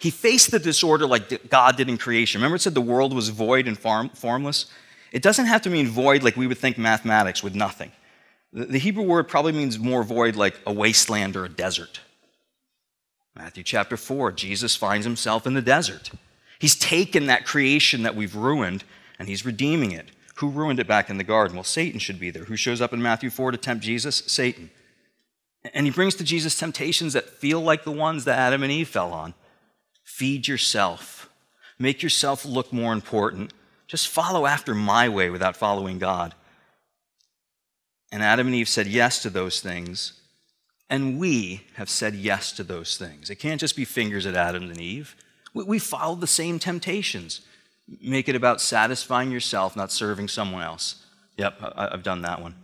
He 0.00 0.10
faced 0.10 0.50
the 0.50 0.58
disorder 0.58 1.06
like 1.06 1.50
God 1.50 1.76
did 1.76 1.90
in 1.90 1.98
creation. 1.98 2.40
Remember, 2.40 2.56
it 2.56 2.60
said 2.60 2.74
the 2.74 2.80
world 2.80 3.12
was 3.12 3.28
void 3.28 3.68
and 3.68 3.78
form, 3.78 4.08
formless? 4.08 4.64
It 5.12 5.22
doesn't 5.22 5.44
have 5.44 5.60
to 5.62 5.70
mean 5.70 5.88
void 5.88 6.22
like 6.22 6.36
we 6.36 6.46
would 6.46 6.56
think 6.56 6.78
mathematics 6.78 7.42
with 7.42 7.54
nothing. 7.54 7.92
The 8.52 8.78
Hebrew 8.78 9.04
word 9.04 9.28
probably 9.28 9.52
means 9.52 9.78
more 9.78 10.02
void 10.02 10.36
like 10.36 10.58
a 10.66 10.72
wasteland 10.72 11.36
or 11.36 11.44
a 11.44 11.50
desert. 11.50 12.00
Matthew 13.36 13.62
chapter 13.62 13.98
4, 13.98 14.32
Jesus 14.32 14.74
finds 14.74 15.04
himself 15.04 15.46
in 15.46 15.52
the 15.52 15.62
desert. 15.62 16.10
He's 16.58 16.76
taken 16.76 17.26
that 17.26 17.44
creation 17.44 18.02
that 18.02 18.16
we've 18.16 18.34
ruined 18.34 18.84
and 19.18 19.28
he's 19.28 19.44
redeeming 19.44 19.92
it. 19.92 20.08
Who 20.36 20.48
ruined 20.48 20.80
it 20.80 20.86
back 20.86 21.10
in 21.10 21.18
the 21.18 21.24
garden? 21.24 21.56
Well, 21.56 21.64
Satan 21.64 22.00
should 22.00 22.18
be 22.18 22.30
there. 22.30 22.44
Who 22.44 22.56
shows 22.56 22.80
up 22.80 22.94
in 22.94 23.02
Matthew 23.02 23.28
4 23.28 23.50
to 23.50 23.58
tempt 23.58 23.84
Jesus? 23.84 24.22
Satan. 24.26 24.70
And 25.74 25.84
he 25.84 25.92
brings 25.92 26.14
to 26.14 26.24
Jesus 26.24 26.58
temptations 26.58 27.12
that 27.12 27.28
feel 27.28 27.60
like 27.60 27.84
the 27.84 27.90
ones 27.90 28.24
that 28.24 28.38
Adam 28.38 28.62
and 28.62 28.72
Eve 28.72 28.88
fell 28.88 29.12
on. 29.12 29.34
Feed 30.10 30.48
yourself, 30.48 31.30
make 31.78 32.02
yourself 32.02 32.44
look 32.44 32.74
more 32.74 32.92
important. 32.92 33.54
Just 33.86 34.08
follow 34.08 34.44
after 34.44 34.74
my 34.74 35.08
way 35.08 35.30
without 35.30 35.56
following 35.56 35.98
God. 35.98 36.34
And 38.12 38.22
Adam 38.22 38.48
and 38.48 38.54
Eve 38.56 38.68
said 38.68 38.86
yes 38.86 39.22
to 39.22 39.30
those 39.30 39.60
things, 39.60 40.20
and 40.90 41.18
we 41.18 41.62
have 41.74 41.88
said 41.88 42.14
yes 42.14 42.52
to 42.52 42.64
those 42.64 42.98
things. 42.98 43.30
It 43.30 43.36
can't 43.36 43.60
just 43.60 43.76
be 43.76 43.86
fingers 43.86 44.26
at 44.26 44.34
Adam 44.34 44.64
and 44.64 44.80
Eve. 44.80 45.16
We 45.54 45.78
follow 45.78 46.16
the 46.16 46.26
same 46.26 46.58
temptations. 46.58 47.40
Make 48.02 48.28
it 48.28 48.36
about 48.36 48.60
satisfying 48.60 49.30
yourself, 49.30 49.74
not 49.74 49.90
serving 49.90 50.28
someone 50.28 50.62
else. 50.62 51.06
Yep, 51.38 51.54
I've 51.76 52.02
done 52.02 52.22
that 52.22 52.42
one. 52.42 52.56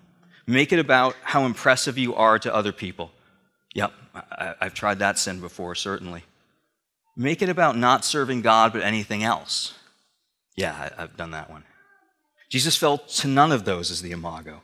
Make 0.47 0.73
it 0.73 0.79
about 0.79 1.17
how 1.23 1.47
impressive 1.47 1.97
you 1.97 2.15
are 2.15 2.39
to 2.41 2.55
other 2.55 2.73
people. 2.73 3.13
Yep, 3.75 3.93
I've 4.61 4.75
tried 4.75 4.99
that 4.99 5.19
sin 5.19 5.41
before, 5.41 5.75
certainly. 5.75 6.25
Make 7.17 7.41
it 7.41 7.49
about 7.49 7.77
not 7.77 8.05
serving 8.05 8.43
God 8.43 8.73
but 8.73 8.83
anything 8.83 9.25
else. 9.25 9.75
Yeah, 10.57 10.91
I've 10.97 11.17
done 11.17 11.31
that 11.31 11.51
one. 11.51 11.65
Jesus 12.49 12.77
fell 12.77 12.99
to 12.99 13.29
none 13.29 13.53
of 13.53 13.65
those 13.65 13.91
as 13.91 14.03
the 14.03 14.13
imago. 14.13 14.63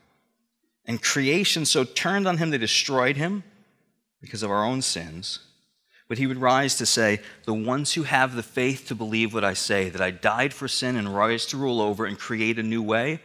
And 0.85 1.03
creation 1.03 1.65
so 1.65 1.85
turned 1.85 2.27
on 2.27 2.39
him 2.39 2.51
they 2.51 2.59
destroyed 2.59 3.17
him 3.17 3.45
because 4.21 4.43
of 4.43 4.51
our 4.51 4.65
own 4.65 4.83
sins. 4.83 5.41
But 6.09 6.19
he 6.19 6.27
would 6.27 6.39
rise 6.39 6.77
to 6.77 6.87
say, 6.87 7.21
The 7.47 7.55
ones 7.55 7.95
who 7.95 8.03
have 8.03 8.35
the 8.35 8.43
faith 8.43 8.87
to 8.89 8.95
believe 8.95 9.33
what 9.33 9.45
I 9.45 9.55
say, 9.55 9.89
that 9.89 10.03
I 10.03 10.11
died 10.11 10.53
for 10.53 10.69
sin 10.69 10.97
and 10.97 11.15
rise 11.15 11.47
to 11.47 11.57
rule 11.57 11.81
over 11.81 12.05
and 12.05 12.19
create 12.19 12.59
a 12.59 12.63
new 12.63 12.83
way, 12.83 13.21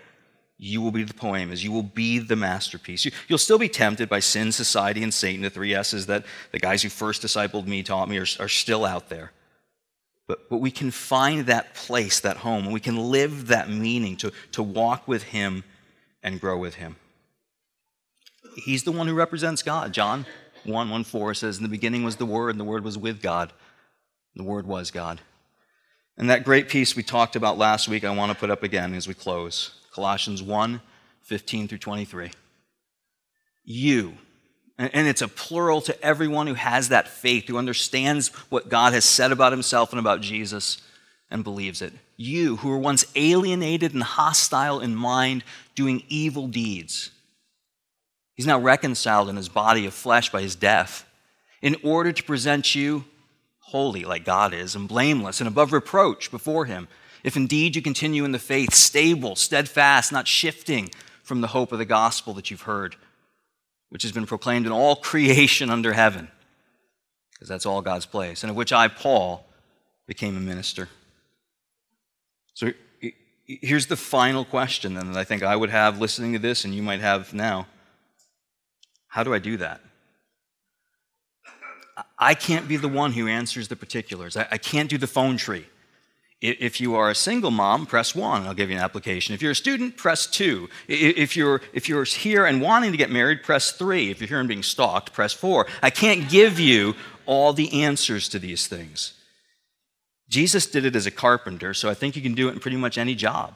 you 0.60 0.82
will 0.82 0.91
be 0.91 1.03
the 1.03 1.14
poiemas. 1.14 1.64
You 1.64 1.72
will 1.72 1.84
be 1.84 2.18
the 2.18 2.36
masterpiece. 2.36 3.05
You, 3.05 3.12
will 3.30 3.38
still 3.38 3.60
be 3.60 3.70
tempted 3.70 4.10
by 4.10 4.20
sin, 4.20 4.51
society, 4.51 5.03
and 5.03 5.14
Satan, 5.14 5.43
the 5.43 5.49
three 5.51 5.76
S's 5.76 6.08
that 6.08 6.26
the 6.51 6.60
guys 6.60 6.82
who 6.82 6.89
first 6.89 7.22
discipled 7.22 7.68
me 7.68 7.84
taught 7.84 8.10
me 8.10 8.18
are, 8.18 8.26
are 8.39 8.49
still 8.49 8.84
out 8.84 9.10
there. 9.10 9.32
But, 10.28 10.49
but 10.49 10.58
we 10.58 10.72
can 10.72 10.91
find 10.91 11.45
that 11.45 11.76
place, 11.76 12.20
that 12.22 12.38
home, 12.38 12.66
and 12.66 12.74
we 12.74 12.80
can 12.80 12.97
live 12.97 13.47
that 13.47 13.70
meaning 13.70 14.18
to, 14.18 14.32
to 14.53 14.64
walk 14.64 15.08
with 15.08 15.24
Him 15.24 15.64
and 16.24 16.41
grow 16.41 16.58
with 16.58 16.76
Him. 16.76 16.97
He's 18.55 18.84
the 18.84 18.91
one 18.91 19.08
who 19.08 19.14
represents 19.14 19.62
God. 19.62 19.93
John 19.93 20.26
1 20.66 20.89
1 20.89 21.03
4 21.03 21.34
says, 21.36 21.58
In 21.58 21.64
the 21.64 21.70
beginning 21.70 22.03
was 22.03 22.16
the 22.16 22.26
Word, 22.26 22.49
and 22.49 22.60
the 22.60 22.66
Word 22.66 22.84
was 22.84 22.97
with 22.97 23.22
God. 23.22 23.53
The 24.36 24.43
Word 24.43 24.66
was 24.66 24.89
God. 24.89 25.22
And 26.18 26.32
that 26.32 26.43
great 26.43 26.68
piece 26.68 26.95
we 26.95 27.03
talked 27.03 27.36
about 27.36 27.60
last 27.60 27.88
week, 27.88 28.03
I 28.03 28.10
want 28.10 28.32
to 28.32 28.38
put 28.38 28.49
up 28.49 28.64
again 28.64 28.95
as 28.95 29.08
we 29.08 29.14
close. 29.14 29.76
Colossians 29.97 30.43
1 30.43 30.79
15 31.23 31.67
through 31.67 31.79
23. 31.79 32.29
You, 33.65 34.13
and 34.77 35.07
it's 35.07 35.23
a 35.23 35.27
plural 35.27 35.81
to 35.81 36.01
everyone 36.03 36.45
who 36.45 36.53
has 36.53 36.89
that 36.89 37.07
faith, 37.07 37.47
who 37.47 37.57
understands 37.57 38.27
what 38.49 38.69
God 38.69 38.93
has 38.93 39.03
said 39.03 39.31
about 39.31 39.51
himself 39.51 39.91
and 39.91 39.99
about 39.99 40.21
Jesus 40.21 40.77
and 41.31 41.43
believes 41.43 41.81
it. 41.81 41.93
You, 42.15 42.57
who 42.57 42.69
were 42.69 42.77
once 42.77 43.05
alienated 43.15 43.95
and 43.95 44.03
hostile 44.03 44.81
in 44.81 44.95
mind, 44.95 45.43
doing 45.73 46.03
evil 46.09 46.47
deeds. 46.47 47.09
He's 48.35 48.45
now 48.45 48.59
reconciled 48.59 49.29
in 49.29 49.35
his 49.35 49.49
body 49.49 49.87
of 49.87 49.95
flesh 49.95 50.31
by 50.31 50.43
his 50.43 50.55
death, 50.55 51.09
in 51.59 51.75
order 51.81 52.11
to 52.11 52.23
present 52.23 52.75
you 52.75 53.03
holy 53.61 54.05
like 54.05 54.23
God 54.25 54.53
is, 54.53 54.75
and 54.75 54.87
blameless 54.87 55.41
and 55.41 55.47
above 55.47 55.73
reproach 55.73 56.29
before 56.29 56.65
him 56.65 56.87
if 57.28 57.36
indeed 57.36 57.75
you 57.75 57.82
continue 57.82 58.23
in 58.23 58.32
the 58.32 58.39
faith, 58.39 58.73
stable, 58.73 59.36
steadfast, 59.36 60.13
not 60.13 60.30
shifting 60.30 60.89
from 61.23 61.41
the 61.41 61.47
hope 61.47 61.73
of 61.73 61.78
the 61.78 61.84
gospel 61.84 62.34
that 62.36 62.49
you've 62.49 62.61
heard, 62.61 62.95
which 63.89 64.03
has 64.03 64.13
been 64.13 64.25
proclaimed 64.25 64.65
in 64.65 64.71
all 64.71 64.95
creation 64.95 65.69
under 65.69 65.91
heaven, 65.91 66.30
because 67.34 67.49
that's 67.49 67.65
all 67.65 67.82
God's 67.82 68.05
place, 68.05 68.43
and 68.43 68.49
of 68.49 68.55
which 68.55 68.71
I, 68.71 68.88
Paul, 68.88 69.45
became 70.07 70.38
a 70.38 70.39
minister. 70.39 70.88
So 72.53 72.71
here's 73.45 73.88
the 73.88 73.97
final 73.97 74.45
question 74.45 74.93
then 74.93 75.11
that 75.11 75.19
I 75.19 75.25
think 75.25 75.43
I 75.43 75.57
would 75.57 75.69
have 75.69 75.99
listening 75.99 76.32
to 76.32 76.39
this, 76.39 76.63
and 76.63 76.73
you 76.73 76.82
might 76.82 77.01
have 77.01 77.34
now. 77.34 77.67
How 79.09 79.25
do 79.25 79.34
I 79.34 79.39
do 79.39 79.57
that? 79.57 79.82
I 82.17 82.36
can't 82.36 82.69
be 82.69 82.78
the 82.78 82.88
one 82.88 83.11
who 83.11 83.28
answers 83.28 83.67
the 83.67 83.75
particulars. 83.75 84.38
I 84.38 84.57
can't 84.57 84.89
do 84.89 84.97
the 84.97 85.07
phone 85.07 85.36
tree. 85.36 85.65
If 86.39 86.79
you 86.79 86.93
are 86.95 87.09
a 87.09 87.15
single 87.15 87.49
mom, 87.49 87.88
press 87.88 88.13
one, 88.13 88.43
I'll 88.43 88.53
give 88.53 88.69
you 88.69 88.75
an 88.75 88.83
application. 88.83 89.33
If 89.33 89.41
you're 89.41 89.53
a 89.53 89.55
student, 89.55 89.97
press 89.97 90.27
two. 90.27 90.69
If 90.88 91.35
you're, 91.35 91.61
if 91.73 91.89
you're 91.89 92.03
here 92.03 92.45
and 92.45 92.61
wanting 92.61 92.91
to 92.91 92.97
get 92.97 93.09
married, 93.09 93.41
press 93.41 93.71
three. 93.71 94.11
If 94.11 94.21
you're 94.21 94.27
here 94.27 94.39
and 94.39 94.47
being 94.47 94.61
stalked, 94.61 95.13
press 95.13 95.33
four. 95.33 95.65
I 95.81 95.89
can't 95.89 96.29
give 96.29 96.59
you 96.59 96.95
all 97.25 97.53
the 97.53 97.81
answers 97.81 98.29
to 98.29 98.39
these 98.39 98.67
things. 98.67 99.13
Jesus 100.29 100.67
did 100.67 100.85
it 100.85 100.95
as 100.95 101.07
a 101.07 101.11
carpenter, 101.11 101.73
so 101.73 101.89
I 101.89 101.95
think 101.95 102.15
you 102.15 102.21
can 102.21 102.35
do 102.35 102.49
it 102.49 102.53
in 102.53 102.59
pretty 102.59 102.77
much 102.77 102.99
any 102.99 103.15
job. 103.15 103.55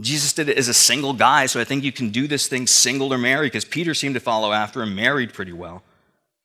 Jesus 0.00 0.32
did 0.32 0.48
it 0.48 0.58
as 0.58 0.66
a 0.66 0.74
single 0.74 1.12
guy, 1.12 1.46
so 1.46 1.60
I 1.60 1.64
think 1.64 1.84
you 1.84 1.92
can 1.92 2.10
do 2.10 2.26
this 2.26 2.48
thing 2.48 2.66
single 2.66 3.14
or 3.14 3.18
married, 3.18 3.52
because 3.52 3.64
Peter 3.64 3.94
seemed 3.94 4.14
to 4.14 4.20
follow 4.20 4.52
after 4.52 4.82
him 4.82 4.96
married 4.96 5.32
pretty 5.32 5.52
well. 5.52 5.84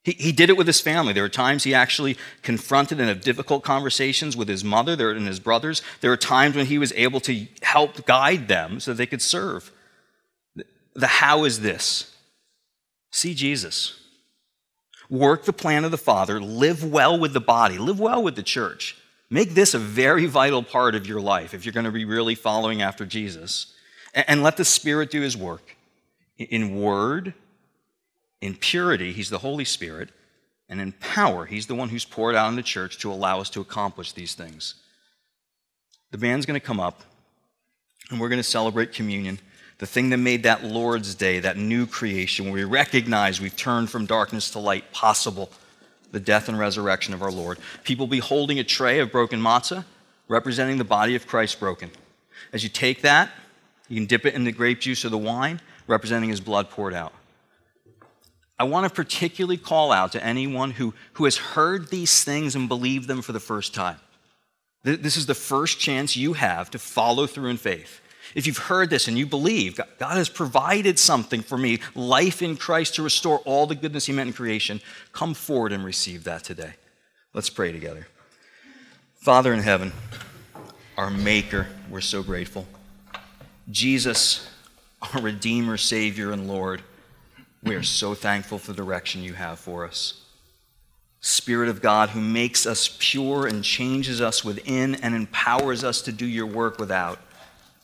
He, 0.04 0.14
he 0.14 0.32
did 0.32 0.50
it 0.50 0.58
with 0.58 0.68
his 0.68 0.82
family. 0.82 1.14
There 1.14 1.24
were 1.24 1.30
times 1.30 1.64
he 1.64 1.74
actually 1.74 2.18
confronted 2.42 3.00
and 3.00 3.10
had 3.10 3.22
difficult 3.22 3.64
conversations 3.64 4.38
with 4.38 4.48
his 4.48 4.64
mother 4.64 5.12
and 5.12 5.28
his 5.28 5.40
brothers. 5.40 5.82
There 6.02 6.10
were 6.10 6.18
times 6.18 6.56
when 6.56 6.68
he 6.68 6.78
was 6.78 6.94
able 6.94 7.20
to 7.22 7.48
help 7.62 8.06
guide 8.06 8.48
them 8.48 8.80
so 8.80 8.94
they 8.94 9.06
could 9.06 9.22
serve. 9.22 9.72
The 10.94 11.08
how 11.08 11.44
is 11.44 11.62
this 11.62 12.16
see 13.12 13.34
Jesus, 13.34 14.00
work 15.10 15.46
the 15.46 15.54
plan 15.54 15.84
of 15.84 15.92
the 15.92 15.98
Father, 15.98 16.40
live 16.40 16.84
well 16.84 17.18
with 17.20 17.34
the 17.34 17.42
body, 17.42 17.78
live 17.78 18.00
well 18.00 18.22
with 18.22 18.36
the 18.36 18.44
church. 18.44 18.96
Make 19.32 19.54
this 19.54 19.74
a 19.74 19.80
very 19.80 20.26
vital 20.26 20.64
part 20.64 20.96
of 20.96 21.06
your 21.06 21.22
life 21.22 21.54
if 21.54 21.64
you're 21.66 21.74
going 21.74 21.86
to 21.86 21.92
be 21.92 22.06
really 22.06 22.36
following 22.36 22.82
after 22.82 23.06
Jesus. 23.06 23.74
And 24.14 24.42
let 24.42 24.58
the 24.58 24.66
Spirit 24.66 25.12
do 25.12 25.22
his 25.22 25.38
work 25.38 25.76
in 26.38 26.82
word, 26.82 27.34
in 28.42 28.56
purity, 28.56 29.14
He's 29.14 29.30
the 29.30 29.40
Holy 29.40 29.66
Spirit. 29.66 30.10
And 30.70 30.80
in 30.80 30.92
power, 30.94 31.46
He's 31.46 31.68
the 31.68 31.76
one 31.76 31.90
who's 31.90 32.06
poured 32.06 32.36
out 32.36 32.50
in 32.50 32.56
the 32.56 32.64
church 32.64 33.00
to 33.00 33.12
allow 33.12 33.40
us 33.42 33.50
to 33.52 33.62
accomplish 33.62 34.12
these 34.12 34.36
things. 34.36 34.76
The 36.12 36.18
band's 36.18 36.46
going 36.46 36.60
to 36.60 36.66
come 36.66 36.80
up, 36.80 37.02
and 38.10 38.20
we're 38.20 38.30
going 38.30 38.38
to 38.40 38.44
celebrate 38.44 38.94
communion, 38.94 39.40
the 39.80 39.86
thing 39.86 40.10
that 40.10 40.18
made 40.18 40.44
that 40.44 40.64
Lord's 40.64 41.16
Day, 41.16 41.40
that 41.40 41.58
new 41.58 41.88
creation, 41.88 42.46
where 42.46 42.54
we 42.54 42.64
recognize 42.66 43.40
we've 43.40 43.56
turned 43.56 43.90
from 43.90 44.06
darkness 44.06 44.52
to 44.52 44.60
light, 44.60 44.92
possible, 44.92 45.50
the 46.12 46.20
death 46.20 46.50
and 46.50 46.60
resurrection 46.60 47.14
of 47.14 47.22
our 47.22 47.32
Lord. 47.32 47.60
People 47.84 48.06
will 48.06 48.12
be 48.12 48.20
holding 48.20 48.60
a 48.60 48.64
tray 48.64 49.00
of 49.00 49.12
broken 49.12 49.40
matzah, 49.40 49.86
representing 50.28 50.78
the 50.78 50.84
body 50.84 51.16
of 51.16 51.28
Christ 51.28 51.60
broken. 51.60 51.92
As 52.52 52.64
you 52.64 52.70
take 52.70 53.02
that, 53.02 53.32
you 53.88 53.96
can 53.96 54.06
dip 54.06 54.26
it 54.26 54.34
in 54.34 54.44
the 54.44 54.52
grape 54.52 54.80
juice 54.80 55.06
or 55.06 55.10
the 55.10 55.18
wine, 55.18 55.62
representing 55.88 56.30
his 56.30 56.42
blood 56.42 56.70
poured 56.70 56.94
out. 56.94 57.14
I 58.60 58.66
want 58.66 58.86
to 58.86 58.94
particularly 58.94 59.58
call 59.58 59.94
out 59.94 60.12
to 60.12 60.24
anyone 60.24 60.72
who, 60.72 60.94
who 61.14 61.24
has 61.24 61.38
heard 61.38 61.90
these 61.90 62.26
things 62.26 62.56
and 62.56 62.68
believed 62.68 63.08
them 63.08 63.22
for 63.22 63.32
the 63.32 63.40
first 63.40 63.74
time. 63.74 63.98
This 64.84 65.16
is 65.18 65.26
the 65.26 65.34
first 65.36 65.80
chance 65.80 66.18
you 66.18 66.34
have 66.34 66.70
to 66.72 66.80
follow 66.80 67.26
through 67.26 67.50
in 67.50 67.58
faith. 67.58 68.02
If 68.36 68.46
you've 68.46 68.58
heard 68.58 68.90
this 68.90 69.08
and 69.08 69.18
you 69.18 69.26
believe, 69.26 69.80
God 69.98 70.18
has 70.18 70.30
provided 70.30 71.00
something 71.00 71.42
for 71.42 71.58
me, 71.58 71.80
life 71.96 72.42
in 72.42 72.58
Christ 72.58 72.96
to 72.96 73.04
restore 73.04 73.40
all 73.40 73.66
the 73.66 73.76
goodness 73.76 74.06
He 74.06 74.14
meant 74.14 74.28
in 74.28 74.34
creation, 74.34 74.82
come 75.14 75.34
forward 75.34 75.72
and 75.72 75.84
receive 75.84 76.26
that 76.26 76.44
today. 76.44 76.74
Let's 77.34 77.50
pray 77.50 77.72
together. 77.72 78.08
Father 79.16 79.54
in 79.54 79.60
heaven, 79.60 79.92
our 80.98 81.10
Maker, 81.10 81.68
we're 81.90 82.02
so 82.02 82.24
grateful. 82.24 82.68
Jesus, 83.72 84.50
our 85.02 85.22
Redeemer, 85.22 85.78
Savior, 85.78 86.32
and 86.32 86.48
Lord. 86.48 86.84
We 87.64 87.76
are 87.76 87.84
so 87.84 88.14
thankful 88.14 88.58
for 88.58 88.72
the 88.72 88.84
direction 88.84 89.24
you 89.24 89.34
have 89.34 89.60
for 89.60 89.86
us. 89.86 90.22
Spirit 91.22 91.68
of 91.68 91.82
God, 91.82 92.10
who 92.10 92.22
makes 92.22 92.66
us 92.66 92.96
pure 93.00 93.46
and 93.46 93.64
changes 93.64 94.22
us 94.22 94.46
within 94.46 94.96
and 94.96 95.14
empowers 95.14 95.84
us 95.84 96.02
to 96.04 96.14
do 96.14 96.26
your 96.26 96.46
work 96.46 96.80
without, 96.80 97.20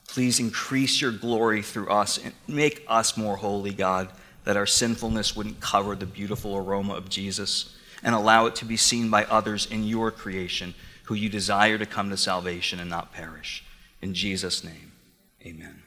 please 0.07 0.39
increase 0.39 1.01
your 1.01 1.11
glory 1.11 1.61
through 1.61 1.89
us 1.89 2.17
and 2.17 2.34
make 2.47 2.86
us 2.88 3.17
more 3.17 3.36
holy, 3.36 3.73
God, 3.73 4.09
that 4.45 4.55
our 4.55 4.65
sinfulness 4.65 5.36
wouldn't 5.36 5.59
cover 5.59 5.95
the 5.95 6.05
beautiful 6.05 6.55
aroma 6.55 6.93
of 6.93 7.09
Jesus, 7.09 7.76
and 8.03 8.15
allow 8.15 8.45
it 8.45 8.55
to 8.55 8.65
be 8.65 8.78
seen 8.78 9.09
by 9.09 9.26
others 9.26 9.65
in 9.65 9.84
your 9.84 10.11
creation 10.11 10.73
who 11.03 11.15
you 11.15 11.28
desire 11.28 11.78
to 11.78 11.86
come 11.86 12.09
to 12.09 12.17
salvation 12.17 12.80
and 12.80 12.89
not 12.89 13.11
perish. 13.11 13.65
In 14.01 14.13
Jesus' 14.13 14.63
name, 14.63 14.91
amen. 15.45 15.84